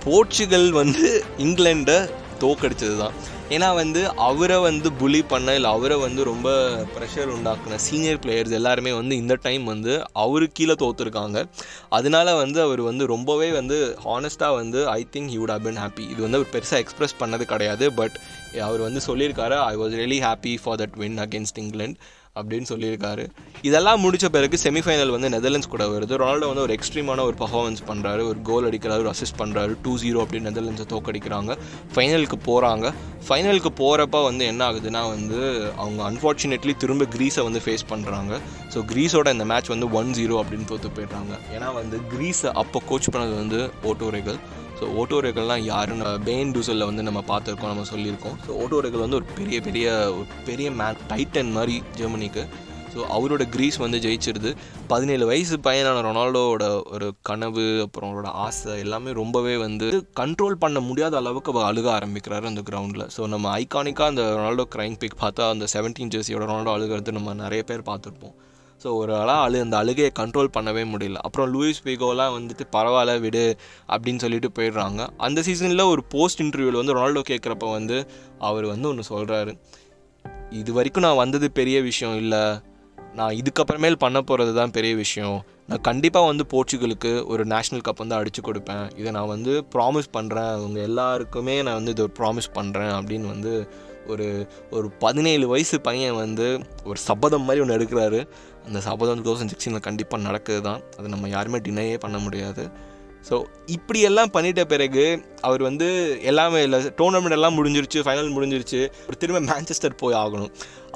போர்ச்சுகல் 0.04 0.70
வந்து 0.72 1.08
இங்கிலாண்டை 1.38 1.98
தோக்கடிச்சது 2.40 2.96
தான் 2.98 3.16
ஏன்னா 3.50 3.68
வந்து 3.76 4.02
அவரை 4.20 4.58
வந்து 4.60 4.88
புலி 4.94 5.22
பண்ண 5.24 5.54
இல்லை 5.54 5.70
அவரை 5.70 5.98
வந்து 5.98 6.22
ரொம்ப 6.24 6.48
ப்ரெஷர் 6.96 7.30
உண்டாக்குன 7.32 7.78
சீனியர் 7.78 8.20
பிளேயர்ஸ் 8.20 8.52
எல்லாருமே 8.52 8.92
வந்து 8.92 9.16
இந்த 9.16 9.36
டைம் 9.44 9.66
வந்து 9.66 9.94
அவரு 10.16 10.48
கீழே 10.52 10.76
தோற்றுருக்காங்க 10.80 11.42
அதனால 11.90 12.36
வந்து 12.36 12.62
அவர் 12.62 12.82
வந்து 12.82 13.06
ரொம்பவே 13.06 13.50
வந்து 13.52 13.78
ஹானஸ்ட்டாக 14.06 14.56
வந்து 14.56 14.82
I 14.90 15.02
think 15.12 15.32
he 15.32 15.40
would 15.40 15.54
have 15.56 15.63
been 15.63 15.82
happy 15.84 16.06
இது 16.10 16.22
வந்து 16.22 16.40
அவர் 16.40 16.54
பெருசாக 16.54 16.84
எக்ஸ்ப்ரெஸ் 16.84 17.18
பண்ணது 17.20 17.46
கிடையாது 17.46 17.88
பட் 17.94 18.18
அவர் 18.62 18.82
வந்து 18.82 19.02
சொல்லியிருக்காரு 19.08 19.58
I 19.63 19.76
was 19.76 19.96
really 20.02 20.22
happy 20.22 20.56
for 20.63 20.80
that 20.82 20.98
win 20.98 21.20
against 21.20 21.62
England 21.63 22.00
அப்படின்னு 22.39 22.69
சொல்லியிருக்காரு. 22.71 23.23
இதெல்லாம் 23.67 24.02
முடிச்ச 24.04 24.26
பிறகு 24.36 24.58
செமிஃபைனல் 24.63 25.13
வந்து 25.15 25.30
நெதர்லாண்ட்ஸ் 25.36 25.71
கூட 25.73 25.86
வருது. 25.93 26.13
ரொனால்டோ 26.21 26.47
வந்து 26.52 26.63
ஒரு 26.65 26.76
எக்ஸ்ட்ரீமான 26.78 27.23
ஒரு 27.30 27.38
பர்ஃபார்மன்ஸ் 27.43 27.84
பண்ணுறாரு 27.89 28.23
ஒரு 28.32 28.39
கோல் 28.50 28.67
அடிக்கிறாரு 28.69 29.04
ஒரு 29.06 29.12
அசிஸ்ட் 29.13 29.39
பண்ணுறாரு 29.41 29.73
டூ 29.86 29.93
ஜீரோ 30.04 30.21
அப்படின்னு 30.23 30.50
நெதர்லாண்ட்ஸை 30.50 30.88
தோக்கடிக்கிறாங்க. 30.93 31.58
ஃபைனலுக்கு 31.95 32.39
போகிறாங்க 32.50 32.93
ஃபைனலுக்கு 33.28 33.71
போகிறப்ப 33.82 34.23
வந்து 34.30 34.43
என்ன 34.52 34.62
ஆகுதுன்னா 34.69 35.02
வந்து 35.15 35.39
அவங்க 35.84 36.02
அன்ஃபார்ச்சுனேட்லி 36.10 36.76
திரும்ப 36.84 37.08
க்ரீஸை 37.15 37.43
வந்து 37.47 37.62
ஃபேஸ் 37.65 37.88
பண்ணுறாங்க 37.93 38.34
ஸோ 38.73 38.80
க்ரீஸோட 38.91 39.32
இந்த 39.38 39.47
மேட்ச் 39.54 39.73
வந்து 39.76 39.89
ஒன் 40.02 40.12
ஜீரோ 40.19 40.38
அப்படின்னு 40.43 40.69
தோற்று 40.71 40.95
போயிடுறாங்க. 41.00 41.34
ஏன்னா 41.56 41.71
வந்து 41.82 42.00
க்ரீஸை 42.13 42.52
அப்போ 42.63 42.82
கோச் 42.91 43.10
பண்ணது 43.15 43.36
வந்து 43.43 43.60
ஓட்டோரைகள் 43.91 44.39
ஸோ 44.80 44.86
ஓட்டோரைகள்லாம் 45.02 45.66
யாருன்னு 45.72 46.08
பெயின் 46.30 46.54
டூசலில் 46.56 46.90
வந்து 46.90 47.08
நம்ம 47.08 47.22
பார்த்துருக்கோம் 47.30 47.74
நம்ம 47.74 47.86
சொல்லியிருக்கோம். 47.92 48.38
ஸோ 48.46 48.50
ஓட்டோரைகள் 48.63 49.04
வந்து 49.06 49.20
ஒரு 49.20 49.28
பெரிய 49.38 49.60
பெரிய 49.68 49.90
ஒரு 50.18 50.28
பெரிய 50.50 50.70
மேன் 50.80 51.04
டைட்டன் 51.12 51.54
மாதிரி 51.58 51.76
ஜெர்மனிக்கு. 52.00 52.44
ஸோ 52.94 53.00
அவரோட 53.16 53.44
கிரீஸ் 53.54 53.78
வந்து 53.84 53.98
ஜெயிச்சிருது. 54.04 54.52
பதினேழு 54.92 55.24
வயசு 55.30 55.56
பையனான 55.66 56.02
ரொனால்டோவோட 56.08 56.66
ஒரு 56.94 57.08
கனவு 57.30 57.66
அப்புறம் 57.86 58.10
அவரோட 58.12 58.30
ஆசை 58.46 58.74
எல்லாமே 58.84 59.12
ரொம்பவே 59.22 59.56
வந்து 59.66 59.88
கண்ட்ரோல் 60.20 60.62
பண்ண 60.63 60.80
முடியாத 60.88 61.18
அளவுக்கு 61.22 61.52
அவர் 61.54 61.68
அழுக 61.70 61.90
ஆரம்பிக்கிறாரு 61.98 62.52
அந்த 62.52 62.63
கிரவுண்டில் 62.70 63.06
ஸோ 63.16 63.28
நம்ம 63.34 63.52
ஐகானிக்காக 63.63 64.12
அந்த 64.13 64.26
ரொனால்டோ 64.40 64.66
கிரைம் 64.76 64.98
பிக் 65.04 65.22
பார்த்தா 65.24 65.50
அந்த 65.56 65.68
செவன்டீன் 65.76 66.13
ஜெர்சியோட 66.16 66.46
ரொனால்டோ 66.52 66.74
அழுகிறது 66.78 67.18
நம்ம 67.20 67.36
நிறைய 67.44 67.63
பேர் 67.72 67.90
பார்த்துருப்போம். 67.92 68.36
ஸோ 68.84 68.88
ஒரு 69.02 69.12
ஆளாக 69.20 69.46
அழு 69.46 69.58
அந்த 69.66 69.76
அழுகையை 69.82 70.12
கண்ட்ரோல் 70.20 70.54
பண்ணவே 70.56 70.84
முடியல. 70.94 71.20
அப்புறம் 71.28 71.48
லூயிஸ் 71.54 71.82
பிகோலாம் 71.86 72.36
வந்துட்டு 72.38 72.66
பரவாயில்ல 72.76 73.16
விடு 73.26 73.46
அப்படின்னு 73.94 74.24
சொல்லிட்டு 74.26 74.50
போயிடுறாங்க. 74.58 75.02
அந்த 75.28 75.42
சீசனில் 75.48 75.92
ஒரு 75.94 76.04
போஸ்ட் 76.13 76.44
இன்டர்வியூவில் 76.46 76.80
வந்து 76.82 76.96
ரொனால்டோ 76.98 77.24
கேட்குறப்ப 77.32 77.72
வந்து 77.78 77.98
அவர் 78.50 78.68
வந்து 78.74 78.90
ஒன்று 78.92 79.12
சொல்கிறாரு 79.12 79.54
இது 80.62 80.72
வரைக்கும் 80.78 81.06
நான் 81.08 81.22
வந்தது 81.24 81.48
பெரிய 81.60 81.78
விஷயம் 81.90 82.18
இல்லை. 82.24 82.44
நான் 83.18 83.38
இதுக்கப்புறமேல் 83.40 84.02
பண்ண 84.04 84.18
போகிறது 84.22 84.52
தான் 84.60 84.74
பெரிய 84.76 84.94
விஷயம். 85.04 85.38
நான் 85.70 85.84
கண்டிப்பாக 85.88 86.30
வந்து 86.32 86.44
போர்ச்சுகலுக்கு 86.52 87.12
ஒரு 87.34 87.44
நேஷ்னல் 87.54 87.84
கப் 87.88 88.02
வந்து 88.04 88.18
அடித்து 88.18 88.42
கொடுப்பேன். 88.42 88.86
இதை 89.00 89.10
நான் 89.18 89.32
வந்து 89.36 89.54
ப்ராமிஸ் 89.76 90.10
பண்ணுறேன் 90.18 90.50
அவங்க 90.58 90.80
எல்லாருக்குமே 90.90 91.56
நான் 91.68 91.78
வந்து 91.80 91.94
இதை 91.96 92.06
ப்ராமிஸ் 92.20 92.50
பண்ணுறேன் 92.58 92.94
அப்படின்னு 93.00 93.28
வந்து 93.34 93.54
ஒரு 94.12 94.28
ஒரு 94.72 94.88
பதினேழு 95.04 95.46
வயசு 95.54 95.78
பையன் 95.88 96.20
வந்து 96.24 96.46
ஒரு 96.90 97.00
சபதம் 97.08 97.46
மாதிரி 97.48 97.63
ஒன்று 97.63 97.78
எடுக்கிறாரு. 97.78 98.20
அந்த 98.67 98.80
சபதம் 98.88 99.21
டூ 99.21 99.30
தௌசண்ட் 99.30 99.51
சிக்ஸ்டீனில் 99.53 99.88
கண்டிப்பாக 99.88 100.25
நடக்குது 100.27 100.62
தான் 100.67 100.82
அது 100.99 101.08
நம்ம 101.13 101.30
யாருமே 101.36 101.60
டினையே 101.67 101.97
பண்ண 102.06 102.17
முடியாது. 102.25 102.65
ஸோ 103.30 103.36
இப்படியெல்லாம் 103.75 104.32
பண்ணிட்ட 104.34 104.62
பிறகு 104.73 105.06
அவர் 105.47 105.62
வந்து 105.67 105.88
எல்லாமே 106.32 106.60
இல்லை 106.65 106.80
டோர்னமெண்ட் 106.99 107.36
எல்லாம் 107.38 107.56
முடிஞ்சிருச்சு 107.58 107.99
ஃபைனல் 108.08 108.34
முடிஞ்சிருச்சு. 108.36 108.82
ஒரு 109.08 109.17
திரும்ப 109.21 109.39
மேன்செஸ்டர் 109.51 109.99
போய் 110.01 110.19
ஆகணும். 110.23 110.51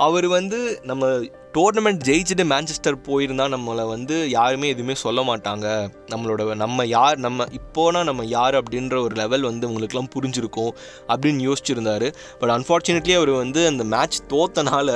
அவர் 0.07 0.27
வந்து 0.38 0.60
நம்ம 0.89 1.10
டோர்னமெண்ட் 1.55 2.03
ஜெயிச்சுட்டு 2.07 2.43
மேன்செஸ்டர் 2.51 2.97
போயிருந்தா 3.07 3.45
நம்மளை 3.53 3.83
வந்து 3.87 4.15
யாருமே 4.29 4.67
எதுவுமே 4.73 4.95
சொல்ல 5.01 5.21
மாட்டாங்க. 5.29 5.65
நம்மளோட 6.11 6.55
நம்ம 6.61 6.85
யார் 6.85 7.17
நம்ம 7.25 7.47
இப்போனா 7.59 8.01
நம்ம 8.09 8.25
யார் 8.25 8.55
அப்படின்ற 8.59 8.95
ஒரு 9.05 9.15
லெவல் 9.21 9.47
வந்து 9.49 9.69
உங்களுக்குலாம் 9.69 10.11
புரிஞ்சிருக்கும் 10.15 10.71
அப்படின்னு 11.11 11.41
யோசிச்சிருந்தாரு. 11.47 12.09
பட் 12.39 12.53
அன்ஃபார்ச்சுனேட்லி 12.55 13.15
அவர் 13.15 13.33
வந்து 13.43 13.63
அந்த 13.67 13.85
மேட்ச் 13.95 14.19
தோத்தனால 14.33 14.89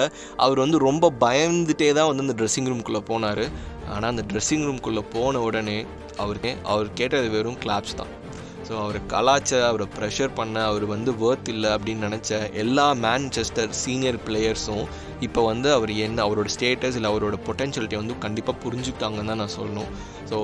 அவர் 0.45 0.63
வந்து 0.65 0.79
ரொம்ப 0.87 1.11
பயந்துட்டே 1.25 1.91
தான் 1.99 2.09
வந்து 2.11 2.25
அந்த 2.27 2.37
ட்ரெஸ்ஸிங் 2.41 2.69
ரூம்குள்ளே 2.73 3.03
போனார். 3.11 3.45
ஆனால் 3.89 4.11
அந்த 4.13 4.25
ட்ரெஸ்ஸிங் 4.31 4.65
ரூம்குள்ளே 4.69 5.03
போன 5.15 5.41
உடனே 5.49 5.79
அவருக்கு 6.17 6.53
அவர் 6.63 6.93
கேட்டது 6.93 7.29
வெறும் 7.29 7.61
கிளாப்ஸ் 7.65 7.99
தான். 8.01 8.13
ஸோ 8.67 8.73
அவர் 8.81 8.99
கலாச்ச 9.07 9.51
அவரை 9.67 9.87
ப்ரெஷர் 9.97 10.31
பண்ண 10.35 10.63
அவர் 10.63 10.85
வந்து 10.85 11.11
வேர்த் 11.13 11.49
இல்லை 11.49 11.69
அப்படின்னு 11.69 12.07
நினச்ச 12.07 12.51
எல்லா 12.53 12.85
மேன்செஸ்டர் 13.05 13.73
சீனியர் 13.81 14.19
பிளேயர்ஸும் 14.27 14.85
இப்போ 15.19 15.41
வந்து 15.45 15.69
அவர் 15.73 15.91
என்ன 16.05 16.23
அவரோட 16.27 16.49
ஸ்டேட்டஸ் 16.55 16.95
இல்லை 16.99 17.11
அவரோட 17.11 17.37
பொட்டென்ஷியலிட்டி 17.47 17.95
வந்து 17.95 18.17
கண்டிப்பாக 18.17 18.57
புரிஞ்சுக்கிட்டாங்கன்னு 18.63 19.31
தான் 19.33 19.41
நான் 19.43 19.57
சொல்லணும். 19.59 19.91
ஸோ 20.29 20.39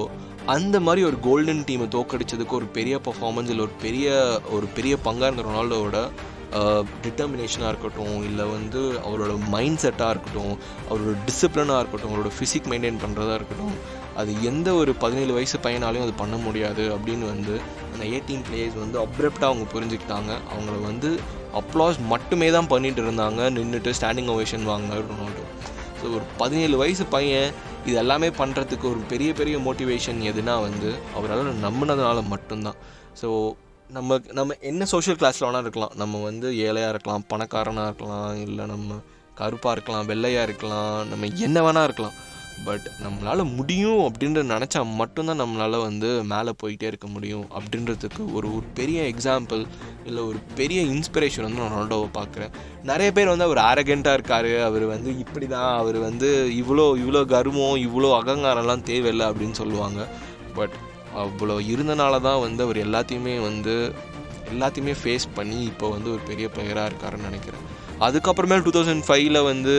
அந்த 0.45 0.79
மாதிரி 0.79 1.01
ஒரு 1.05 1.17
கோல்டன் 1.19 1.63
டீமை 1.67 1.87
தோக்கடிச்சதுக்கு 1.87 2.59
ஒரு 2.59 2.67
பெரிய 2.77 2.95
பர்ஃபார்மன்ஸ் 3.07 3.49
இல்லை 3.49 3.65
ஒரு 3.65 3.75
பெரிய 3.81 4.07
ஒரு 4.49 4.67
பெரிய 4.73 4.93
பங்காக 5.07 5.29
இருந்த 5.29 5.45
ரொனால்டோவோட 5.49 5.99
டிட்டர்மினேஷனாக 7.03 7.69
இருக்கட்டும் 7.69 8.23
இல்லை 8.23 8.45
வந்து 8.45 8.81
அவரோட 9.07 9.33
மைண்ட் 9.49 9.81
செட்டாக 9.83 10.09
இருக்கட்டும் 10.09 10.53
அவரோட 10.89 11.13
டிசிப்ளினாக 11.27 11.79
இருக்கட்டும் 11.79 12.13
அவரோட 12.13 12.31
ஃபிசிக் 12.37 12.69
மெயின்டைன் 12.71 13.01
பண்ணுறதா 13.03 13.35
இருக்கட்டும் 13.35 13.75
அது 14.21 14.31
எந்த 14.49 14.69
ஒரு 14.81 14.91
பதினேழு 15.03 15.31
வயசு 15.37 15.57
பையனாலையும் 15.65 16.05
அது 16.05 16.13
பண்ண 16.21 16.35
முடியாது 16.45 16.83
அப்படின்னு 16.95 17.25
வந்து 17.33 17.55
அந்த 17.91 18.03
எயிட்டீன் 18.11 18.45
பிளேயர்ஸ் 18.47 18.77
வந்து 18.83 18.97
அப்ரப்டாக 19.05 19.49
அவங்க 19.51 19.65
புரிஞ்சுக்கிட்டாங்க. 19.73 20.31
அவங்கள 20.51 20.77
வந்து 20.89 21.09
அப்ளாஸ் 21.59 21.97
மட்டுமே 22.13 22.47
தான் 22.57 22.69
பண்ணிட்டு 22.73 23.01
இருந்தாங்க. 23.05 23.41
நின்றுட்டு 23.57 23.93
ஸ்டாண்டிங் 23.99 24.31
ஓவேஷன் 24.35 24.69
வாங்கினார் 24.71 25.09
ரொனால்டோ. 25.11 25.45
ஸோ 25.99 26.05
ஒரு 26.17 26.25
பதினேழு 26.41 26.75
வயசு 26.83 27.03
பையன் 27.15 27.49
இது 27.87 27.95
எல்லாமே 28.03 28.29
பண்ணுறதுக்கு 28.39 28.85
ஒரு 28.93 29.01
பெரிய 29.11 29.31
பெரிய 29.39 29.57
மோட்டிவேஷன் 29.67 30.19
எதுனா 30.31 30.55
வந்து 30.67 30.89
அவரால் 31.17 31.51
நம்பினதுனால 31.67 32.21
மட்டும்தான். 32.33 32.79
ஸோ 33.21 33.29
நம்ம 33.95 34.17
நம்ம 34.37 34.55
என்ன 34.69 34.83
சோஷியல் 34.91 35.17
கிளாஸில் 35.21 35.45
வேணால் 35.47 35.65
இருக்கலாம். 35.65 35.95
நம்ம 36.01 36.21
வந்து 36.29 36.47
ஏழையாக 36.67 36.93
இருக்கலாம் 36.93 37.25
பணக்காரனாக 37.31 37.89
இருக்கலாம் 37.91 38.35
இல்லை 38.45 38.65
நம்ம 38.73 38.99
கருப்பாக 39.39 39.75
இருக்கலாம் 39.75 40.07
வெள்ளையாக 40.11 40.47
இருக்கலாம் 40.47 40.95
நம்ம 41.11 41.27
என்ன 41.47 41.57
வேணால் 41.67 41.87
இருக்கலாம். 41.89 42.15
பட் 42.65 42.85
நம்மளால் 43.03 43.43
முடியும் 43.57 44.01
அப்படின்ற 44.07 44.41
நினச்சா 44.51 44.81
மட்டும்தான் 44.99 45.39
நம்மளால் 45.41 45.77
வந்து 45.85 46.09
மேலே 46.31 46.51
போயிட்டே 46.61 46.89
இருக்க 46.91 47.07
முடியும் 47.07 47.45
அப்படின்றதுக்கு 47.57 48.21
ஒரு 48.37 48.47
ஒரு 48.57 48.67
பெரிய 48.79 48.99
எக்ஸாம்பிள் 49.13 49.61
இல்லை 50.05 50.21
ஒரு 50.23 50.39
பெரிய 50.59 50.81
இன்ஸ்பிரேஷன் 50.93 51.45
வந்து 51.47 51.61
நான் 51.61 51.73
ரொனால்டோவை 51.75 52.09
பார்க்குறேன் 52.19 52.53
நிறைய 52.91 53.09
பேர் 53.11 53.31
வந்து 53.33 53.47
அவர் 53.47 53.61
ஆரகண்ட்டாக 53.69 54.17
இருக்கார். 54.19 54.51
அவர் 54.69 54.85
வந்து 54.85 55.09
இப்படி 55.23 55.47
தான் 55.47 55.71
அவர் 55.81 55.99
வந்து 56.07 56.29
இவ்வளோ 56.61 56.85
இவ்வளோ 57.03 57.23
கர்வம் 57.33 57.81
இவ்வளோ 57.87 58.11
அகங்காரம்லாம் 58.19 58.87
தேவையில்லை 58.91 59.27
அப்படின்னு 59.31 59.59
சொல்லுவாங்க. 59.61 60.07
பட் 60.59 60.77
அவ்வளோ 61.25 61.57
இருந்தனால 61.73 62.21
தான் 62.29 62.43
வந்து 62.45 62.63
அவர் 62.67 62.83
எல்லாத்தையுமே 62.85 63.35
வந்து 63.49 63.75
எல்லாத்தையுமே 64.53 64.93
ஃபேஸ் 65.01 65.27
பண்ணி 65.35 65.59
இப்போ 65.71 65.89
வந்து 65.89 66.09
ஒரு 66.11 66.23
பெரிய 66.29 66.47
பிளேயராக 66.53 66.89
இருக்காருன்னு 66.91 67.29
நினைக்கிறேன். 67.29 67.65
அதுக்கப்புறமேல் 68.07 68.63
டூ 68.65 68.71
தௌசண்ட் 68.75 69.03
ஃபைவ்ல 69.07 69.39
வந்து 69.43 69.73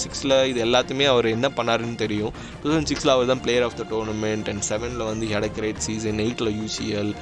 சிக்ஸில் 0.00 0.36
இது 0.50 0.58
எல்லாத்தையுமே 0.66 1.04
அவர் 1.04 1.26
என்ன 1.36 1.48
பண்ணாருன்னு 1.58 1.98
தெரியும். 2.04 2.32
டூ 2.60 2.66
தௌசண்ட் 2.68 2.90
சிக்ஸில் 2.90 3.12
அவர் 3.14 3.30
தான் 3.32 3.42
player 3.44 3.66
of 3.66 3.76
the 3.80 3.84
tournament 3.92 4.48
and 4.52 4.64
செவனில் 4.70 5.04
வந்து 5.10 5.26
ஹெட் 5.26 5.54
கிரேட் 5.58 5.84
சீசன் 5.86 6.18
எயிட்டில் 6.26 6.52
யூசிஎல் 6.60 7.12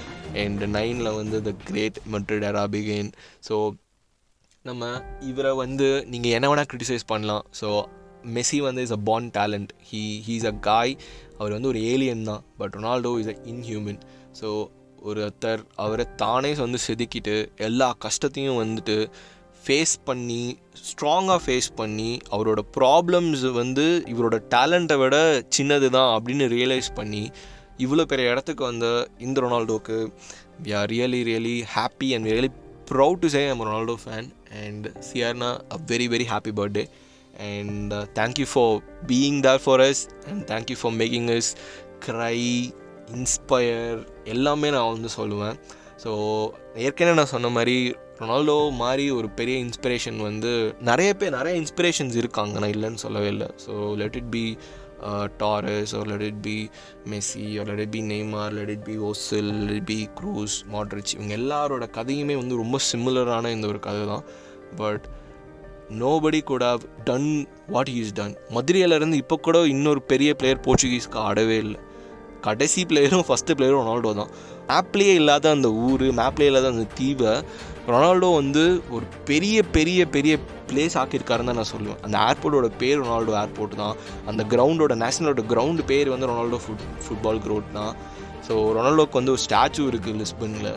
அண்ட் 0.43 0.65
நைனில் 0.79 1.13
வந்து 1.21 1.43
த 1.49 1.53
கிரேட் 1.69 1.99
மட்ரிட் 2.15 2.47
அராபிகேன் 2.53 3.11
ஸோ 3.49 3.57
நம்ம 4.65 4.87
இவரை 5.31 5.55
வந்து 5.65 5.89
நீங்கள் 6.15 6.35
என்ன 6.39 6.47
வேணால் 6.51 6.71
க்ரிட்டிசைஸ் 6.71 7.11
பண்ணலாம். 7.13 7.45
ஸோ 7.61 7.69
மெஸ்ஸி 8.37 8.59
வந்து 8.69 8.83
is 8.87 8.97
a 8.97 9.01
born 9.11 9.29
talent 9.39 9.71
he 9.91 10.03
he's 10.27 10.47
a 10.53 10.55
guy 10.69 10.93
அவர் 11.39 11.55
வந்து 11.57 11.69
ஒரு 11.69 11.81
ஏலியன் 11.93 12.25
தான். 12.31 12.43
But 12.61 12.75
Ronaldo 12.79 13.13
is 13.23 13.33
a 13.35 13.37
inhuman 13.53 14.01
so 14.41 14.49
ஒருத்தர் 15.09 15.61
அவரை 15.83 16.07
தானே 16.23 16.51
வந்து 16.65 16.79
செதுக்கிட்டு 16.87 17.35
எல்லா 17.67 17.89
கஷ்டத்தையும் 18.05 18.61
வந்துட்டு 18.63 18.97
ஃபேஸ் 19.69 19.95
பண்ணி 20.09 20.43
ஸ்ட்ராங்காக 20.89 21.41
ஃபேஸ் 21.45 21.69
பண்ணி 21.81 22.11
அவரோட 22.35 22.61
ப்ராப்ளம்ஸ் 22.77 23.43
வந்து 23.61 23.85
இவரோட 24.13 24.37
டேலண்ட்டை 24.55 24.97
விட 25.03 25.17
சின்னது 25.57 25.89
தான் 25.97 26.11
அப்படின்னு 26.17 26.47
ரியலைஸ் 26.55 26.91
பண்ணி 26.99 27.23
இவ்வளோ 27.85 28.05
பெரிய 28.13 28.31
இடத்துக்கு 28.33 28.63
வந்த 28.65 28.87
இந்த 29.27 29.41
ரொனால்டோக்கு 29.45 29.99
we 30.65 30.73
are 30.79 30.89
really 30.95 31.21
really 31.31 31.57
happy 31.75 32.09
and 32.17 32.29
really 32.33 32.51
proud 32.91 33.23
to 33.25 33.29
say 33.35 33.43
I'm 33.51 33.63
Ronaldo 33.69 33.97
fan 34.05 34.29
and 34.63 34.87
சியார்னா 35.09 35.51
a 35.75 35.79
very 35.93 36.07
very 36.15 36.27
happy 36.33 36.53
birthday 36.61 36.85
and 37.49 37.95
thank you 38.19 38.47
for 38.53 38.75
being 39.13 39.41
there 39.47 39.63
for 39.67 39.83
us 39.89 40.03
and 40.31 40.43
thank you 40.53 40.79
for 40.83 40.95
making 41.03 41.29
us 41.37 41.51
cry 42.07 42.39
inspire 43.19 44.01
எல்லாமே 44.35 44.71
நான் 44.71 44.93
வந்து 44.95 45.11
சொல்லுவேன். 45.19 45.59
So 46.03 46.11
ஏற்கனவே 46.87 47.19
நான் 47.21 47.33
சொன்ன 47.35 47.53
மாதிரி 47.59 47.77
Ronaldo 48.21 48.59
மாதிரி 48.83 49.05
ஒரு 49.19 49.29
பெரிய 49.39 49.57
இன்ஸ்பிரேஷன் 49.67 50.19
வந்து 50.29 50.53
நிறைய 50.91 51.11
பேர் 51.21 51.37
நிறைய 51.39 51.55
இன்ஸ்பிரேஷன்ஸ் 51.63 52.17
இருக்காங்க. 52.23 52.55
நான் 52.63 52.75
இல்லைன்னு 52.77 53.05
சொல்லவே 53.07 53.31
இல்லை. 53.35 53.49
So 53.65 53.73
let 54.03 54.19
it 54.21 54.31
be 54.37 54.45
Torres 55.41 55.93
or 55.97 56.05
let 56.11 56.25
it 56.29 56.41
be 56.47 56.57
Messi 57.11 57.45
or 57.61 57.65
let 57.69 57.83
it 57.85 57.93
be 57.97 58.01
Neymar 58.13 58.55
let 58.57 58.73
it 58.75 58.85
be 58.89 58.95
Ozil 59.09 59.51
let 59.69 59.87
be 59.91 59.99
be 60.01 60.07
Kroos 60.19 60.57
Modric 60.73 61.13
இவங்க 61.17 61.33
எல்லாரோட 61.41 61.87
கதையுமே 61.99 62.37
வந்து 62.41 62.55
ரொம்ப 62.63 62.79
சிமிலரான 62.89 63.53
இந்த 63.57 63.67
ஒரு 63.73 63.81
கதை 63.87 64.03
தான். 64.13 64.25
பட் 64.81 65.05
நோபடி 66.01 66.41
கூட 66.51 66.65
have 66.73 66.87
done 67.11 67.31
what 67.75 67.93
is 68.01 68.13
done 68.19 68.35
மதுரையிலேருந்து 68.57 69.21
இப்போ 69.23 69.37
கூட 69.47 69.61
இன்னொரு 69.75 70.03
பெரிய 70.13 70.33
பிளேயர் 70.41 70.65
போர்ச்சுகீஸ்க்கு 70.67 71.21
ஆடவே 71.29 71.59
இல்லை. 71.67 71.79
கடைசி 72.47 72.83
பிளேயரும் 72.91 73.27
ஃபஸ்ட்டு 73.29 73.57
பிளேயரும் 73.59 73.83
ரொனால்டோ 73.83 74.13
தான். 74.21 74.33
மேப்லேயே 74.71 75.15
இல்லாத 75.23 75.51
அந்த 75.57 75.69
ஊர் 75.87 76.05
மேப்லேயே 76.21 76.51
இல்லாத 76.51 76.69
அந்த 76.75 76.87
தீவை 77.01 77.33
ரொனால்டோ 77.93 78.29
வந்து 78.41 78.63
ஒரு 78.95 79.05
பெரிய 79.29 79.59
பெரிய 79.77 80.01
பெரிய 80.17 80.35
பிளேஸ் 80.71 80.97
ஆக்கியிருக்காருன்னு 81.03 81.51
தான் 81.51 81.61
நான் 81.61 81.73
சொல்லுவேன். 81.75 82.01
அந்த 82.07 82.17
ஏர்போர்ட்டோட 82.29 82.69
பேர் 82.83 83.03
ரொனால்டோ 83.03 83.35
ஏர்போர்ட் 83.43 83.77
தான். 83.83 83.95
அந்த 84.31 84.43
கிரவுண்டோட 84.53 84.95
நேஷனலோட 85.05 85.45
கிரவுண்டு 85.53 85.85
பேர் 85.91 86.13
வந்து 86.15 86.29
ரொனால்டோ 86.31 86.59
ஃபுட் 86.65 86.85
ஃபுட்பால் 87.05 87.41
கிரவுண்ட் 87.47 87.73
தான். 87.79 87.95
ஸோ 88.49 88.55
ரொனால்டோக்கு 88.79 89.21
வந்து 89.21 89.35
ஒரு 89.37 89.43
ஸ்டாச்சு 89.47 89.81
இருக்குது 89.93 90.19
லிஸ்பனில். 90.23 90.71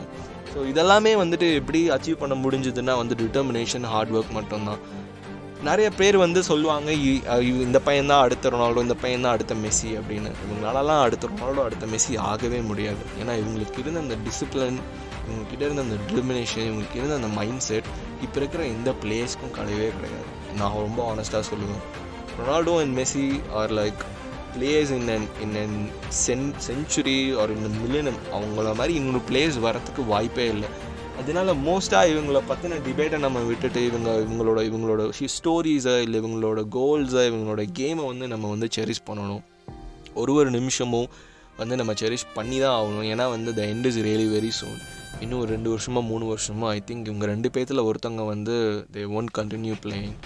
ஸோ 0.52 0.58
இதெல்லாமே 0.72 1.12
வந்துட்டு 1.22 1.46
எப்படி 1.60 1.82
அச்சீவ் 1.96 2.22
பண்ண 2.22 2.34
முடிஞ்சதுன்னா 2.44 2.94
வந்து 3.02 3.14
டிட்டர்மினேஷன் 3.22 3.86
ஹார்ட் 3.92 4.14
ஒர்க் 4.16 4.36
மட்டும்தான். 4.38 4.80
நிறைய 5.62 5.90
பேர் 5.90 6.16
வந்து 6.16 6.42
சொல்லுவாங்க 6.42 6.90
இ- 6.90 7.42
இந்த 7.42 7.78
பையன் 7.78 8.06
தான் 8.06 8.22
அடுத்த 8.22 8.48
ரொனால்டோ 8.48 8.78
இந்த 8.78 8.94
பையன் 8.94 9.20
தான் 9.20 9.32
அடுத்த 9.32 9.54
மெஸ்ஸி 9.54 9.86
அப்படின்னு. 9.86 10.32
இவங்களாலலாம் 10.44 11.00
அடுத்த 11.00 11.28
ரொனால்டோ 11.28 11.62
அடுத்த 11.62 11.86
மெஸ்ஸி 11.86 12.18
ஆகவே 12.18 12.58
முடியாது. 12.58 13.02
ஏன்னா 13.20 13.32
இவங்களுக்கு 13.32 13.78
இருந்த 13.78 14.00
அந்த 14.00 14.16
டிசிப்ளின் 14.16 14.78
இவங்ககிட்ட 15.28 15.60
இருந்த 15.60 15.82
அந்த 15.82 15.94
டிட்டர்மினேஷன் 15.94 16.66
இவங்களுக்கு 16.70 16.96
இருந்த 16.96 17.14
அந்த 17.14 17.26
மைண்ட் 17.26 17.60
செட் 17.60 17.84
இப்போ 18.22 18.38
இருக்கிற 18.38 18.64
எந்த 18.64 18.90
பிளேயர்ஸ்க்கும் 18.90 19.54
கிடையவே 19.54 19.90
கிடையாது. 19.94 20.28
நான் 20.56 20.72
ரொம்ப 20.72 21.14
ஆனஸ்ட்டாக 21.14 21.42
சொல்லுவேன். 21.54 21.82
Ronaldo 22.40 22.80
and 22.80 22.98
Messi 22.98 23.40
are 23.52 23.72
like 23.72 24.00
players 24.58 24.90
in 24.90 25.08
an 25.08 25.28
in 25.42 25.56
an 25.56 25.90
cen 26.08 26.54
century 26.66 27.40
are 27.40 27.50
in 27.50 27.66
millennium 27.66 28.34
அவங்கள 28.34 28.74
மாதிரி 28.74 28.94
இன்னொரு 28.94 29.22
பிளேயர்ஸ் 29.30 29.62
வரத்துக்கு 29.62 30.06
வாய்ப்பே 30.06 30.46
இல்லை. 30.46 30.68
அதனால 31.20 31.52
மோஸ்ட்டாக 31.66 32.10
இவங்கள 32.12 32.38
பற்றின 32.50 32.78
டிபேட்டை 32.86 33.18
நம்ம 33.18 33.38
விட்டுட்டு 33.48 33.80
இவங்க 33.86 34.10
இவங்களோட 34.24 34.60
இவங்களோட 34.68 35.02
ஸ்டோரிஸை 35.36 35.96
இல்லை 36.00 36.20
இவங்களோட 36.20 36.60
கோல்ஸை 36.76 37.22
இவங்களோட 37.30 37.62
கேமை 37.78 38.04
வந்து 38.06 38.28
நம்ம 38.28 38.48
வந்து 38.48 38.68
செரிஷ் 38.76 39.06
பண்ணணும். 39.10 39.42
ஒரு 40.14 40.32
ஒரு 40.34 40.50
நிமிஷமும் 40.50 41.08
வந்து 41.56 41.76
நம்ம 41.76 41.92
செரிஷ் 41.92 42.26
பண்ணி 42.34 42.58
தான் 42.60 42.76
ஆகணும். 42.78 43.06
ஏன்னா 43.12 43.26
வந்து 43.30 43.54
the 43.54 43.62
end 43.62 43.84
is 43.84 43.98
really 43.98 44.26
very 44.36 44.50
soon 44.60 44.78
இன்னும் 45.20 45.40
ஒரு 45.40 45.48
ரெண்டு 45.48 45.70
வருஷமோ 45.74 46.00
மூணு 46.06 46.24
வருஷமோ 46.32 46.66
ஐ 46.68 46.82
திங்க் 46.86 47.08
இவங்க 47.10 47.26
ரெண்டு 47.26 47.48
பேர்த்தில் 47.54 47.86
ஒருத்தவங்க 47.88 48.24
வந்து 48.26 48.54
they 48.92 49.02
won't 49.18 49.32
continue 49.38 49.74
playing 49.84 50.16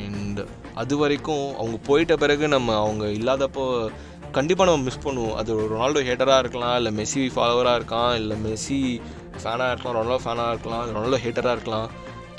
and 0.00 0.40
அது 0.74 0.96
வரைக்கும் 0.96 1.56
அவங்க 1.56 1.78
போயிட்ட 1.86 2.16
பிறகு 2.16 2.48
நம்ம 2.48 2.76
அவங்க 2.76 3.04
இல்லாதப்போ 3.20 3.88
கண்டிப்பாக 4.32 4.70
நம்ம 4.70 4.84
மிஸ் 4.84 5.04
பண்ணுவோம். 5.04 5.34
அது 5.34 5.54
ரொனால்டோ 5.72 6.00
ஹேட்டராக 6.10 6.38
இருக்கலாம் 6.38 6.76
இல்லை 6.76 6.92
மெஸ்ஸி 6.96 7.24
ஃபாலோவராக 7.34 7.74
இருக்கலாம் 7.74 8.14
இல்லை 8.16 8.36
மெஸ்ஸி 8.46 9.00
ஃபேனாக 9.42 9.70
இருக்கலாம் 9.72 9.96
ரொனால்டோ 9.98 10.18
ஃபேனாக 10.24 10.52
இருக்கலாம் 10.54 10.82
ரொனால்டோ 10.96 11.20
ஹேட்டராக 11.24 11.56
இருக்கலாம். 11.56 11.88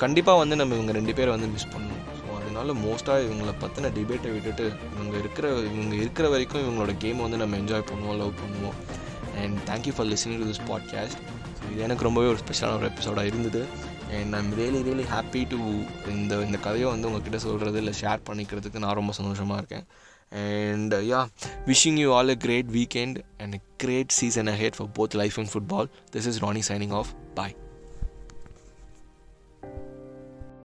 கண்டிப்பாக 0.02 0.40
வந்து 0.42 0.56
நம்ம 0.60 0.74
இவங்க 0.78 0.92
ரெண்டு 0.98 1.12
பேரை 1.18 1.30
வந்து 1.34 1.48
மிஸ் 1.54 1.70
பண்ணணும். 1.74 2.02
ஸோ 2.18 2.24
அதனால 2.40 2.72
மோஸ்ட்டாக 2.84 3.24
இவங்கள 3.26 3.52
பற்றின 3.64 3.90
டிபேட்டை 3.98 4.30
விட்டுட்டு 4.36 4.66
இவங்க 4.94 5.14
இருக்கிற 5.22 5.48
இவங்க 5.70 5.94
இருக்கிற 6.02 6.28
வரைக்கும் 6.34 6.62
இவங்களோட 6.64 6.94
கேமை 7.04 7.22
வந்து 7.26 7.40
நம்ம 7.42 7.56
என்ஜாய் 7.62 7.88
பண்ணுவோம் 7.90 8.18
லவ் 8.22 8.34
பண்ணுவோம். 8.42 8.78
And 9.42 9.58
thank you 9.70 9.94
for 9.96 10.08
listening 10.12 10.40
to 10.42 10.48
this 10.52 10.64
podcast 10.70 11.20
so 11.58 11.62
இது 11.72 11.80
எனக்கு 11.86 12.06
ரொம்பவே 12.08 12.28
ஒரு 12.32 12.40
ஸ்பெஷலான 12.44 12.78
ஒரு 12.80 12.88
எபிசோடாக 12.92 13.30
இருந்தது. 13.32 13.62
And 14.16 14.34
I'm 14.40 14.52
really 14.60 14.80
really 14.88 15.06
happy 15.14 15.40
to 15.52 15.58
இந்த 16.16 16.34
இந்த 16.46 16.58
கதையை 16.66 16.88
வந்து 16.94 17.08
உங்ககிட்ட 17.08 17.38
சொல்கிறது 17.46 17.78
இல்லை 17.82 17.94
ஷேர் 18.02 18.26
பண்ணிக்கிறதுக்கு 18.28 18.82
நான் 18.84 18.98
ரொம்ப 19.00 19.14
சந்தோஷமாக 19.20 19.60
இருக்கேன். 19.62 19.86
And 20.36 20.92
uh, 20.92 20.98
yeah, 20.98 21.28
wishing 21.66 21.96
you 21.96 22.12
all 22.12 22.28
a 22.28 22.36
great 22.36 22.66
weekend 22.66 23.22
and 23.38 23.54
a 23.54 23.60
great 23.78 24.12
season 24.12 24.48
ahead 24.48 24.76
for 24.76 24.86
both 24.86 25.14
life 25.14 25.38
and 25.38 25.50
football. 25.50 25.88
This 26.12 26.26
is 26.26 26.42
Ronnie 26.42 26.60
signing 26.60 26.92
off. 26.92 27.14
Bye. 27.34 27.54